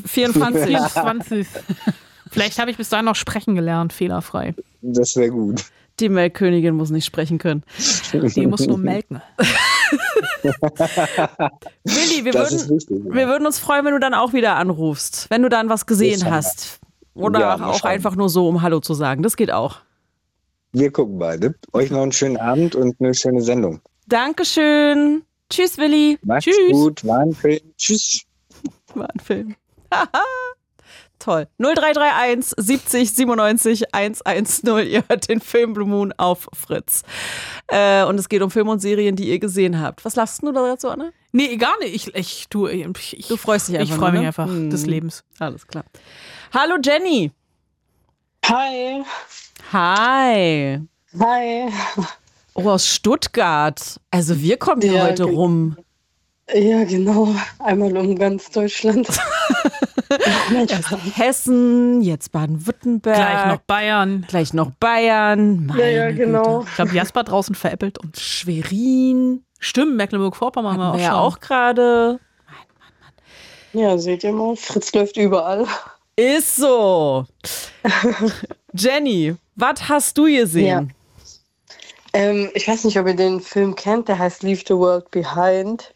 [0.06, 0.76] 24.
[0.78, 1.46] 24.
[2.30, 4.54] Vielleicht habe ich bis dahin noch sprechen gelernt, fehlerfrei.
[4.80, 5.64] Das wäre gut.
[6.02, 7.62] Die Melkkönigin muss nicht sprechen können.
[8.12, 9.22] Die muss nur melken.
[11.84, 13.14] Willi, wir würden, wichtig, ja.
[13.14, 16.28] wir würden uns freuen, wenn du dann auch wieder anrufst, wenn du dann was gesehen
[16.28, 16.80] hast.
[17.14, 19.22] Oder ja, auch einfach nur so, um Hallo zu sagen.
[19.22, 19.76] Das geht auch.
[20.72, 21.54] Wir gucken beide.
[21.72, 23.80] Euch noch einen schönen Abend und eine schöne Sendung.
[24.08, 25.22] Dankeschön.
[25.48, 26.18] Tschüss, Willi.
[26.24, 26.72] Macht's Tschüss.
[26.72, 27.04] gut.
[27.06, 27.60] War ein Film.
[27.76, 28.22] Tschüss.
[28.94, 29.54] War ein Film.
[31.22, 31.46] Toll.
[31.58, 34.88] 0331 70 97 110.
[34.88, 37.04] Ihr hört den Film Blue Moon auf Fritz.
[37.68, 40.04] Äh, und es geht um Filme und Serien, die ihr gesehen habt.
[40.04, 41.10] Was lachst du da dazu, Anna?
[41.30, 41.94] Nee, gar nicht.
[41.94, 43.94] Ich, ich, du, ich, du freust dich einfach.
[43.94, 44.26] Ich freue mich ne?
[44.26, 44.70] einfach hm.
[44.70, 45.22] des Lebens.
[45.38, 45.84] Alles klar.
[46.52, 47.30] Hallo Jenny.
[48.46, 49.04] Hi.
[49.72, 50.80] Hi.
[51.20, 51.72] Hi.
[52.54, 54.00] Oh, aus Stuttgart.
[54.10, 55.76] Also wir kommen hier ja, heute rum.
[56.52, 57.32] Ja, genau.
[57.60, 59.06] Einmal um ganz Deutschland.
[61.14, 63.16] Hessen, jetzt Baden-Württemberg.
[63.16, 64.24] Gleich noch Bayern.
[64.28, 65.66] Gleich noch Bayern.
[65.66, 66.58] Meine ja, ja, genau.
[66.60, 66.68] Güte.
[66.70, 69.44] Ich glaube, Jasper draußen veräppelt und Schwerin.
[69.58, 72.18] Stimmt, Mecklenburg-Vorpommern haben wir auch, ja auch gerade.
[73.72, 75.66] Ja, seht ihr mal, Fritz läuft überall.
[76.16, 77.24] Ist so.
[78.74, 80.66] Jenny, was hast du gesehen?
[80.66, 80.86] Ja.
[82.12, 85.94] Ähm, ich weiß nicht, ob ihr den Film kennt, der heißt Leave the World Behind.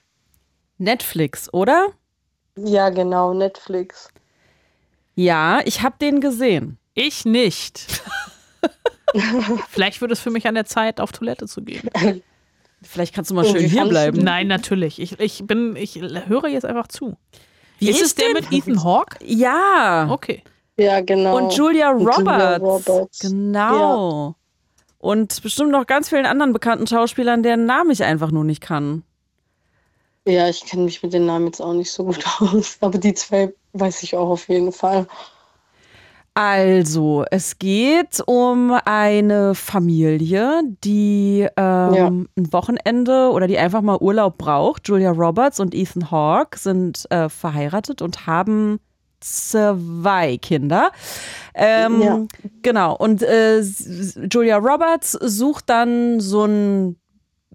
[0.78, 1.92] Netflix, oder?
[2.56, 4.08] Ja, genau, Netflix.
[5.14, 6.78] Ja, ich habe den gesehen.
[6.94, 8.02] Ich nicht.
[9.68, 11.88] Vielleicht wird es für mich an der Zeit, auf Toilette zu gehen.
[12.82, 14.22] Vielleicht kannst du mal Oh, schön hier bleiben.
[14.22, 15.00] Nein, natürlich.
[15.00, 17.16] Ich, ich bin, ich höre jetzt einfach zu.
[17.78, 19.16] Wie ist es der mit Ethan Hawke?
[19.24, 20.08] Ja.
[20.10, 20.42] Okay.
[20.78, 21.36] Ja, genau.
[21.36, 22.88] Und Julia Und Julia Roberts.
[22.88, 23.18] Roberts.
[23.20, 24.34] Genau.
[24.98, 29.02] Und bestimmt noch ganz vielen anderen bekannten Schauspielern, deren Namen ich einfach nur nicht kann.
[30.26, 33.14] Ja, ich kenne mich mit den Namen jetzt auch nicht so gut aus, aber die
[33.14, 35.06] zwei weiß ich auch auf jeden Fall.
[36.34, 42.08] Also, es geht um eine Familie, die ähm, Ja.
[42.08, 44.86] ein Wochenende oder die einfach mal Urlaub braucht.
[44.86, 48.80] Julia Roberts und Ethan Hawke sind äh, verheiratet und haben
[49.20, 50.90] zwei Kinder.
[51.54, 52.26] Ähm, Ja.
[52.60, 52.96] Genau.
[52.96, 53.60] Und äh,
[54.30, 56.96] Julia Roberts sucht dann so ein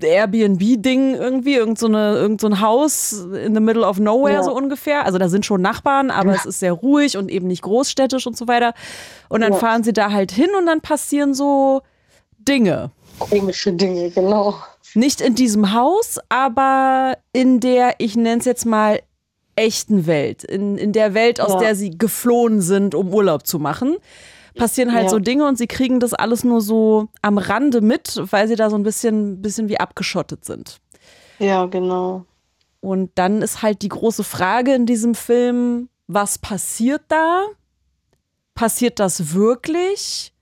[0.03, 3.11] Airbnb-Ding irgendwie, irgend so, eine, irgend so ein Haus
[3.45, 4.43] in the middle of nowhere, Ja.
[4.43, 5.05] so ungefähr.
[5.05, 8.37] Also da sind schon Nachbarn, aber es ist sehr ruhig und eben nicht großstädtisch und
[8.37, 8.73] so weiter.
[9.29, 9.59] Und dann Ja.
[9.59, 11.81] fahren sie da halt hin und dann passieren so
[12.39, 12.91] Dinge.
[13.19, 14.55] Komische Dinge, genau.
[14.93, 18.99] Nicht in diesem Haus, aber in der, ich nenne es jetzt mal,
[19.55, 20.43] echten Welt.
[20.43, 21.59] In, in der Welt, aus Ja.
[21.59, 23.97] der sie geflohen sind, um Urlaub zu machen.
[24.55, 25.09] Passieren halt Ja.
[25.09, 28.69] so Dinge und sie kriegen das alles nur so am Rande mit, weil sie da
[28.69, 30.79] so ein bisschen, bisschen wie abgeschottet sind.
[31.39, 32.25] Ja, genau.
[32.81, 37.45] Und dann ist halt die große Frage in diesem Film, was passiert da?
[38.55, 40.33] Passiert das wirklich?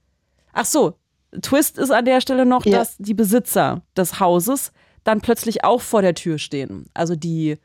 [0.52, 0.94] Ach so,
[1.42, 2.78] Twist ist an der Stelle noch, Ja.
[2.78, 4.72] dass die Besitzer des Hauses
[5.04, 6.86] dann plötzlich auch vor der Tür stehen.
[6.92, 7.56] Also die,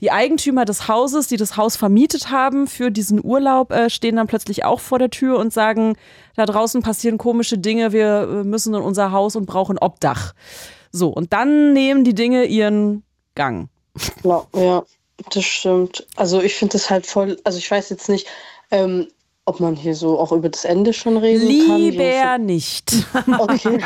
[0.00, 4.26] die Eigentümer des Hauses, die das Haus vermietet haben für diesen Urlaub, äh, stehen dann
[4.26, 5.96] plötzlich auch vor der Tür und sagen,
[6.34, 10.34] da draußen passieren komische Dinge, wir äh, müssen in unser Haus und brauchen Obdach.
[10.92, 13.02] So, und dann nehmen die Dinge ihren
[13.34, 13.68] Gang.
[14.24, 14.82] Ja, ja,
[15.30, 16.06] das stimmt.
[16.16, 18.26] Also ich finde das halt voll, also ich weiß jetzt nicht,
[18.70, 19.08] ähm,
[19.46, 21.78] ob man hier so auch über das Ende schon reden kann.
[21.78, 22.92] wie Lieber nicht.
[23.38, 23.78] Okay.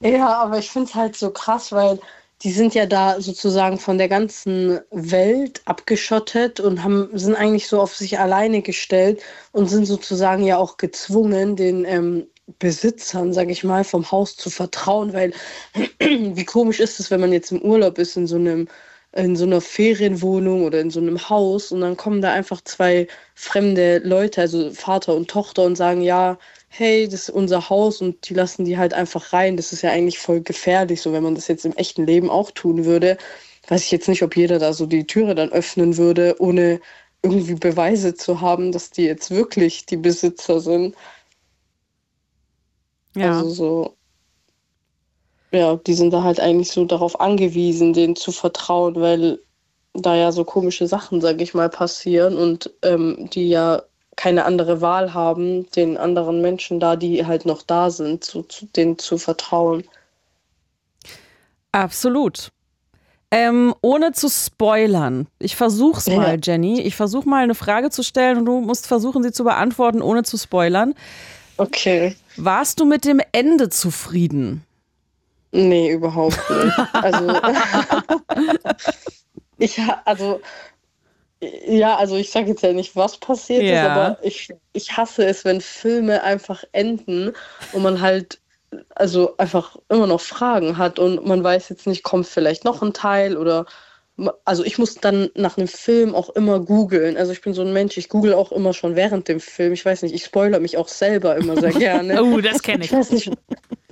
[0.00, 1.98] ja, aber ich finde es halt so krass, weil
[2.42, 7.80] die sind ja da sozusagen von der ganzen Welt abgeschottet und haben, sind eigentlich so
[7.80, 9.22] auf sich alleine gestellt
[9.52, 12.26] und sind sozusagen ja auch gezwungen, den ähm,
[12.58, 15.32] Besitzern, sag ich mal, vom Haus zu vertrauen, weil
[16.00, 18.68] wie komisch ist es, wenn man jetzt im Urlaub ist in so einem
[19.12, 23.08] in so einer Ferienwohnung oder in so einem Haus und dann kommen da einfach zwei
[23.34, 26.38] fremde Leute, also Vater und Tochter und sagen, ja,
[26.68, 29.56] hey, das ist unser Haus und die lassen die halt einfach rein.
[29.56, 32.52] Das ist ja eigentlich voll gefährlich, so wenn man das jetzt im echten Leben auch
[32.52, 33.18] tun würde.
[33.68, 36.80] Weiß ich jetzt nicht, ob jeder da so die Türe dann öffnen würde, ohne
[37.22, 40.94] irgendwie Beweise zu haben, dass die jetzt wirklich die Besitzer sind.
[43.16, 43.38] Ja.
[43.38, 43.96] Also so,
[45.52, 49.40] ja, die sind da halt eigentlich so darauf angewiesen, denen zu vertrauen, weil
[49.94, 53.82] da ja so komische Sachen, sag ich mal, passieren und ähm, die ja
[54.16, 58.66] keine andere Wahl haben, den anderen Menschen da, die halt noch da sind, zu, zu
[58.66, 59.84] denen zu vertrauen.
[61.72, 62.50] Absolut.
[63.30, 65.28] Ähm, ohne zu spoilern.
[65.38, 66.16] Ich versuch's Ja.
[66.16, 66.80] mal, Jenny.
[66.80, 70.24] Ich versuche mal eine Frage zu stellen und du musst versuchen, sie zu beantworten, ohne
[70.24, 70.94] zu spoilern.
[71.56, 72.16] Okay.
[72.36, 74.64] Warst du mit dem Ende zufrieden?
[75.52, 76.78] Nee, überhaupt nicht.
[76.92, 77.40] Also,
[79.58, 80.40] ich, also,
[81.40, 83.90] ja, also ich sage jetzt ja nicht, was passiert ist, Ja.
[83.90, 87.32] aber ich, ich hasse es, wenn Filme einfach enden
[87.72, 88.40] und man halt,
[88.94, 92.92] also einfach immer noch Fragen hat und man weiß jetzt nicht, kommt vielleicht noch ein
[92.92, 93.66] Teil oder,
[94.44, 97.16] also ich muss dann nach einem Film auch immer googeln.
[97.16, 99.72] Also ich bin so ein Mensch, ich google auch immer schon während dem Film.
[99.72, 102.22] Ich weiß nicht, ich spoilere mich auch selber immer sehr gerne.
[102.22, 102.92] Oh, das kenne Ich ich.
[102.92, 103.30] weiß nicht.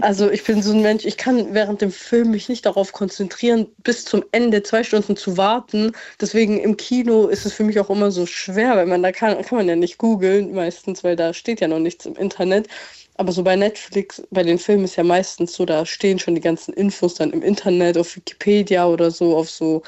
[0.00, 3.66] Also ich bin so ein Mensch, ich kann während dem Film mich nicht darauf konzentrieren,
[3.78, 5.92] bis zum Ende zwei Stunden zu warten.
[6.20, 9.42] Deswegen im Kino ist es für mich auch immer so schwer, weil man da kann,
[9.42, 12.68] kann man ja nicht googeln meistens, weil da steht ja noch nichts im Internet.
[13.16, 16.40] Aber so bei Netflix, bei den Filmen ist ja meistens so, da stehen schon die
[16.40, 19.82] ganzen Infos dann im Internet, auf Wikipedia oder so, auf so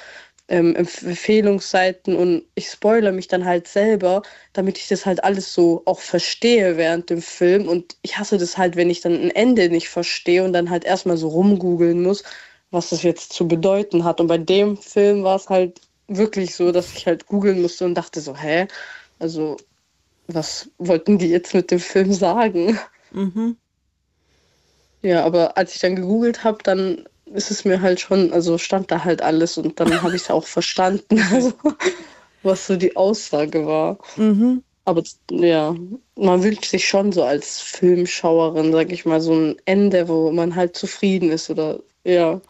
[0.51, 4.22] ähm, Empfehlungsseiten und ich spoilere mich dann halt selber,
[4.52, 7.68] damit ich das halt alles so auch verstehe während dem Film.
[7.68, 10.85] Und ich hasse das halt, wenn ich dann ein Ende nicht verstehe und dann halt
[10.85, 12.24] erstmal so rumgoogeln muss,
[12.70, 14.20] was das jetzt zu bedeuten hat.
[14.20, 17.94] Und bei dem Film war es halt wirklich so, dass ich halt googeln musste und
[17.94, 18.66] dachte so, hä?
[19.20, 19.56] Also,
[20.28, 22.78] was wollten die jetzt mit dem Film sagen?
[23.12, 23.56] Mhm.
[25.02, 28.90] Ja, aber als ich dann gegoogelt habe, dann ist es mir halt schon, also stand
[28.90, 31.20] da halt alles und dann habe ich es auch verstanden.
[31.32, 31.52] Also,
[32.43, 33.98] was so die Aussage war.
[34.16, 34.62] Mhm.
[34.86, 35.74] Aber ja,
[36.16, 40.57] man wünscht sich schon so als Filmschauerin, sag ich mal, so ein Ende, wo man
[40.57, 42.40] halt zufrieden ist oder ja.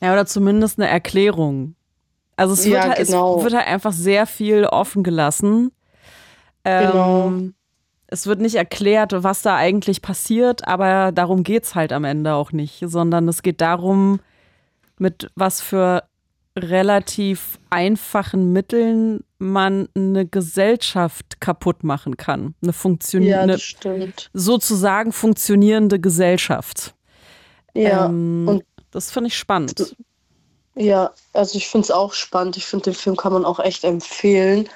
[0.00, 1.74] Ja, oder zumindest eine Erklärung.
[2.36, 3.36] Also es wird, Ja, halt, genau.
[3.38, 5.72] es wird halt einfach sehr viel offen gelassen.
[6.64, 7.32] Ähm, Genau.
[8.10, 12.52] Es wird nicht erklärt, was da eigentlich passiert, aber darum geht's halt am Ende auch
[12.52, 14.20] nicht, sondern es geht darum,
[14.98, 16.04] mit was für
[16.56, 22.54] relativ einfachen Mitteln man eine Gesellschaft kaputt machen kann.
[22.62, 24.30] Eine Ja, funktionierende, stimmt.
[24.32, 26.94] sozusagen funktionierende Gesellschaft.
[27.74, 29.94] Ja, Ähm, und- das finde ich spannend.
[30.74, 32.56] ja, also ich finde es auch spannend.
[32.56, 34.68] Ich finde, den Film kann man auch echt empfehlen.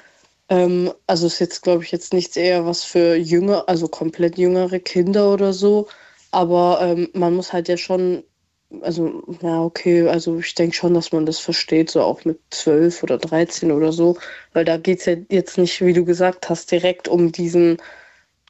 [0.53, 4.79] Ähm, also ist jetzt, glaube ich, jetzt nichts eher was für jünger, also komplett jüngere
[4.79, 5.87] Kinder oder so.
[6.31, 8.23] Aber ähm, man muss halt ja schon,
[8.81, 13.01] also, ja, okay, also ich denke schon, dass man das versteht, so auch mit 12
[13.03, 14.17] oder 13 oder so.
[14.53, 17.77] Weil da geht es ja jetzt nicht, wie du gesagt hast, direkt um diesen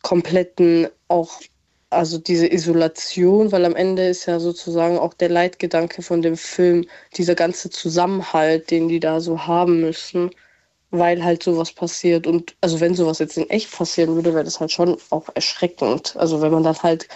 [0.03, 1.41] kompletten auch,
[1.89, 6.85] also diese Isolation, weil am Ende ist ja sozusagen auch der Leitgedanke von dem Film,
[7.17, 10.31] dieser ganze Zusammenhalt, den die da so haben müssen,
[10.93, 12.27] weil halt sowas passiert.
[12.27, 16.15] Und also wenn sowas jetzt in echt passieren würde, wäre das halt schon auch erschreckend.
[16.15, 17.07] Also wenn man dann halt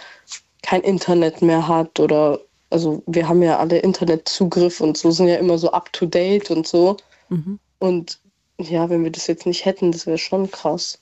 [0.64, 2.40] kein Internet mehr hat oder
[2.72, 6.49] also wir haben ja alle Internetzugriff und so sind ja immer so up to date
[6.49, 6.98] und so.
[7.30, 7.60] Mhm.
[7.78, 8.20] Und
[8.60, 10.99] ja, wenn wir das jetzt nicht hätten, das wäre schon krass.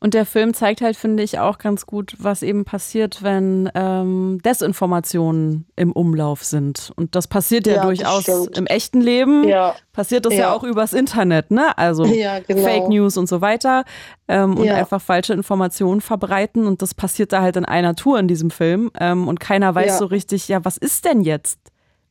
[0.00, 4.38] Und der Film zeigt halt, finde ich, auch ganz gut, was eben passiert, wenn ähm,
[4.44, 6.92] Desinformationen im Umlauf sind.
[6.94, 8.58] Und das passiert ja, Ja, durchaus stimmt.
[8.58, 9.46] im echten Leben.
[9.48, 10.40] Ja, Passiert das ja.
[10.40, 10.52] Ja.
[10.54, 11.76] auch übers Internet, ne?
[11.76, 12.62] Also genau.
[12.62, 13.84] Fake News und so weiter.
[14.28, 16.66] Ähm, und einfach falsche Informationen verbreiten.
[16.68, 18.92] Und das passiert da halt in einer Tour in diesem Film.
[19.00, 21.58] Ähm, und keiner weiß so richtig, ja, was ist denn jetzt?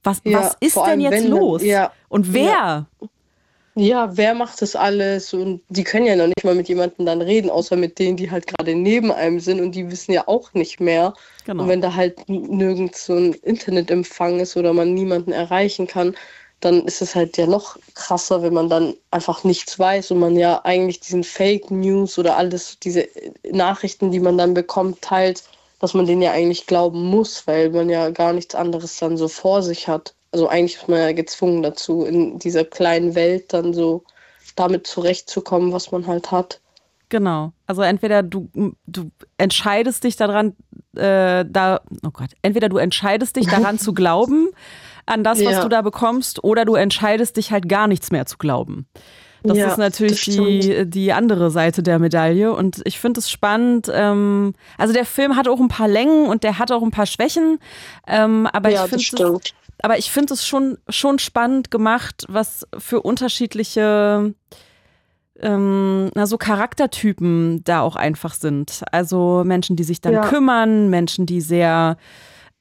[0.03, 1.64] Was, was ist denn jetzt los?
[1.64, 1.91] ja.
[2.09, 2.88] Und wer?
[3.79, 5.35] Ja, wer macht das alles?
[5.35, 8.31] Und die können ja noch nicht mal mit jemandem dann reden, außer mit denen, die
[8.31, 11.13] halt gerade neben einem sind und die wissen ja auch nicht mehr.
[11.45, 11.61] Genau.
[11.61, 16.15] Und wenn da halt nirgends so ein Internetempfang ist oder man niemanden erreichen kann,
[16.59, 20.35] dann ist es halt ja noch krasser, wenn man dann einfach nichts weiß und man
[20.35, 25.43] ja eigentlich diesen Fake News oder alles, diese äh, Nachrichten, die man dann bekommt, teilt,
[25.79, 29.27] dass man denen ja eigentlich glauben muss, weil man ja gar nichts anderes dann so
[29.27, 30.15] vor sich hat.
[30.31, 34.03] Also eigentlich ist man ja gezwungen dazu, in dieser kleinen Welt dann so
[34.55, 36.59] damit zurechtzukommen, was man halt hat.
[37.09, 37.53] Genau.
[37.65, 38.49] Also entweder du,
[38.85, 40.55] du entscheidest dich daran,
[40.95, 44.49] äh, da, oh Gott, entweder du entscheidest dich daran zu glauben,
[45.05, 45.63] an das, was Ja.
[45.63, 48.87] du da bekommst, oder du entscheidest dich halt gar nichts mehr zu glauben.
[49.43, 52.53] Das Ja, ist natürlich das die, die andere Seite der Medaille.
[52.53, 53.89] Und ich finde es spannend.
[53.93, 57.05] Ähm, also der Film hat auch ein paar Längen und der hat auch ein paar
[57.05, 57.59] Schwächen.
[58.05, 59.39] Ähm, aber ja, ich finde.
[59.81, 64.33] Aber ich finde es schon, schon spannend gemacht, was für unterschiedliche
[65.39, 68.83] ähm, na, so Charaktertypen da auch einfach sind.
[68.91, 70.21] Also Menschen, die sich dann Ja.
[70.21, 71.97] kümmern, Menschen, die sehr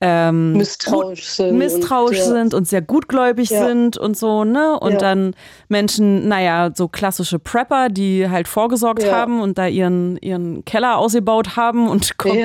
[0.03, 1.57] ähm, Misstrauisch sind.
[1.57, 3.67] misstrauisch und, sind und sehr gutgläubig Ja.
[3.67, 4.79] sind und so, ne?
[4.79, 4.99] Und Ja.
[4.99, 5.35] dann
[5.69, 9.13] Menschen, naja, so klassische Prepper, die halt vorgesorgt Ja.
[9.13, 12.37] haben und da ihren, ihren Keller ausgebaut haben und kom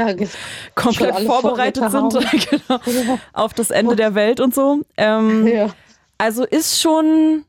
[0.76, 2.14] komplett vorbereitet sind
[2.86, 4.80] genau, auf das Ende der Welt und so.
[4.96, 5.50] Ähm,
[6.18, 7.44] also ist schon,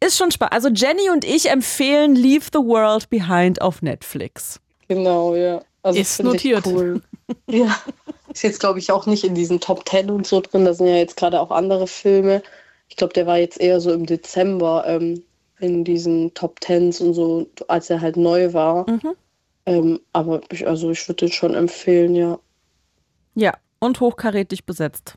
[0.00, 0.54] ist schon spannend.
[0.54, 4.58] Also Jenny und ich empfehlen Leave the World Behind auf Netflix.
[4.88, 5.60] Genau, ja.
[5.82, 6.66] Also Ist notiert.
[6.66, 7.02] Cool.
[7.46, 7.76] ja.
[8.34, 10.64] Ist jetzt, glaube ich, auch nicht in diesen Top Ten und so drin.
[10.64, 12.42] Da sind ja jetzt gerade auch andere Filme.
[12.88, 15.22] Ich glaube, der war jetzt eher so im Dezember ähm,
[15.60, 18.90] in diesen Top Tens und so, als er halt neu war.
[18.90, 19.14] Mhm.
[19.66, 22.38] Ähm, aber ich, also ich würde den schon empfehlen, ja.
[23.36, 25.16] Ja, und hochkarätig besetzt.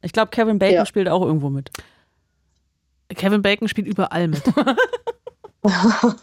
[0.00, 0.86] Ich glaube, Kevin Bacon Ja.
[0.86, 1.70] spielt auch irgendwo mit.
[3.08, 4.42] Kevin Bacon spielt überall mit.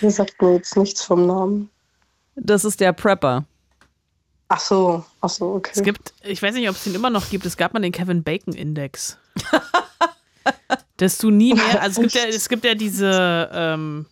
[0.00, 1.70] Mir sagt mir jetzt nichts vom Namen.
[2.34, 3.44] Das ist der Prepper.
[4.54, 5.70] Ach so, ach so, okay.
[5.74, 7.90] Es gibt, ich weiß nicht, ob es den immer noch gibt, es gab mal den
[7.90, 9.16] Kevin Bacon Index.
[10.98, 14.04] dass du nie mehr, also es gibt ja, es gibt ja diese, ähm,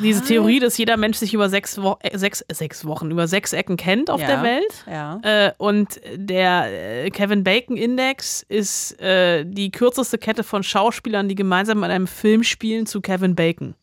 [0.00, 3.52] diese Theorie, dass jeder Mensch sich über sechs, Wo äh, sechs, sechs Wochen, über sechs
[3.52, 4.28] Ecken kennt auf Ja.
[4.28, 4.84] der Welt.
[4.88, 5.18] Ja.
[5.22, 11.34] Äh, und der äh, Kevin Bacon Index ist äh, die kürzeste Kette von Schauspielern, die
[11.34, 13.74] gemeinsam in einem Film spielen zu Kevin Bacon.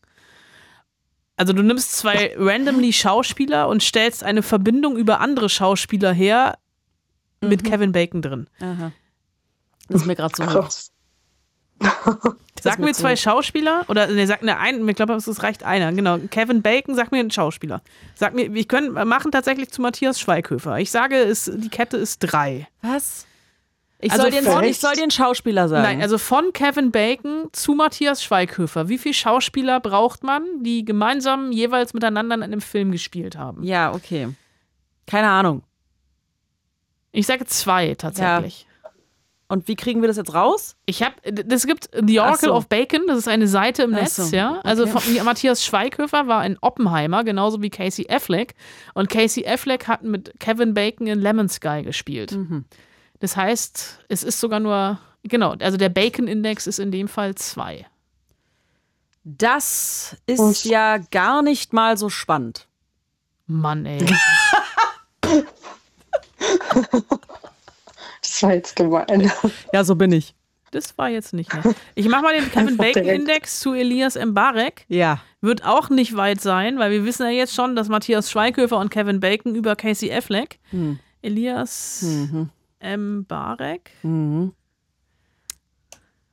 [1.36, 6.58] Also du nimmst zwei randomly Schauspieler und stellst eine Verbindung über andere Schauspieler her
[7.40, 8.48] mit Kevin Bacon drin.
[8.60, 8.92] Aha.
[9.88, 10.44] Das ist mir gerade so.
[10.44, 10.92] Krass.
[12.62, 15.92] Sag mir zwei Schauspieler oder nee, sag mir einen, ich glaube, es reicht einer.
[15.92, 17.82] Genau, Kevin Bacon, sag mir einen Schauspieler.
[18.14, 20.78] Sag mir, wir können machen tatsächlich zu Matthias Schweighöfer.
[20.78, 22.66] Ich sage, es, die Kette ist drei.
[22.80, 23.26] Was?
[24.04, 25.82] Ich, Also soll dir, von- ich soll einen Schauspieler sagen.
[25.82, 28.88] Nein, also von Kevin Bacon zu Matthias Schweighöfer.
[28.88, 33.62] Wie viele Schauspieler braucht man, die gemeinsam jeweils miteinander in einem Film gespielt haben?
[33.64, 34.28] ja, okay.
[35.06, 35.62] Keine Ahnung.
[37.12, 38.66] Ich sage zwei tatsächlich.
[39.48, 40.76] Und wie kriegen wir das jetzt raus?
[40.86, 42.54] Ich habe, das gibt The Oracle so.
[42.54, 44.60] of Bacon, das ist eine Seite im Ach Netz, so, ja.
[44.64, 44.98] Also okay.
[45.18, 48.54] von, Matthias Schweighöfer war in Oppenheimer, genauso wie Casey Affleck.
[48.94, 52.32] Und Casey Affleck hat mit Kevin Bacon in Lemon Sky gespielt.
[52.32, 52.64] Mhm.
[53.20, 57.86] Das heißt, es ist sogar nur, genau, also der Bacon-Index ist in dem Fall zwei.
[59.24, 62.68] Das ist ja gar nicht mal so spannend.
[63.46, 64.04] Mann, ey.
[68.20, 69.30] Das war jetzt gemein.
[69.72, 70.34] Ja, so bin ich.
[70.70, 71.76] Das war jetzt nicht nett.
[71.94, 72.94] Ich mache mal den Kevin direkt.
[72.96, 74.86] Bacon-Index zu Elias Mbarek.
[74.88, 75.20] Ja.
[75.40, 78.90] Wird auch nicht weit sein, weil wir wissen ja jetzt schon, dass Matthias Schweighöfer und
[78.90, 80.58] Kevin Bacon über Casey Affleck.
[80.70, 80.98] Hm.
[81.22, 82.04] Elias
[82.84, 83.90] Mbarek.
[84.02, 84.52] Mhm.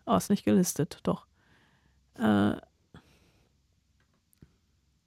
[0.05, 1.25] Oh, ist nicht gelistet, doch.
[2.15, 2.55] Äh,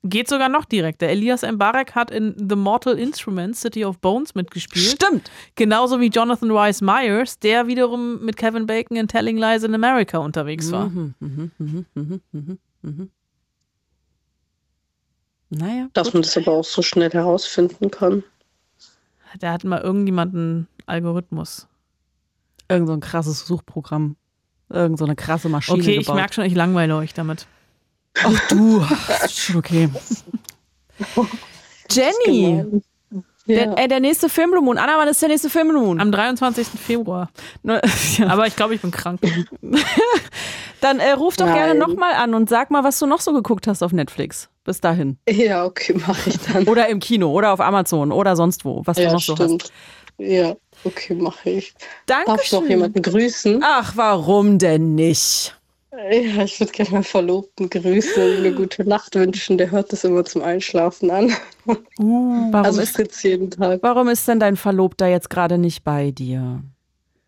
[0.05, 1.09] geht sogar noch direkter.
[1.09, 5.03] Elias Mbarek hat in The Mortal Instruments, City of Bones mitgespielt.
[5.03, 5.31] Stimmt.
[5.57, 10.19] Genauso wie Jonathan Rhys Myers, der wiederum mit Kevin Bacon in Telling Lies in America
[10.19, 10.89] unterwegs war.
[10.89, 13.11] Mhm, mhm, mhm, mhm, mhm, mhm.
[15.51, 15.89] Naja.
[15.93, 18.25] Dass man das aber auch so schnell herausfinden kann.
[19.40, 21.66] Da hat mal irgendjemand einen Algorithmus.
[22.69, 24.16] Irgend so ein krasses Suchprogramm.
[24.70, 26.16] Irgend so eine krasse Maschine Okay, ich gebaut.
[26.16, 27.47] merke schon, ich langweile euch damit.
[28.23, 28.81] Ach du,
[29.24, 29.89] ist schon okay.
[31.90, 32.65] Jenny,
[33.47, 33.74] Ja.
[33.74, 34.78] der, äh, der nächste Film Blue Moon.
[34.78, 36.01] Anna, wann ist der nächste Film Blue Moon?
[36.01, 36.66] Am 23.
[36.66, 37.28] Februar.
[37.62, 37.81] Ne.
[38.28, 39.20] Aber ich glaube, ich bin krank.
[40.85, 41.55] Dann äh, ruf doch Nein.
[41.55, 44.51] gerne nochmal an und sag mal, was du noch so geguckt hast auf Netflix.
[44.65, 45.16] Bis dahin.
[45.27, 46.69] ja, okay, mache ich dann.
[46.69, 49.62] Oder im Kino oder auf Amazon oder sonst wo, was du ja, noch so stimmt.
[49.62, 49.73] hast.
[50.19, 50.55] Ja,
[50.85, 51.73] okay, mache ich.
[52.05, 53.62] Darf ich noch jemanden grüßen?
[53.65, 55.59] Ach, warum denn nicht?
[55.90, 59.56] Ja, ich würde gerne meinen Verlobten grüßen und eine gute Nacht wünschen.
[59.56, 61.32] Der hört das immer zum Einschlafen an.
[61.65, 63.78] Warum, Also ist, jeden Tag.
[63.82, 66.62] warum ist denn dein Verlobter jetzt gerade nicht bei dir?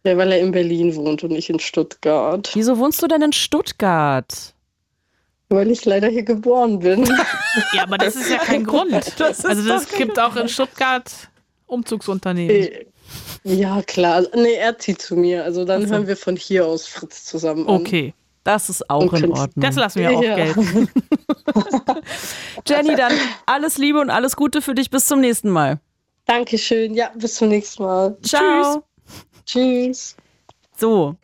[0.07, 2.49] Ja, weil er in Berlin wohnt und nicht in Stuttgart.
[2.55, 4.55] Wieso wohnst du denn in Stuttgart?
[5.49, 7.05] Weil ich leider hier geboren bin.
[7.73, 8.93] Ja, aber das ist ja kein Grund.
[9.19, 11.11] Das also das gibt auch in Stuttgart
[11.67, 12.51] Umzugsunternehmen.
[12.55, 12.87] Äh,
[13.45, 14.15] ja, klar.
[14.17, 15.43] Also, Nee, er zieht zu mir.
[15.43, 15.95] Also dann Ach so.
[15.95, 17.77] hören wir von hier aus Fritz zusammen an.
[17.77, 18.13] Okay,
[18.45, 19.51] Das ist auch Und in Ordnung.
[19.65, 20.37] das lassen wir auch Ja.
[20.37, 20.89] gelten.
[22.69, 23.13] Jenny, dann
[23.47, 24.91] alles Liebe und alles Gute für dich.
[24.91, 25.81] Bis zum nächsten Mal.
[26.27, 26.93] Dankeschön.
[26.95, 28.17] Ja, bis zum nächsten Mal.
[28.23, 28.75] Ciao.
[28.75, 28.83] Tschüss.
[30.77, 31.17] So.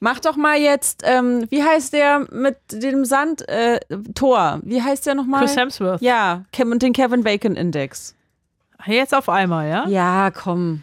[0.00, 3.48] Mach doch mal jetzt, ähm, wie heißt der mit dem Sand?
[3.48, 3.78] Äh,
[4.14, 4.60] Thor.
[4.64, 5.40] Wie heißt der nochmal?
[5.44, 6.02] Chris Hemsworth.
[6.02, 8.16] Ja, und den Kevin Bacon Index.
[8.84, 9.86] Jetzt auf einmal, ja?
[9.86, 10.82] Ja, komm.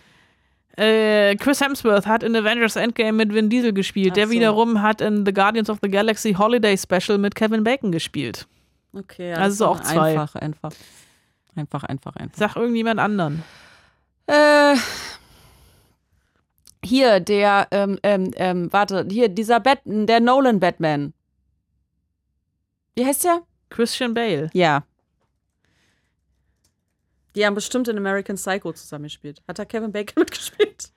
[0.77, 4.11] Äh, Chris Hemsworth hat in Avengers Endgame mit Vin Diesel gespielt.
[4.11, 4.31] Ach Der so.
[4.31, 8.47] wiederum hat in The Guardians of the Galaxy Holiday Special mit Kevin Bacon gespielt.
[8.93, 10.11] Okay, Also so auch zwei.
[10.11, 10.72] Einfach, einfach.
[11.56, 12.38] Einfach, einfach, einfach.
[12.38, 13.43] Sag irgendjemand anderen.
[14.27, 14.76] Äh,
[16.84, 21.14] hier, der, ähm, ähm, ähm, warte, hier, dieser Bat der Nolan Batman.
[22.95, 23.41] Wie heißt der?
[23.69, 24.49] Christian Bale.
[24.53, 24.84] Ja.
[27.35, 29.41] Die haben bestimmt in American Psycho zusammengespielt.
[29.47, 30.91] Hat da Kevin Bacon mitgespielt?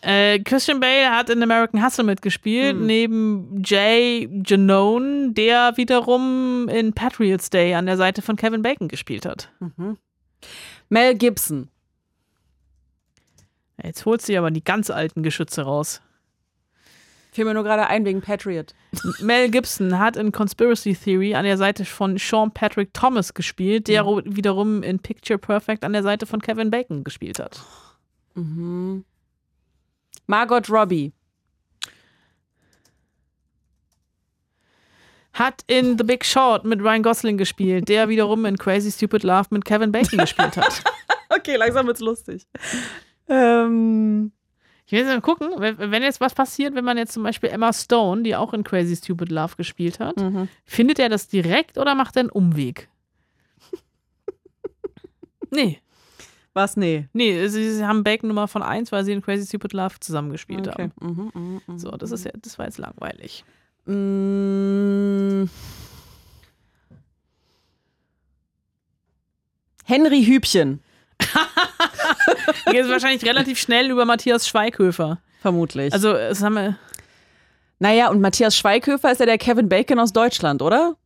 [0.00, 2.86] Äh, Christian Bale hat in American Hustle mitgespielt, Hm.
[2.86, 9.26] neben Jay Janone, der wiederum in Patriots Day an der Seite von Kevin Bacon gespielt
[9.26, 9.52] hat.
[10.88, 11.68] Mel Gibson.
[13.82, 16.00] Jetzt holst du aber die ganz alten Geschütze raus.
[17.32, 18.74] Fiel mir nur gerade ein wegen Patriot.
[19.20, 24.02] Mel Gibson hat in Conspiracy Theory an der Seite von Sean Patrick Thomas gespielt, der
[24.02, 27.60] ro- wiederum in Picture Perfect an der Seite von Kevin Bacon gespielt hat.
[28.34, 29.04] Mhm.
[30.26, 31.12] Margot Robbie.
[35.32, 39.46] Hat in The Big Short mit Ryan Gosling gespielt, der wiederum in Crazy Stupid Love
[39.50, 40.82] mit Kevin Bacon gespielt hat.
[41.34, 42.46] Okay, langsam wird's lustig.
[43.34, 44.30] Ähm,
[44.84, 47.72] Ich will jetzt mal gucken, wenn jetzt was passiert, wenn man jetzt zum Beispiel Emma
[47.72, 50.48] Stone, die auch in Crazy Stupid Love gespielt hat, mhm.
[50.64, 52.88] findet er das direkt oder macht er einen Umweg?
[55.50, 55.78] nee.
[56.52, 56.76] Was?
[56.76, 57.08] Nee.
[57.14, 60.68] Nee, sie, sie haben Bacon Nummer von 1, weil sie in Crazy Stupid Love zusammengespielt
[60.68, 60.90] Okay.
[60.90, 60.92] haben.
[61.00, 61.78] Mhm, mhm, mhm.
[61.78, 63.42] So, das ist ja, das war jetzt langweilig.
[63.86, 65.44] Mm.
[69.84, 70.80] Henry Hübchen,
[72.70, 75.18] Geht wahrscheinlich relativ schnell über Matthias Schweighöfer.
[75.40, 75.92] vermutlich.
[75.92, 76.76] Also, es haben wir.
[77.78, 80.96] naja, und Matthias Schweighöfer ist ja der Kevin Bacon aus Deutschland, oder?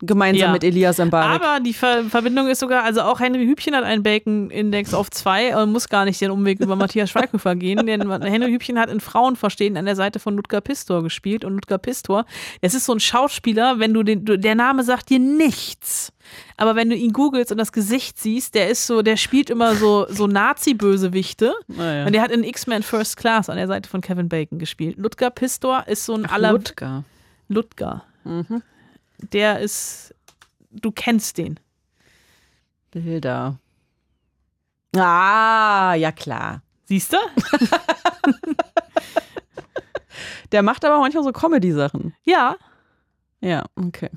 [0.00, 0.52] Gemeinsam Ja.
[0.52, 1.42] mit Elias Mbarek.
[1.42, 5.56] Aber die Ver Verbindung ist sogar, also auch Henry Hübchen hat einen Bacon-Index auf zwei
[5.56, 9.00] und muss gar nicht den Umweg über Matthias Schweighöfer gehen, denn Henry Hübchen hat in
[9.00, 12.26] Frauenverstehen an der Seite von Ludger Pistor gespielt und Ludger Pistor,
[12.60, 16.12] das ist so ein Schauspieler, wenn du den, der Name sagt dir nichts.
[16.58, 19.76] Aber wenn du ihn googelst und das Gesicht siehst, der ist so, der spielt immer
[19.76, 21.54] so, so Nazi-Bösewichte.
[21.68, 22.04] Naja.
[22.04, 24.98] Und der hat in X-Men First Class an der Seite von Kevin Bacon gespielt.
[24.98, 27.04] Ludger Pistor ist so ein aller Ludger.
[27.48, 28.04] Ludger.
[28.24, 28.62] Mhm.
[29.32, 30.14] Der ist,
[30.70, 31.58] du kennst den.
[32.90, 33.58] Bilder.
[34.96, 36.62] Ah, ja klar.
[36.84, 37.16] Siehst du?
[40.52, 42.14] Der macht aber manchmal so Comedy-Sachen.
[42.24, 42.56] Ja.
[43.40, 44.10] Ja, okay.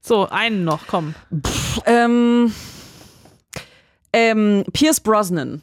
[0.00, 1.14] So, einen noch, komm.
[1.86, 2.52] Ähm,
[4.12, 5.62] ähm, Pierce Brosnan.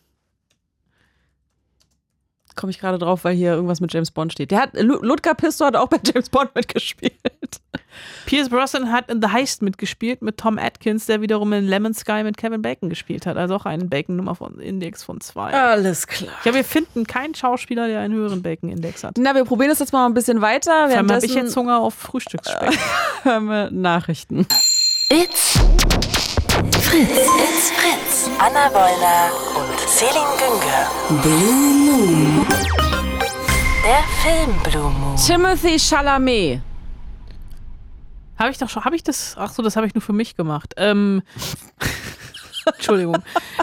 [2.55, 4.51] Komme ich gerade drauf, weil hier irgendwas mit James Bond steht.
[4.51, 7.13] Der hat, Lu- Ludger Pistor hat auch bei James Bond mitgespielt.
[8.25, 12.23] Pierce Brosnan hat in The Heist mitgespielt mit Tom Atkins, der wiederum in Lemon Sky
[12.23, 13.37] mit Kevin Bacon gespielt hat.
[13.37, 15.51] Also auch einen Bacon-Nummer von Index von zwei.
[15.53, 16.31] Alles klar.
[16.37, 19.15] Ich glaube, wir finden keinen Schauspieler, der einen höheren Bacon-Index hat.
[19.17, 20.83] Na, wir probieren das jetzt mal ein bisschen weiter.
[20.83, 22.77] Allem habe ich jetzt Hunger auf Frühstücksspeck.
[23.23, 24.45] hören wir Nachrichten.
[25.09, 25.59] It's
[26.81, 27.09] Fritz.
[27.09, 28.29] It's Fritz.
[28.39, 31.21] Anna Wollner und Celine Günger.
[31.21, 32.45] Blue Moon.
[33.83, 35.15] Der Film Blue Moon.
[35.17, 36.61] Timothy Chalamet.
[38.43, 39.35] Habe ich doch schon, habe ich das?
[39.37, 40.73] Ach so, das habe ich nur für mich gemacht.
[40.77, 41.23] Ähm,
[42.65, 43.17] Entschuldigung.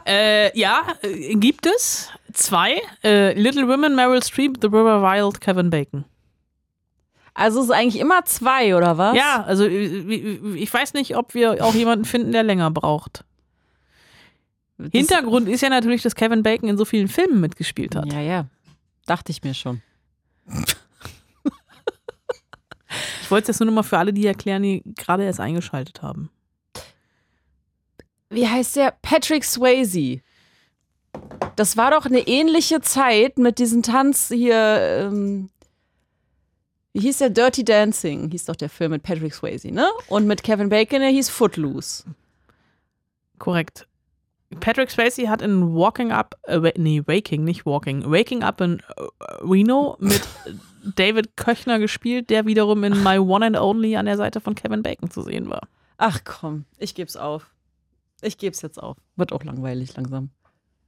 [0.07, 2.81] äh, ja, äh, gibt es zwei.
[3.03, 6.05] Äh, Little Women, Meryl Streep, The River Wild, Kevin Bacon.
[7.33, 9.17] Also es ist eigentlich immer zwei, oder was?
[9.17, 13.25] Ja, also äh, ich weiß nicht, ob wir auch jemanden finden, der länger braucht.
[14.77, 18.13] Das- Hintergrund ist ja natürlich, dass Kevin Bacon in so vielen Filmen mitgespielt hat.
[18.13, 18.47] Ja, ja.
[19.07, 19.81] Dachte ich mir schon.
[23.23, 26.03] Ich wollte es jetzt nur noch mal für alle, die erklären, die gerade erst eingeschaltet
[26.03, 26.31] haben.
[28.31, 28.95] Wie heißt der?
[29.03, 30.21] Patrick Swayze.
[31.57, 34.55] Das war doch eine ähnliche Zeit mit diesem Tanz hier.
[34.57, 35.51] Ähm,
[36.93, 37.31] wie hieß der?
[37.31, 39.89] Dirty Dancing hieß doch der Film mit Patrick Swayze, ne?
[40.09, 42.05] Und mit Kevin Bacon, der hieß Footloose.
[43.39, 43.87] Korrekt.
[44.59, 49.03] Patrick Swayze hat in Walking Up, äh, nee, Waking, nicht Walking, Waking Up in äh,
[49.43, 50.23] Reno mit
[50.97, 54.83] David Köchner gespielt, der wiederum in My One and Only an der Seite von Kevin
[54.83, 55.69] Bacon zu sehen war.
[55.99, 57.51] Ach komm, ich geb's auf.
[58.23, 58.97] Ich geb's jetzt auf.
[59.17, 60.31] Wird auch langweilig langsam.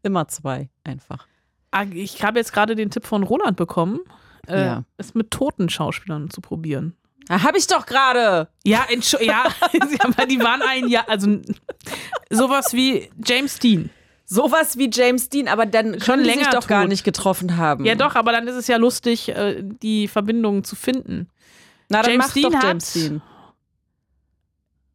[0.02, 1.27] Immer zwei, einfach.
[1.70, 4.01] Ah, Ich habe jetzt gerade den Tipp von Roland bekommen,
[4.47, 4.85] äh, Ja.
[4.97, 6.94] es mit toten Schauspielern zu probieren.
[7.28, 8.48] Da hab ich doch gerade.
[8.64, 8.85] Ja,
[9.20, 9.44] ja,
[10.01, 11.39] aber die waren ein Jahr, also
[12.31, 13.90] sowas wie James Dean.
[14.35, 16.89] Sowas wie James Dean, aber dann Schon die sich länger doch gar tot.
[16.91, 17.85] nicht getroffen haben.
[17.85, 21.29] Ja, doch, aber dann ist es ja lustig, äh, die Verbindungen zu finden.
[21.91, 23.23] Na, dann James Dean doch hat- James Dean.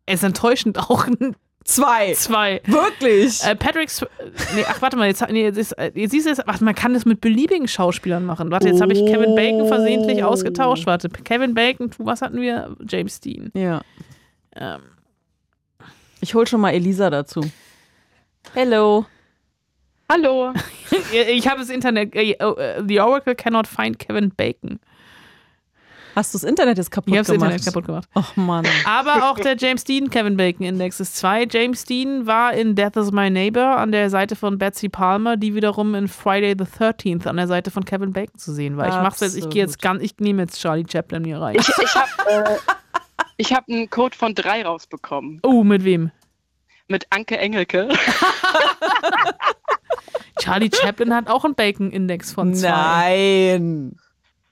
[0.06, 1.36] Es ist enttäuschend auch ein
[1.66, 2.14] Zwei.
[2.14, 2.62] zwei.
[2.66, 3.44] Wirklich?
[3.44, 4.08] Äh, Patrick, Sw-
[4.56, 6.74] nee, ach warte mal, jetzt, nee, jetzt, ist, äh, jetzt siehst du es, warte, man
[6.74, 8.50] kann das mit beliebigen Schauspielern machen.
[8.52, 10.28] Warte, jetzt habe ich Kevin Bacon versehentlich Oh.
[10.28, 10.86] ausgetauscht.
[10.86, 12.76] Warte, Kevin Bacon, was hatten wir?
[12.88, 13.52] James Dean.
[13.54, 13.82] ja.
[14.56, 14.80] Ähm,
[16.22, 17.42] Ich hol schon mal Elisa dazu.
[18.54, 19.06] Hello.
[20.10, 20.54] Hallo.
[21.12, 24.80] ich habe das Internet, äh, oh, äh, The Oracle cannot find Kevin Bacon.
[26.16, 27.52] Hast du das Internet jetzt kaputt Ich habe das gemacht?
[27.52, 28.10] Internet kaputt gemacht.
[28.16, 28.66] Ach Mann.
[28.86, 31.48] Aber auch der James Dean Kevin Bacon Index ist 2.
[31.52, 35.54] James Dean war in Death is My Neighbor an der Seite von Betsy Palmer, die
[35.54, 38.88] wiederum in Friday the 13th an der Seite von Kevin Bacon zu sehen war.
[38.88, 41.56] Ich mach's jetzt, ich gehe jetzt ganz, ich nehme jetzt Charlie Chaplin hier rein.
[41.60, 42.58] Ich, ich habe äh,
[43.36, 45.40] ich hab einen Code von drei rausbekommen.
[45.44, 46.12] Oh, mit wem?
[46.88, 47.90] Mit Anke Engelke.
[50.40, 52.70] Charlie Chaplin hat auch einen Bacon Index von 2.
[52.70, 53.96] Nein.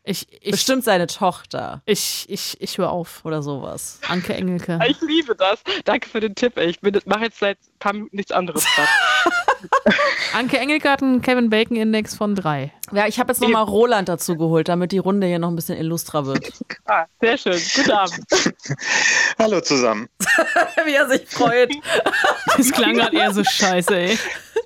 [0.08, 3.26] Ich, ich, Bestimmt seine Tochter ich, ich, ich höre auf.
[3.26, 4.00] oder sowas.
[4.08, 4.80] Anke Engelke.
[4.88, 5.60] Ich liebe das.
[5.84, 6.58] Danke für den Tipp.
[6.58, 6.70] Ey.
[6.70, 8.66] Ich mache jetzt seit ein paar Minuten nichts anderes.
[10.34, 12.72] Anke Engelke hat einen Kevin Bacon Index von 3.
[12.92, 15.78] Ja, ich habe jetzt nochmal Roland dazu geholt, damit die Runde hier noch ein bisschen
[15.78, 16.52] illustrer wird.
[16.86, 17.60] ah, sehr schön.
[17.76, 18.26] Guten Abend.
[19.40, 20.08] Hallo zusammen.
[20.86, 21.74] Wie er sich freut.
[22.58, 24.20] Das klang gerade eher so scheiße, ey.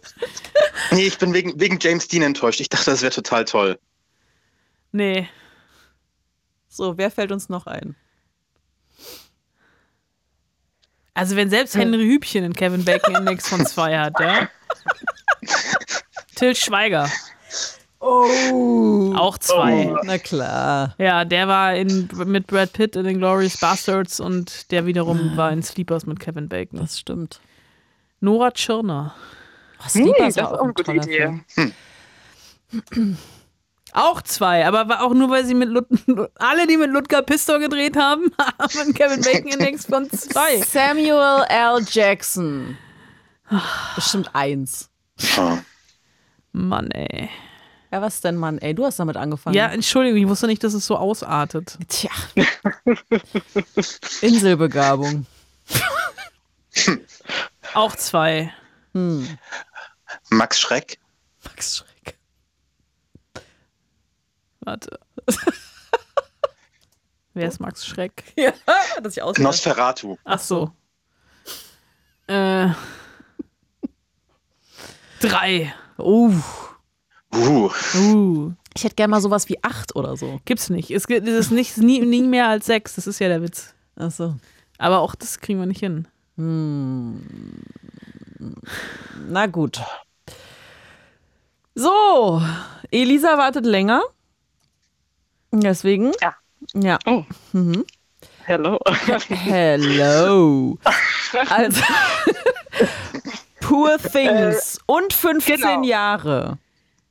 [0.92, 2.60] Nee, ich bin wegen, wegen James Dean enttäuscht.
[2.60, 3.78] Ich dachte, das wäre total toll.
[4.92, 5.30] Nee.
[6.68, 7.96] So, wer fällt uns noch ein?
[11.14, 14.50] Also wenn selbst Henry Hübchen einen Kevin Bacon Index von 2 hat, ja.
[16.36, 17.10] Till Schweiger.
[18.00, 19.14] Oh.
[19.18, 19.96] Auch 2.
[20.04, 20.96] Na klar.
[20.98, 25.52] Ja, der war in, mit Brad Pitt in den Glorious Bastards und der wiederum war
[25.52, 26.80] in Sleepers mit Kevin Bacon.
[26.80, 27.42] Das stimmt.
[28.22, 29.14] Nora Tschirner.
[29.80, 31.42] Oh, Sleepers das ist auch auch ein eine gute Idee.
[31.48, 33.18] Film.
[33.94, 35.88] Auch zwei, aber war auch nur, weil sie mit Lut
[36.36, 40.62] alle, die mit Ludger Pistor gedreht haben, haben einen Kevin Bacon Index von zwei.
[40.62, 41.84] Samuel L.
[41.90, 42.78] Jackson.
[43.96, 44.90] Bestimmt eins.
[46.52, 47.30] Mann, ey.
[47.92, 48.60] Ja, was denn, Mann?
[48.60, 49.56] Ey, du hast damit angefangen.
[49.56, 51.76] Ja, Entschuldigung, ich wusste nicht, dass es so ausartet.
[51.88, 52.12] Tja.
[54.22, 55.26] Inselbegabung.
[57.74, 58.54] Auch zwei.
[60.30, 61.00] Max Schreck.
[61.44, 62.18] Max Schreck.
[64.62, 65.00] Warte.
[67.34, 68.24] Wer ist Max Schreck?
[68.36, 68.52] Ja,
[68.96, 69.44] hat er sich ausgedacht.
[69.54, 70.18] Nosferatu.
[70.24, 70.72] Ach so.
[72.28, 72.70] Äh.
[75.22, 75.74] Drei.
[75.98, 76.34] Uh.
[77.34, 77.70] Uh.
[77.96, 78.52] Uh.
[78.76, 80.40] Ich hätte gerne mal sowas wie acht oder so.
[80.46, 80.92] Gibt's nicht.
[80.92, 82.96] Es gibt- es ist nicht, nie, nie mehr als sechs.
[82.96, 83.74] Das ist ja der Witz.
[83.96, 84.36] Ach so.
[84.78, 86.08] Aber auch das kriegen wir nicht hin.
[89.28, 89.82] Na gut.
[91.80, 92.42] So,
[92.92, 94.04] Elisa wartet länger.
[95.54, 96.12] Deswegen.
[96.22, 96.36] Ja.
[96.74, 97.00] Ja.
[97.06, 97.24] Oh.
[97.54, 97.86] Mhm.
[98.44, 98.78] Hello.
[99.30, 100.78] Hello.
[101.50, 101.82] Also.
[103.62, 105.84] Poor Things und 15 genau.
[105.84, 106.58] Jahre.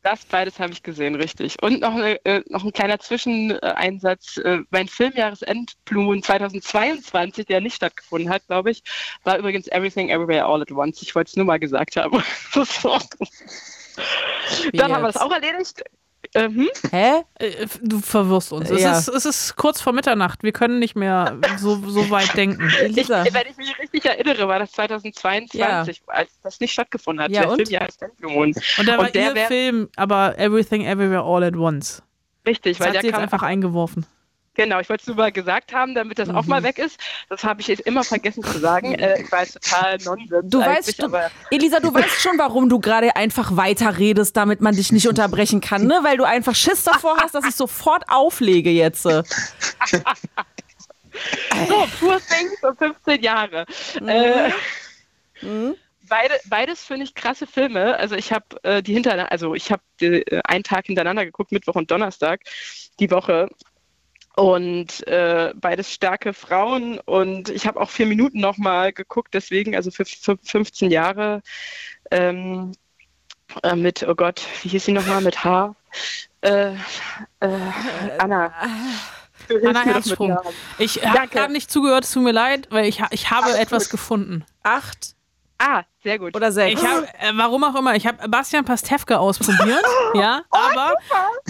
[0.03, 1.57] Das beides habe ich gesehen, richtig.
[1.63, 4.39] Und noch, eine, äh, noch ein kleiner Zwischeneinsatz.
[4.39, 8.83] Äh, mein Filmjahresendblumen 2022, der nicht stattgefunden hat, glaube ich,
[9.23, 11.01] war übrigens Everything Everywhere All at Once.
[11.01, 12.23] Ich wollte es nur mal gesagt haben.
[12.53, 12.99] so.
[14.73, 15.23] Dann haben wir das jetzt?
[15.25, 15.83] auch erledigt.
[16.35, 17.23] Ähm, Hä?
[17.39, 18.69] Äh, Du verwirrst uns.
[18.71, 18.99] Es, Ja.
[18.99, 20.43] ist, es ist kurz vor Mitternacht.
[20.43, 22.69] Wir können nicht mehr so, so weit denken.
[22.69, 23.25] ich, Elisa.
[23.33, 27.31] wenn ich mich richtig erinnere, war das 2022, als das nicht stattgefunden hat.
[27.31, 27.57] Ja, der und?
[27.57, 28.55] Filmjahresendblumen.
[28.79, 32.03] Und da war Und der ihr wär- Film, aber Everything Everywhere All at Once.
[32.47, 34.05] Richtig, Das weil hat der sie jetzt kam einfach eingeworfen.
[34.59, 36.49] Genau, ich wollte es nur mal gesagt haben, damit das auch Mhm.
[36.49, 36.99] mal weg ist.
[37.29, 38.93] Das habe ich jetzt immer vergessen zu sagen.
[38.95, 40.51] Äh, ich weiß total Nonsens.
[40.51, 41.13] Du weißt, du,
[41.53, 45.87] Elisa, du weißt schon, warum du gerade einfach weiterredest, damit man dich nicht unterbrechen kann,
[45.87, 46.01] ne?
[46.03, 49.03] Weil du einfach Schiss davor hast, dass ich sofort auflege jetzt.
[49.03, 49.23] so,
[52.01, 53.65] Poor Things und 15 Jahre.
[54.05, 54.51] Äh,
[56.09, 57.97] Beide, beides finde ich krasse Filme.
[57.99, 61.75] Also ich habe äh, die hintereinander, also ich habe äh, einen Tag hintereinander geguckt, Mittwoch
[61.75, 62.41] und Donnerstag,
[62.99, 63.49] die Woche.
[64.39, 67.01] Und äh, beides starke Frauen.
[67.01, 71.43] Und ich habe auch vier Minuten nochmal geguckt, deswegen, also für, für 15 Jahre
[72.13, 72.71] ähm,
[73.65, 75.75] äh, mit, oh Gott, wie hieß sie nochmal, mit H?
[76.43, 77.49] Äh, äh,
[78.19, 78.55] Anna.
[79.65, 80.39] Anna Herzsprung.
[80.79, 83.85] Ich habe gerade nicht zugehört, es tut mir leid, weil ich, ich habe Alles etwas
[83.87, 83.91] gut.
[83.91, 84.45] gefunden.
[84.63, 85.17] Acht
[85.59, 86.37] Ah, sehr gut.
[86.37, 86.81] oder sechs?
[86.81, 89.83] Ich hab, äh, warum auch immer, ich habe Bastian Pastewka ausprobiert,
[90.15, 90.95] ja, aber,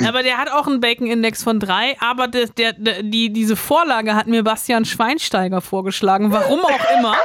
[0.07, 4.15] aber der hat auch einen Bacon-Index von drei, aber der, der, der, die, diese Vorlage
[4.15, 7.17] hat mir Bastian Schweinsteiger vorgeschlagen, warum auch immer.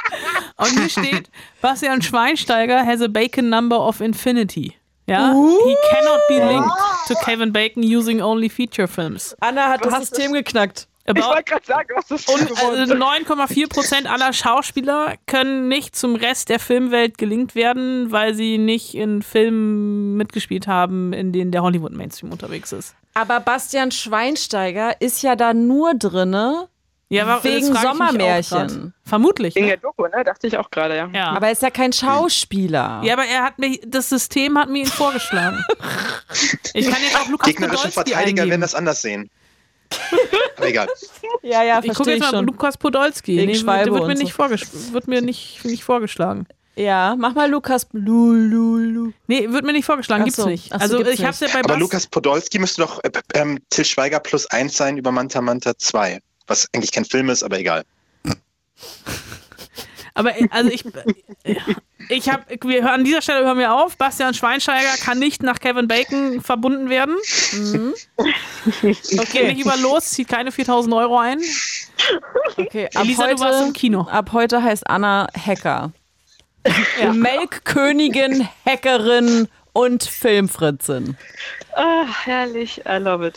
[0.56, 1.30] Und hier steht,
[1.60, 4.74] Bastian Schweinsteiger has a Bacon number of infinity.
[5.06, 6.70] Ja, he cannot be linked
[7.08, 9.36] to Kevin Bacon using only feature films.
[9.40, 10.86] Anna hat das hast System geknackt.
[11.04, 15.96] Ich About wollte gerade sagen, was ist und äh, 9,4 Prozent aller Schauspieler können nicht
[15.96, 21.50] zum Rest der Filmwelt gelingt werden, weil sie nicht in Filmen mitgespielt haben, in denen
[21.50, 22.94] der Hollywood-Mainstream unterwegs ist.
[23.14, 26.68] Aber Bastian Schweinsteiger ist ja da nur drinne.
[27.08, 28.94] Ja, aber Wegen ich Sommermärchen.
[29.04, 29.54] Vermutlich.
[29.54, 29.72] Wegen Ne?
[29.72, 30.24] der Doku, ne?
[30.24, 31.10] Dachte ich auch gerade, ja.
[31.12, 31.26] Ja.
[31.32, 33.02] Aber er ist ja kein Schauspieler.
[33.04, 35.62] ja, aber er hat mir, das System hat mir ihn vorgeschlagen.
[36.74, 38.60] Ich kann jetzt auch Lukas Gegnerische Podolski Verteidiger werden eingeben.
[38.62, 39.30] das anders sehen.
[40.56, 40.88] Aber egal.
[41.42, 42.46] ja, ja Ich gucke jetzt ich mal schon.
[42.46, 43.36] Lukas Podolski.
[43.36, 44.42] Wegen Nee, wird, Schwalbe wird, mir nicht so.
[44.42, 46.46] vorgesch- wird mir nicht, nicht vorgeschlagen.
[46.76, 47.86] Ja, mach mal Lukas.
[47.92, 49.12] Lu, lu, lu.
[49.26, 50.46] Nee, wird mir nicht vorgeschlagen, gibt's so.
[50.46, 50.72] nicht.
[50.72, 53.10] Ach so, also gibt's ich hab's ja bei Aber Bas- Lukas Podolski müsste doch äh,
[53.34, 56.20] ähm, Till Schweiger plus eins sein über Manta Manta 2.
[56.46, 57.84] Was eigentlich kein Film ist, aber egal.
[60.14, 60.84] Aber äh, also ich,
[61.44, 61.56] äh,
[62.08, 63.96] ich habe, wir hören an dieser Stelle hören wir auf.
[63.96, 67.16] Bastian Schweinsteiger kann nicht nach Kevin Bacon verbunden werden.
[67.52, 67.94] Mhm.
[68.82, 71.40] Geht nicht über los, zieht keine 4000 Euro ein.
[72.56, 74.02] Okay, ab Elisa, heute, du warst im Kino.
[74.02, 75.92] Ab heute heißt Anna Hacker.
[77.12, 81.16] Melkkönigin, Hackerin und Filmfritzin.
[81.74, 83.36] Ah, herrlich, I love it.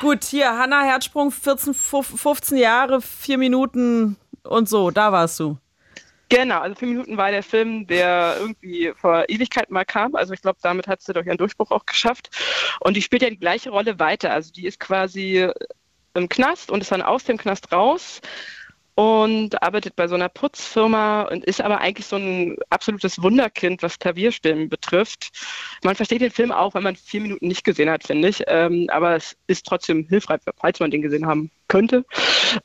[0.00, 4.16] Gut, hier, Hanna Herzsprung, 14, 15 Jahre, 4 Minuten
[4.50, 5.58] und so, da warst du.
[6.28, 10.14] Genau, also vier Minuten war der Film, der irgendwie vor Ewigkeit mal kam.
[10.14, 12.30] Also ich glaube, damit hat sie doch ihren Durchbruch auch geschafft.
[12.80, 14.32] Und die spielt ja die gleiche Rolle weiter.
[14.32, 15.48] Also die ist quasi
[16.14, 18.20] im Knast und ist dann aus dem Knast raus
[18.94, 23.98] und arbeitet bei so einer Putzfirma und ist aber eigentlich so ein absolutes Wunderkind, was
[23.98, 25.30] Klavierspielen betrifft.
[25.82, 28.44] Man versteht den Film auch, wenn man vier Minuten nicht gesehen hat, finde ich.
[28.46, 32.04] Ähm, aber es ist trotzdem hilfreich, falls man den gesehen haben könnte.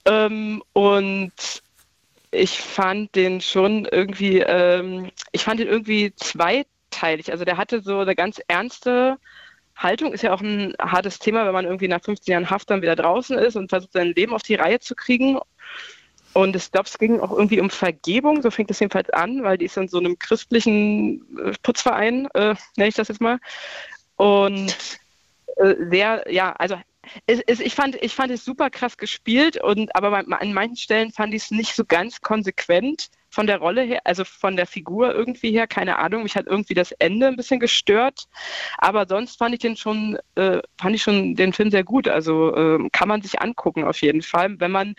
[0.06, 1.64] Ähm, und
[2.31, 7.31] ich fand den schon irgendwie, ähm, ich fand den irgendwie zweiteilig.
[7.31, 9.18] Also der hatte so eine ganz ernste
[9.76, 12.81] Haltung ist ja auch ein hartes Thema, wenn man irgendwie nach 15 Jahren Haft dann
[12.81, 15.38] wieder draußen ist und versucht, sein Leben auf die Reihe zu kriegen.
[16.34, 19.57] Und ich glaube, es ging auch irgendwie um Vergebung, so fängt es jedenfalls an, weil
[19.57, 23.39] die ist in so einem christlichen äh, Putzverein, äh, nenne ich das jetzt mal.
[24.18, 24.76] Und
[25.57, 26.76] äh, sehr, ja, also
[27.26, 31.11] es, es, ich, fand, ich fand es super krass gespielt, und, aber an manchen Stellen
[31.11, 35.14] fand ich es nicht so ganz konsequent von der Rolle her, also von der Figur
[35.14, 36.23] irgendwie her, keine Ahnung.
[36.23, 38.27] Mich hat irgendwie das Ende ein bisschen gestört.
[38.77, 42.07] Aber sonst fand ich den schon, äh, fand ich schon den Film sehr gut.
[42.07, 44.95] Also äh, kann man sich angucken auf jeden Fall, wenn man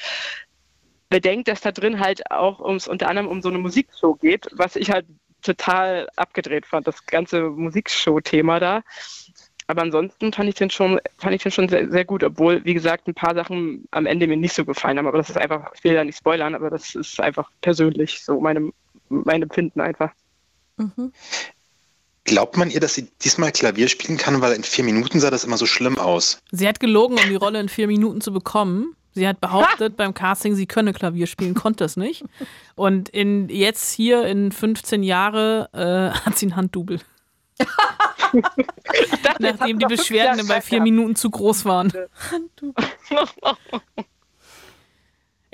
[1.09, 4.77] bedenkt, dass da drin halt auch ums unter anderem um so eine Musikshow geht, was
[4.77, 5.07] ich halt
[5.43, 8.83] total abgedreht fand, das ganze Musikshow-Thema da.
[9.69, 12.75] Aber ansonsten fand ich den schon, fand ich den schon sehr, sehr gut, obwohl, wie
[12.75, 15.09] gesagt, ein paar Sachen am Ende mir nicht so gefallen haben.
[15.09, 18.41] Aber das ist einfach, ich will ja nicht spoilern, aber das ist einfach persönlich so
[18.41, 18.71] meine,
[19.09, 20.13] mein Empfinden einfach.
[20.77, 21.13] Mhm.
[22.25, 25.45] Glaubt man ihr, dass sie diesmal Klavier spielen kann, weil in vier Minuten sah das
[25.45, 26.41] immer so schlimm aus?
[26.51, 28.97] Sie hat gelogen, um die Rolle in vier Minuten zu bekommen.
[29.13, 29.97] Sie hat behauptet ha!
[29.97, 32.25] beim Casting, sie könne Klavier spielen, konnte es nicht.
[32.75, 37.01] Und in, jetzt hier in 15 Jahre äh, hat sie ein Handdouble.
[39.39, 41.93] Nachdem die Beschwerden bei vier Minuten zu groß waren.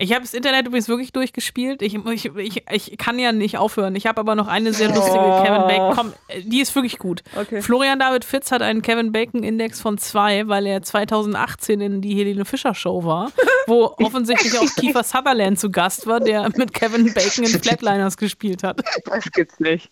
[0.02, 1.80] Ich habe das Internet übrigens wirklich durchgespielt.
[1.80, 3.94] Ich, ich, ich, ich kann ja nicht aufhören.
[3.94, 5.44] Ich habe aber noch eine sehr lustige oh.
[5.44, 5.94] Kevin Bacon.
[5.94, 6.12] Komm,
[6.42, 7.22] die ist wirklich gut.
[7.36, 7.62] Okay.
[7.62, 12.16] Florian David Fitz hat einen Kevin Bacon Index von zwei, weil er 2018 in die
[12.16, 13.30] Helene Fischer Show war,
[13.68, 18.64] wo offensichtlich auch Kiefer Sutherland zu Gast war, der mit Kevin Bacon in Flatliners gespielt
[18.64, 18.82] hat.
[19.04, 19.88] Das gibt's nicht.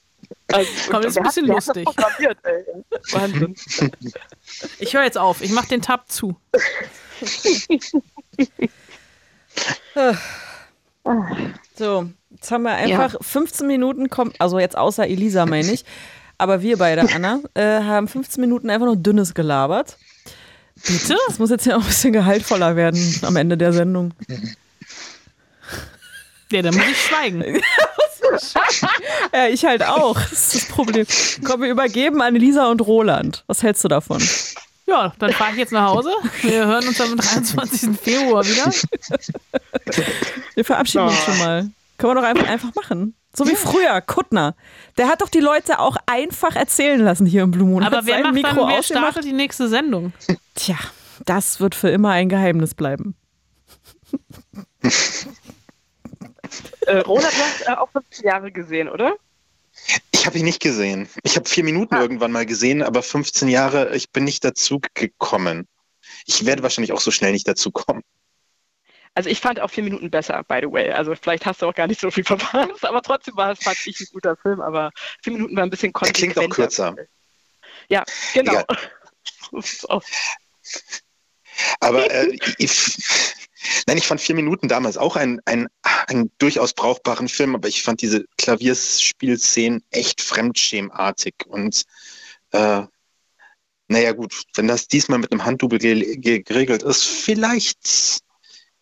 [0.53, 1.87] Also, Komm, das ist ein bisschen lustig.
[3.13, 3.55] Wahnsinn.
[4.79, 5.43] Ich höre jetzt auf.
[5.43, 6.37] Ich mache den Tab zu.
[11.77, 13.19] so, jetzt haben wir einfach ja.
[13.21, 15.85] 15 Minuten, kommt, also jetzt außer Elisa meine ich,
[16.39, 19.99] aber wir beide, Anna, äh, haben 15 Minuten einfach nur Dünnes gelabert.
[20.87, 21.17] Bitte?
[21.29, 24.13] Das muss jetzt ja auch ein bisschen gehaltvoller werden am Ende der Sendung.
[26.53, 27.45] Ja, dann muss ich schweigen.
[29.35, 30.15] ja, ich halt auch.
[30.15, 31.07] Das ist das Problem.
[31.45, 33.45] Komm, wir übergeben an Lisa und Roland.
[33.47, 34.23] Was hältst du davon?
[34.87, 36.13] Ja, dann fahre ich jetzt nach Hause.
[36.43, 37.97] Wir hören uns am 23.
[38.01, 38.73] Februar wieder.
[40.55, 41.71] Wir verabschieden uns schon mal.
[41.97, 43.15] Können wir doch einfach, einfach machen.
[43.33, 44.57] So wie früher, Kuttner.
[44.99, 48.35] Der hat doch die Leute auch einfach erzählen lassen hier im Blue Aber wer macht
[48.35, 50.13] Mikro dann, wer startet die nächste Sendung?
[50.57, 50.77] Tja,
[51.25, 53.15] das wird für immer ein Geheimnis bleiben.
[56.87, 59.17] Äh, Ronald, du hast äh, auch 15 Jahre gesehen, oder?
[60.13, 61.09] Ich habe ihn nicht gesehen.
[61.23, 62.03] Ich habe vier Minuten ah.
[62.03, 65.67] irgendwann mal gesehen, aber 15 Jahre, ich bin nicht dazu gekommen.
[66.27, 68.03] Ich werde wahrscheinlich auch so schnell nicht dazu kommen.
[69.15, 70.91] Also ich fand auch vier Minuten besser, by the way.
[70.93, 73.79] Also vielleicht hast du auch gar nicht so viel verpasst, aber trotzdem war es, fand
[73.87, 74.91] ich, ein guter Film, aber
[75.23, 76.29] vier Minuten war ein bisschen konsequenter.
[76.29, 76.97] Er klingt auch kürzer.
[77.89, 78.05] Ja,
[78.35, 78.63] genau.
[81.81, 83.40] aber äh, ich,
[83.87, 88.01] Nein, ich fand vier Minuten damals auch einen, einen, durchaus brauchbaren Film, aber ich fand
[88.03, 91.85] diese Klavierspielszenen echt fremdschemartig und
[92.53, 92.83] äh,
[93.89, 98.21] naja gut, wenn das diesmal mit einem Handdouble geregelt ist, vielleicht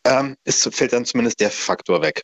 [0.04, 2.22] ähm, ist, fällt dann zumindest der Faktor weg.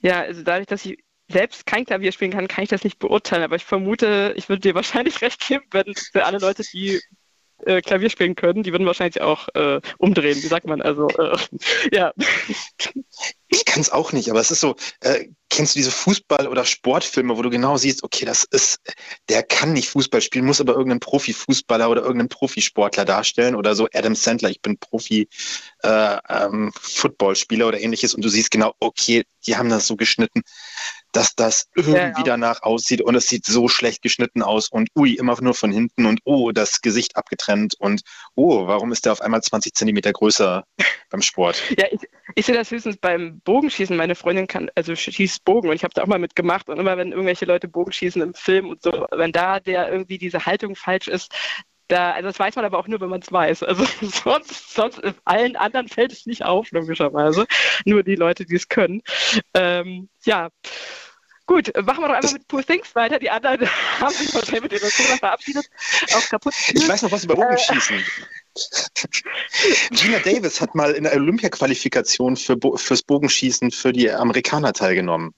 [0.00, 0.98] Ja, also dadurch, dass ich
[1.28, 4.60] selbst kein Klavier spielen kann, kann ich das nicht beurteilen, aber ich vermute, ich würde
[4.60, 7.00] dir wahrscheinlich recht geben, wenn für alle Leute, die
[7.66, 11.36] äh, Klavier spielen können, die würden wahrscheinlich auch äh, umdrehen, wie sagt man, also äh,
[11.92, 12.12] ja.
[13.48, 16.64] Ich kann es auch nicht, aber es ist so, äh, kennst du diese Fußball- oder
[16.64, 18.80] Sportfilme, wo du genau siehst, okay, das ist,
[19.28, 23.88] der kann nicht Fußball spielen, muss aber irgendeinen Profifußballer oder irgendeinen Profisportler darstellen oder so
[23.92, 29.56] Adam Sandler, ich bin Profi-Footballspieler äh, ähm, oder ähnliches und du siehst genau, okay, die
[29.56, 30.42] haben das so geschnitten,
[31.12, 35.40] dass das irgendwie danach aussieht und es sieht so schlecht geschnitten aus und ui, immer
[35.40, 38.02] nur von hinten und oh, das Gesicht abgetrennt und
[38.34, 40.64] oh, warum ist der auf einmal 20 Zentimeter größer
[41.10, 41.62] beim Sport?
[41.78, 42.00] Ja, ich,
[42.34, 43.96] ich sehe das höchstens beim Bogenschießen.
[43.96, 46.96] Meine Freundin kann, also schießt Bogen und ich habe da auch mal mitgemacht und immer
[46.96, 51.08] wenn irgendwelche Leute Bogenschießen im Film und so, wenn da der irgendwie diese Haltung falsch
[51.08, 51.32] ist,
[51.92, 53.62] da, also das weiß man aber auch nur, wenn man es weiß.
[53.64, 57.46] Also sonst, sonst allen anderen fällt es nicht auf, logischerweise.
[57.84, 59.02] Nur die Leute, die es können.
[59.54, 60.48] Ähm, ja.
[61.46, 63.18] Gut, machen wir doch einfach mit Poor Things weiter.
[63.18, 63.68] Die anderen
[64.00, 65.68] haben sich wahrscheinlich mit ihrer Cola verabschiedet.
[66.14, 66.54] Auch kaputt.
[66.72, 67.98] Ich weiß noch was über Bogenschießen.
[67.98, 68.02] Äh.
[69.90, 75.34] Gina Davis hat mal in der Olympia-Qualifikation für Bo fürs Bogenschießen für die Amerikaner teilgenommen.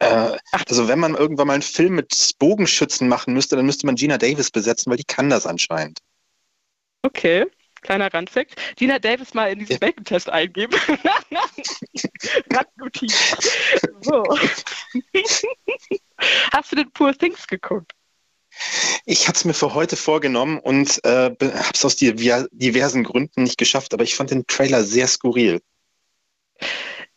[0.00, 3.94] Äh, also wenn man irgendwann mal einen Film mit Bogenschützen machen müsste, dann müsste man
[3.94, 6.00] Gina Davis besetzen, weil die kann das anscheinend.
[7.02, 7.46] Okay,
[7.82, 8.56] kleiner Randfact.
[8.76, 9.78] Gina Davis mal in diesen ja.
[9.78, 10.74] Bacon-Test eingeben.
[12.52, 13.36] Randnotiz.
[14.00, 14.24] So.
[16.52, 17.92] Hast du den Poor Things geguckt?
[19.04, 23.58] Ich hatte es mir für heute vorgenommen und äh, habe es aus diversen Gründen nicht
[23.58, 25.60] geschafft, aber ich fand den Trailer sehr skurril.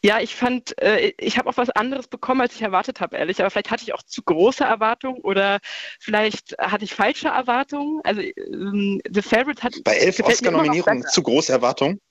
[0.06, 3.40] Ja, ich fand, äh, ich habe auch was anderes bekommen, als ich erwartet habe, ehrlich.
[3.40, 5.60] Aber vielleicht hatte ich auch zu große Erwartungen oder
[5.98, 8.02] vielleicht hatte ich falsche Erwartungen.
[8.04, 9.76] Also ähm, The Favorite hat.
[9.86, 12.02] Bei elf Oscar-Nominierungen zu große Erwartungen?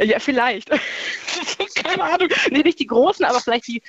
[0.00, 0.70] Ja, vielleicht.
[1.74, 2.28] Keine Ahnung.
[2.50, 3.82] Nee, nicht die großen, aber vielleicht die,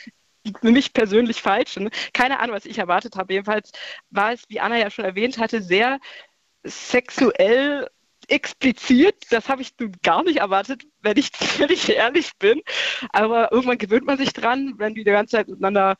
[0.43, 1.91] die für mich persönlich falschen.
[2.11, 3.33] Keine Ahnung, was ich erwartet habe.
[3.33, 3.71] Jedenfalls
[4.09, 5.99] war es, wie Anna ja schon erwähnt hatte, sehr
[6.63, 7.87] sexuell
[8.29, 9.15] explizit.
[9.29, 9.73] Das habe ich
[10.03, 12.61] gar nicht erwartet, wenn ich, wenn ich ehrlich bin.
[13.09, 15.97] Aber irgendwann gewöhnt man sich dran, wenn die die ganze Zeit miteinander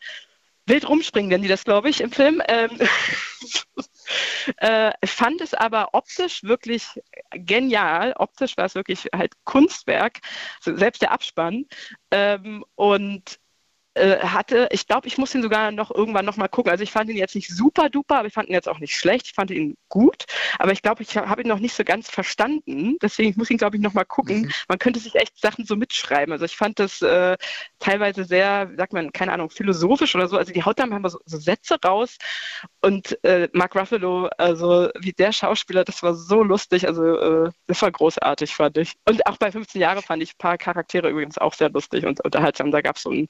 [0.68, 2.42] wild rumspringen, nennen die das, glaube ich, im Film.
[2.48, 2.72] Ähm,
[4.58, 6.88] äh, fand es aber optisch wirklich
[7.32, 8.14] genial.
[8.18, 10.20] Optisch war es wirklich halt Kunstwerk,
[10.64, 11.66] also selbst der Abspann.
[12.12, 13.40] Ähm, und
[13.96, 16.72] äh, hatte, ich glaube, ich muss ihn sogar noch irgendwann noch mal gucken.
[16.72, 18.96] Also ich fand ihn jetzt nicht super duper, aber ich fand ihn jetzt auch nicht
[18.96, 19.28] schlecht.
[19.28, 20.26] Ich fand ihn gut,
[20.60, 22.98] aber ich glaube, ich habe ihn noch nicht so ganz verstanden.
[23.02, 24.44] Deswegen ich muss ihn, glaube ich, noch mal gucken.
[24.44, 24.52] Mhm.
[24.68, 26.32] Man könnte sich echt Sachen so mitschreiben.
[26.34, 27.38] Also ich fand das äh,
[27.80, 30.38] teilweise sehr, sagt man, keine Ahnung, philosophisch oder so.
[30.38, 32.18] Also die Hautdamen haben so, so Sätze raus
[32.82, 36.88] und äh, Mark Ruffalo, also wie der Schauspieler, das war so lustig.
[36.88, 38.94] Also äh, das war großartig, fand ich.
[39.08, 42.24] Und auch bei 15 Jahre fand ich ein paar Charaktere übrigens auch sehr lustig und
[42.24, 42.72] unterhaltsam.
[42.72, 43.28] Da gab es so einen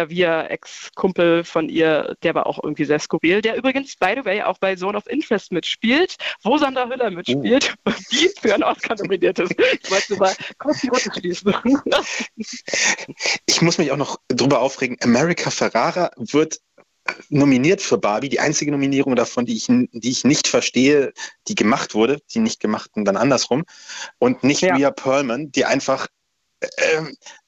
[0.00, 4.58] Klavier-Ex-Kumpel von ihr, der war auch irgendwie sehr skurril, der übrigens, by the way, auch
[4.58, 7.92] bei Zone of Interest mitspielt, wo Sandra Hüller mitspielt, oh.
[8.10, 9.54] die für einen Oscar nominiert ist.
[9.82, 11.54] Ich wollte mal kurz die Runde schließen.
[13.46, 16.60] ich muss mich auch noch drüber aufregen, America Ferrara wird
[17.28, 18.28] nominiert für Barbie.
[18.28, 21.12] Die einzige Nominierung davon, die ich, die ich nicht verstehe,
[21.48, 23.64] die gemacht wurde, die nicht gemachten dann andersrum.
[24.18, 24.76] Und nicht ja.
[24.76, 26.06] Mia Perlman, die einfach
[26.60, 27.02] äh,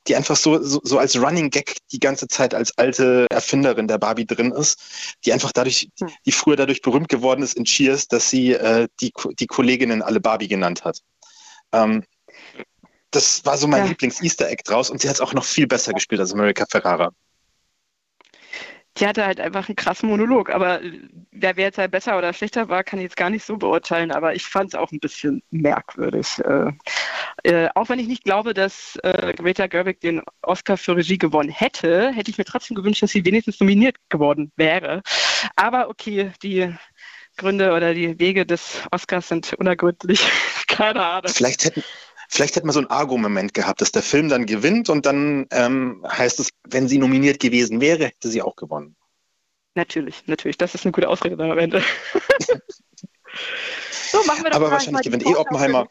[0.08, 3.98] die einfach so, so, so als Running Gag die ganze Zeit als alte Erfinderin der
[3.98, 4.80] Barbie drin ist,
[5.24, 6.10] die einfach dadurch, hm.
[6.26, 10.20] die früher dadurch berühmt geworden ist in Cheers, dass sie äh, die, die Kolleginnen alle
[10.20, 11.00] Barbie genannt hat.
[11.72, 12.04] Ähm,
[13.10, 13.90] das war so mein ja.
[13.90, 17.12] Lieblings-Easter Egg draus und sie hat es auch noch viel besser gespielt als America Ferrara
[18.98, 20.50] die hatte halt einfach einen krassen Monolog.
[20.50, 20.80] Aber
[21.30, 24.12] wer, jetzt halt besser oder schlechter war, kann ich jetzt gar nicht so beurteilen.
[24.12, 26.40] Aber ich fand es auch ein bisschen merkwürdig.
[26.44, 26.72] Äh,
[27.44, 31.50] äh, auch wenn ich nicht glaube, dass äh, Greta Gerwig den Oscar für Regie gewonnen
[31.50, 35.02] hätte, hätte ich mir trotzdem gewünscht, dass sie wenigstens nominiert geworden wäre.
[35.56, 36.74] Aber okay, die
[37.36, 40.20] Gründe oder die Wege des Oscars sind unergründlich.
[40.68, 41.32] Keine Ahnung.
[41.32, 41.82] Vielleicht hätten,
[42.34, 46.02] Vielleicht hätte man so ein Argo-Moment gehabt, dass der Film dann gewinnt und dann ähm,
[46.08, 48.96] heißt es, wenn sie nominiert gewesen wäre, hätte sie auch gewonnen.
[49.74, 50.56] Natürlich, natürlich.
[50.56, 51.84] Das ist eine gute Ausrede dann am Ende.
[54.10, 55.86] so, machen wir doch Aber wahrscheinlich gewinnt eh Oppenheimer.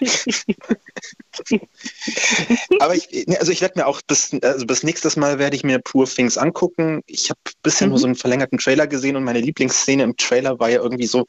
[2.78, 5.80] Aber ich, also ich werde mir auch bis, also bis nächstes Mal werde ich mir
[5.80, 7.02] Poor Things angucken.
[7.06, 7.90] Ich habe bisher mhm.
[7.90, 11.26] nur so einen verlängerten Trailer gesehen und meine Lieblingsszene im Trailer war ja irgendwie so,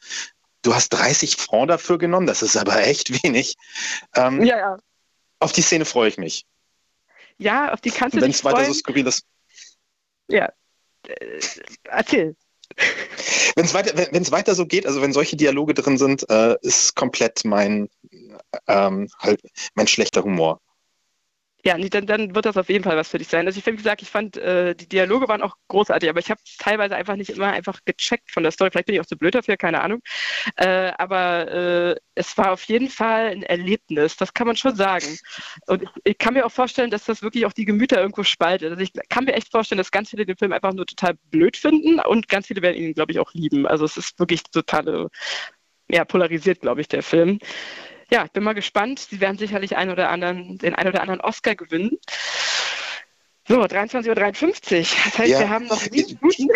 [0.62, 3.56] du hast 30 Francs dafür genommen, das ist aber echt wenig.
[4.14, 4.76] Ähm, ja, ja.
[5.40, 6.46] Auf die Szene freue ich mich.
[7.38, 9.24] Ja, auf die kannst du Wenn es weiter so skurril ist.
[10.28, 10.52] Ja,
[11.06, 11.40] äh,
[11.84, 12.36] erzähl.
[13.54, 16.94] Wenn es weiter, wenn, weiter so geht, also wenn solche Dialoge drin sind, äh, ist
[16.94, 17.88] komplett mein,
[18.66, 19.40] ähm, halt,
[19.74, 20.60] mein schlechter Humor.
[21.64, 23.46] Ja, nee, dann, dann wird das auf jeden Fall was für dich sein.
[23.46, 26.40] Also ich, wie gesagt, ich fand, äh, die Dialoge waren auch großartig, aber ich habe
[26.58, 28.70] teilweise einfach nicht immer einfach gecheckt von der Story.
[28.70, 30.00] Vielleicht bin ich auch zu blöd dafür, keine Ahnung.
[30.56, 35.18] Äh, aber äh, es war auf jeden Fall ein Erlebnis, das kann man schon sagen.
[35.66, 38.70] Und ich, ich, kann mir auch vorstellen, dass das wirklich auch die Gemüter irgendwo spaltet.
[38.70, 41.56] Also ich kann mir echt vorstellen, dass ganz viele den Film einfach nur total blöd
[41.56, 43.66] finden und ganz viele werden ihn, glaube ich, auch lieben.
[43.66, 45.08] Also es ist wirklich total
[45.90, 47.40] ja, polarisiert, glaube ich, der Film
[48.10, 49.06] ja, ich bin mal gespannt.
[49.10, 51.98] Sie werden sicherlich einen oder anderen, den einen oder anderen Oscar gewinnen.
[53.46, 54.86] So, 23.53 Uhr.
[55.04, 55.38] Das heißt, ja.
[55.38, 56.48] wir haben noch sieben Minuten.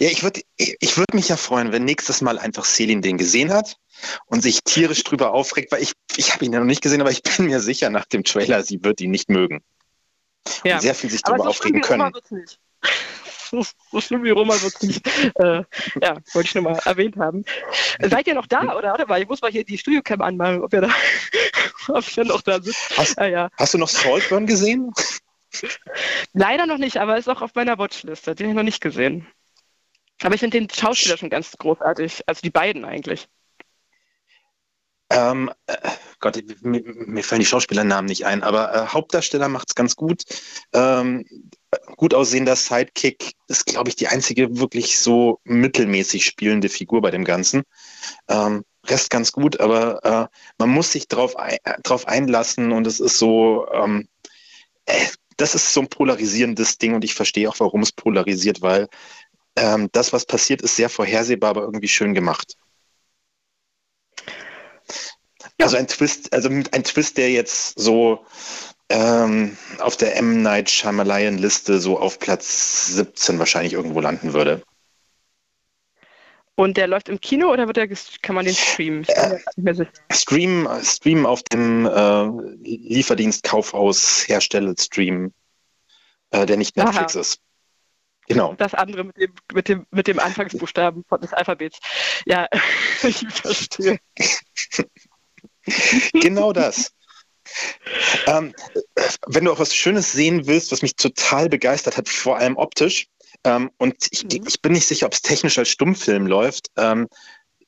[0.00, 3.52] Ja, ich würde ich würd mich ja freuen, wenn nächstes Mal einfach Selin den gesehen
[3.52, 3.76] hat
[4.26, 7.10] und sich tierisch drüber aufregt, weil ich, ich habe ihn ja noch nicht gesehen, aber
[7.10, 9.62] ich bin mir sicher nach dem Trailer, sie wird ihn nicht mögen.
[10.64, 10.76] Ja.
[10.76, 12.12] Und sehr viel sich darüber so aufregen können
[13.52, 15.06] so schlimm wie Roma wird es nicht.
[15.36, 15.62] Äh,
[16.00, 17.44] ja, wollte ich nur mal erwähnt haben.
[18.00, 18.90] Seid ihr noch da, oder?
[18.90, 20.90] Warte mal, ich muss mal hier die Studiocam anmachen, ob ihr da,
[21.88, 22.96] ob ihr noch da sitzt.
[22.96, 23.50] Hast, ah, ja.
[23.58, 24.92] hast du noch Saltburn gesehen?
[26.32, 28.34] Leider noch nicht, aber ist auch auf meiner Watchliste.
[28.34, 29.26] Den habe ich noch nicht gesehen.
[30.22, 32.22] Aber ich finde den Schauspieler schon ganz großartig.
[32.26, 33.28] Also die beiden eigentlich.
[35.10, 35.76] Ähm, äh,
[36.20, 40.22] Gott, mir, mir, fallen die Schauspielernamen nicht ein, aber äh, Hauptdarsteller macht es ganz gut.
[40.72, 41.26] Ähm,
[41.96, 47.24] gut aussehender Sidekick ist, glaube ich, die einzige wirklich so mittelmäßig spielende Figur bei dem
[47.24, 47.62] Ganzen.
[48.28, 52.98] Ähm, Rest ganz gut, aber äh, man muss sich drauf, ein, drauf einlassen und es
[52.98, 54.08] ist so, ähm,
[54.86, 58.88] äh, das ist so ein polarisierendes Ding und ich verstehe auch, warum es polarisiert, weil
[59.56, 62.56] ähm, das, was passiert, ist sehr vorhersehbar, aber irgendwie schön gemacht.
[65.58, 68.24] Also ein Twist, also ein Twist, der jetzt so
[68.92, 70.42] ähm, auf der M.
[70.42, 74.62] Night Shyamalan Liste so auf Platz 17 wahrscheinlich irgendwo landen würde.
[76.54, 77.88] Und der läuft im Kino oder wird der,
[78.20, 79.04] kann man den streamen?
[79.08, 79.38] Äh,
[80.12, 82.24] Stream, Stream auf dem äh,
[82.62, 85.32] Lieferdienst Kaufhaus Hersteller Stream,
[86.30, 87.20] äh, der nicht Netflix Aha.
[87.20, 87.40] ist.
[88.28, 88.54] Genau.
[88.54, 91.78] Das andere mit dem, mit dem, mit dem Anfangsbuchstaben des Alphabets.
[92.26, 92.46] Ja,
[93.02, 93.98] ich verstehe.
[96.12, 96.92] genau das.
[98.26, 98.54] Ähm,
[99.26, 103.08] wenn du auch was Schönes sehen willst, was mich total begeistert hat, vor allem optisch,
[103.44, 104.46] ähm, und ich, mhm.
[104.46, 107.08] ich, bin nicht sicher, ob es technisch als Stummfilm läuft, ähm,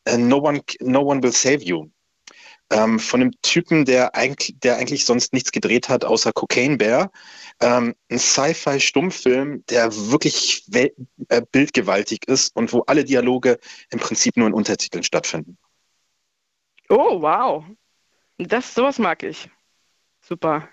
[0.04, 1.88] äh, no, one, no One Will Save You.
[2.70, 7.10] Ähm, von einem Typen, der eigentlich, der eigentlich sonst nichts gedreht hat, außer Cocaine Bear.
[7.60, 10.90] Ähm, ein Sci-Fi-Stummfilm, der wirklich äh,
[11.52, 13.58] bildgewaltig ist und wo alle Dialoge
[13.90, 15.58] im Prinzip nur in Untertiteln stattfinden.
[16.88, 17.64] Oh, wow.
[18.38, 19.48] Das, sowas mag ich.
[20.26, 20.68] Super.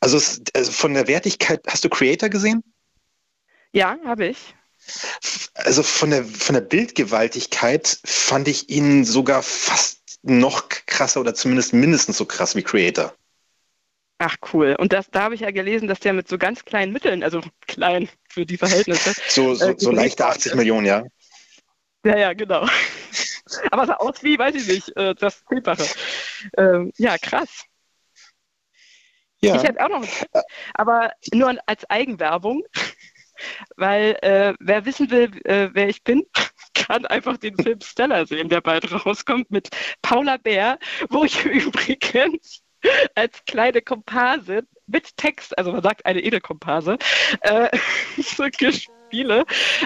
[0.00, 2.62] Also, es, also von der Wertigkeit, hast du Creator gesehen?
[3.72, 4.54] Ja, habe ich.
[5.54, 11.72] Also von der, von der Bildgewaltigkeit fand ich ihn sogar fast noch krasser oder zumindest
[11.72, 13.14] mindestens so krass wie Creator.
[14.18, 14.76] Ach cool.
[14.78, 17.42] Und das, da habe ich ja gelesen, dass der mit so ganz kleinen Mitteln, also
[17.66, 19.12] klein für die Verhältnisse.
[19.28, 21.04] So, so, äh, so leichte 80 Millionen, ja.
[22.04, 22.66] Ja, ja, genau.
[23.70, 25.84] Aber sah aus wie, weiß ich nicht, äh, das Zehnfache.
[26.56, 27.64] Ähm, ja, krass.
[29.40, 29.56] Ja.
[29.56, 30.06] Ich hätte auch noch,
[30.74, 32.62] aber nur als Eigenwerbung,
[33.76, 36.24] weil äh, wer wissen will, äh, wer ich bin,
[36.74, 39.68] kann einfach den Film Stella sehen, der bald rauskommt mit
[40.02, 40.78] Paula Bär,
[41.10, 42.62] wo ich übrigens
[43.14, 46.98] als kleine Komparsin mit Text, also man sagt eine Edelkomparse,
[47.40, 47.76] äh,
[48.16, 49.44] so gespiele.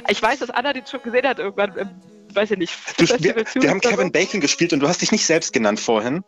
[0.08, 1.90] Ich weiß, dass Anna den schon gesehen hat irgendwann im
[2.34, 2.74] weiß ich nicht.
[2.96, 6.24] Du, wir, wir haben Kevin Bacon gespielt und du hast dich nicht selbst genannt vorhin.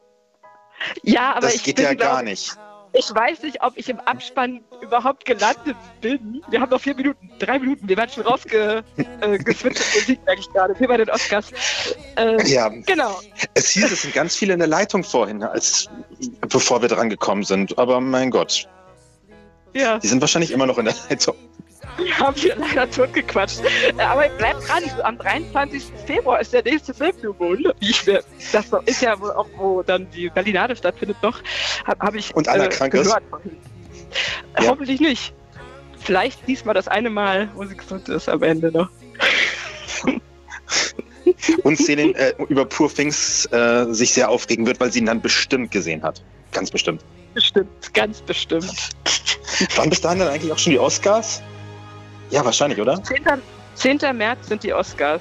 [1.02, 2.56] Ja, aber das ich geht ja gar nicht.
[2.94, 6.42] Ich weiß nicht, ob ich im Abspann überhaupt gelandet bin.
[6.50, 7.88] Wir haben noch vier Minuten, drei Minuten.
[7.88, 8.84] Wir werden schon rausgeswitcht
[9.22, 10.74] äh, Musik, merke ich gerade.
[10.76, 11.50] Hier bei den Oscars.
[12.16, 13.18] Äh, ja, genau.
[13.54, 15.88] Es hieß, es sind ganz viele in der Leitung vorhin, als
[16.48, 17.78] bevor wir dran gekommen sind.
[17.78, 18.68] Aber mein Gott.
[19.72, 19.98] Ja.
[19.98, 21.34] Die sind wahrscheinlich immer noch in der Leitung.
[22.18, 23.60] Haben wir leider totgequatscht.
[23.60, 25.84] Äh, aber bleibt dran, am 23.
[26.06, 27.72] Februar ist der nächste Film Moon.
[27.80, 31.40] Ich, das ist ja auch, wo dann die Berlinade stattfindet noch.
[31.84, 33.08] Habe hab ich Und Anna äh, krank gehört.
[33.08, 33.16] Ist.
[34.58, 34.68] Ja.
[34.68, 35.34] Hoffentlich nicht.
[35.98, 38.88] Vielleicht diesmal das eine Mal, wo sie gesund ist am Ende noch.
[41.62, 45.20] Und Selin äh, über Poor Things äh, sich sehr aufregen wird, weil sie ihn dann
[45.20, 46.22] bestimmt gesehen hat.
[46.52, 47.04] Ganz bestimmt.
[47.34, 48.90] Bestimmt, ganz bestimmt.
[49.76, 51.42] Wann bis dahin dann eigentlich auch schon die Oscars?
[52.32, 53.00] Ja, wahrscheinlich, oder?
[53.74, 54.00] 10.
[54.00, 54.16] 10.
[54.16, 55.20] März sind die Oscars.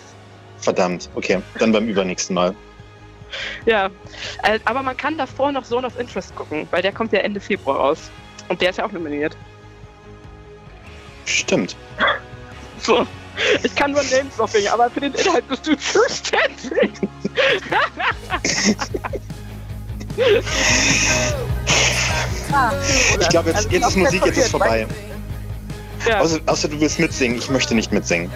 [0.58, 1.42] Verdammt, okay.
[1.60, 2.56] Dann beim übernächsten Mal.
[3.66, 3.90] Ja,
[4.44, 7.40] äh, aber man kann davor noch Zone of Interest gucken, weil der kommt ja Ende
[7.40, 8.10] Februar raus.
[8.48, 9.38] Und der ist ja auch nominiert.
[11.26, 11.76] Stimmt.
[12.84, 13.06] So,
[13.62, 16.82] ich kann nur Name-Dropping, aber für den Inhalt bist du zuständig.
[23.20, 24.88] ich glaube, jetzt, jetzt ist Musik, jetzt ist vorbei.
[26.08, 26.20] Ja.
[26.20, 27.38] Außer, außer, du willst mitsingen.
[27.38, 28.32] Ich möchte nicht mitsingen.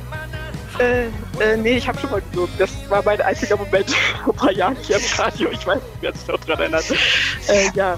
[0.79, 1.05] Äh,
[1.39, 2.51] äh, nee, ich habe schon mal gesungen.
[2.57, 3.89] Das war mein einziger Moment
[4.23, 5.49] vor ein paar Jahren hier im Radio.
[5.51, 6.85] Ich weiß nicht, wer sich noch dran erinnert.
[7.47, 7.97] Äh, ja,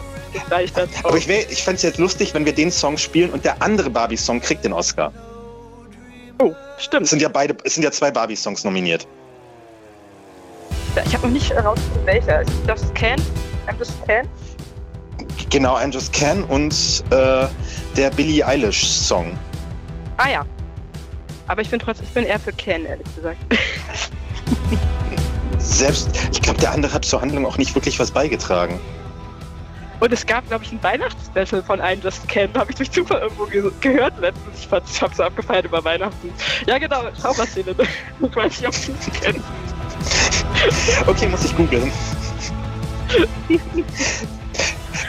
[0.50, 3.32] da ich das Aber ich, ich fände es jetzt lustig, wenn wir den Song spielen
[3.32, 5.12] und der andere Barbie-Song kriegt den Oscar.
[6.40, 7.04] Oh, stimmt.
[7.04, 9.08] Es sind ja beide, es sind ja zwei Barbie-Songs nominiert.
[11.06, 12.42] Ich habe noch nicht herausgefunden, welcher.
[12.42, 13.20] Ist das Can?
[13.68, 14.28] I'm Just Can?
[15.50, 17.48] Genau, I'm Just Can und äh,
[17.96, 19.38] der Billie Eilish-Song.
[20.18, 20.46] Ah ja.
[21.48, 23.38] Aber ich bin trotzdem, ich bin eher für Ken, ehrlich gesagt.
[25.60, 28.80] Selbst, ich glaube, der andere hat zur Handlung auch nicht wirklich was beigetragen.
[30.00, 32.54] Und es gab, glaube ich, ein Weihnachtsspecial von einem Just Ken.
[32.54, 34.60] Habe ich durch Zufall irgendwo ge gehört letztens.
[34.60, 36.32] Ich, ich habe so abgefeiert über Weihnachten.
[36.68, 37.76] Ja, genau, schau mal Szene.
[38.22, 38.92] Ich weiß nicht, ob du
[41.00, 41.08] es.
[41.08, 41.92] Okay, muss ich googeln.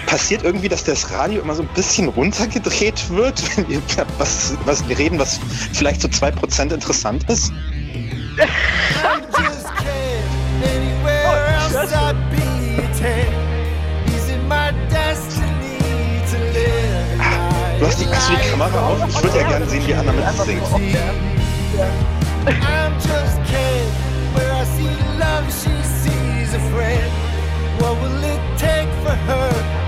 [0.09, 3.83] passiert irgendwie, dass das Radio immer so ein bisschen runtergedreht wird, wenn wir
[4.17, 5.39] was, was wir reden, was
[5.75, 7.53] vielleicht so 2% interessant ist?
[17.79, 19.09] Du hast die, hast du die Kamera auf?
[19.09, 20.63] Ich würde ja gerne sehen, wie Anna mitsingt.
[22.47, 23.87] I'm just Ken,
[24.35, 27.13] where I see love, she sees a friend.
[27.79, 29.88] What will it take for her?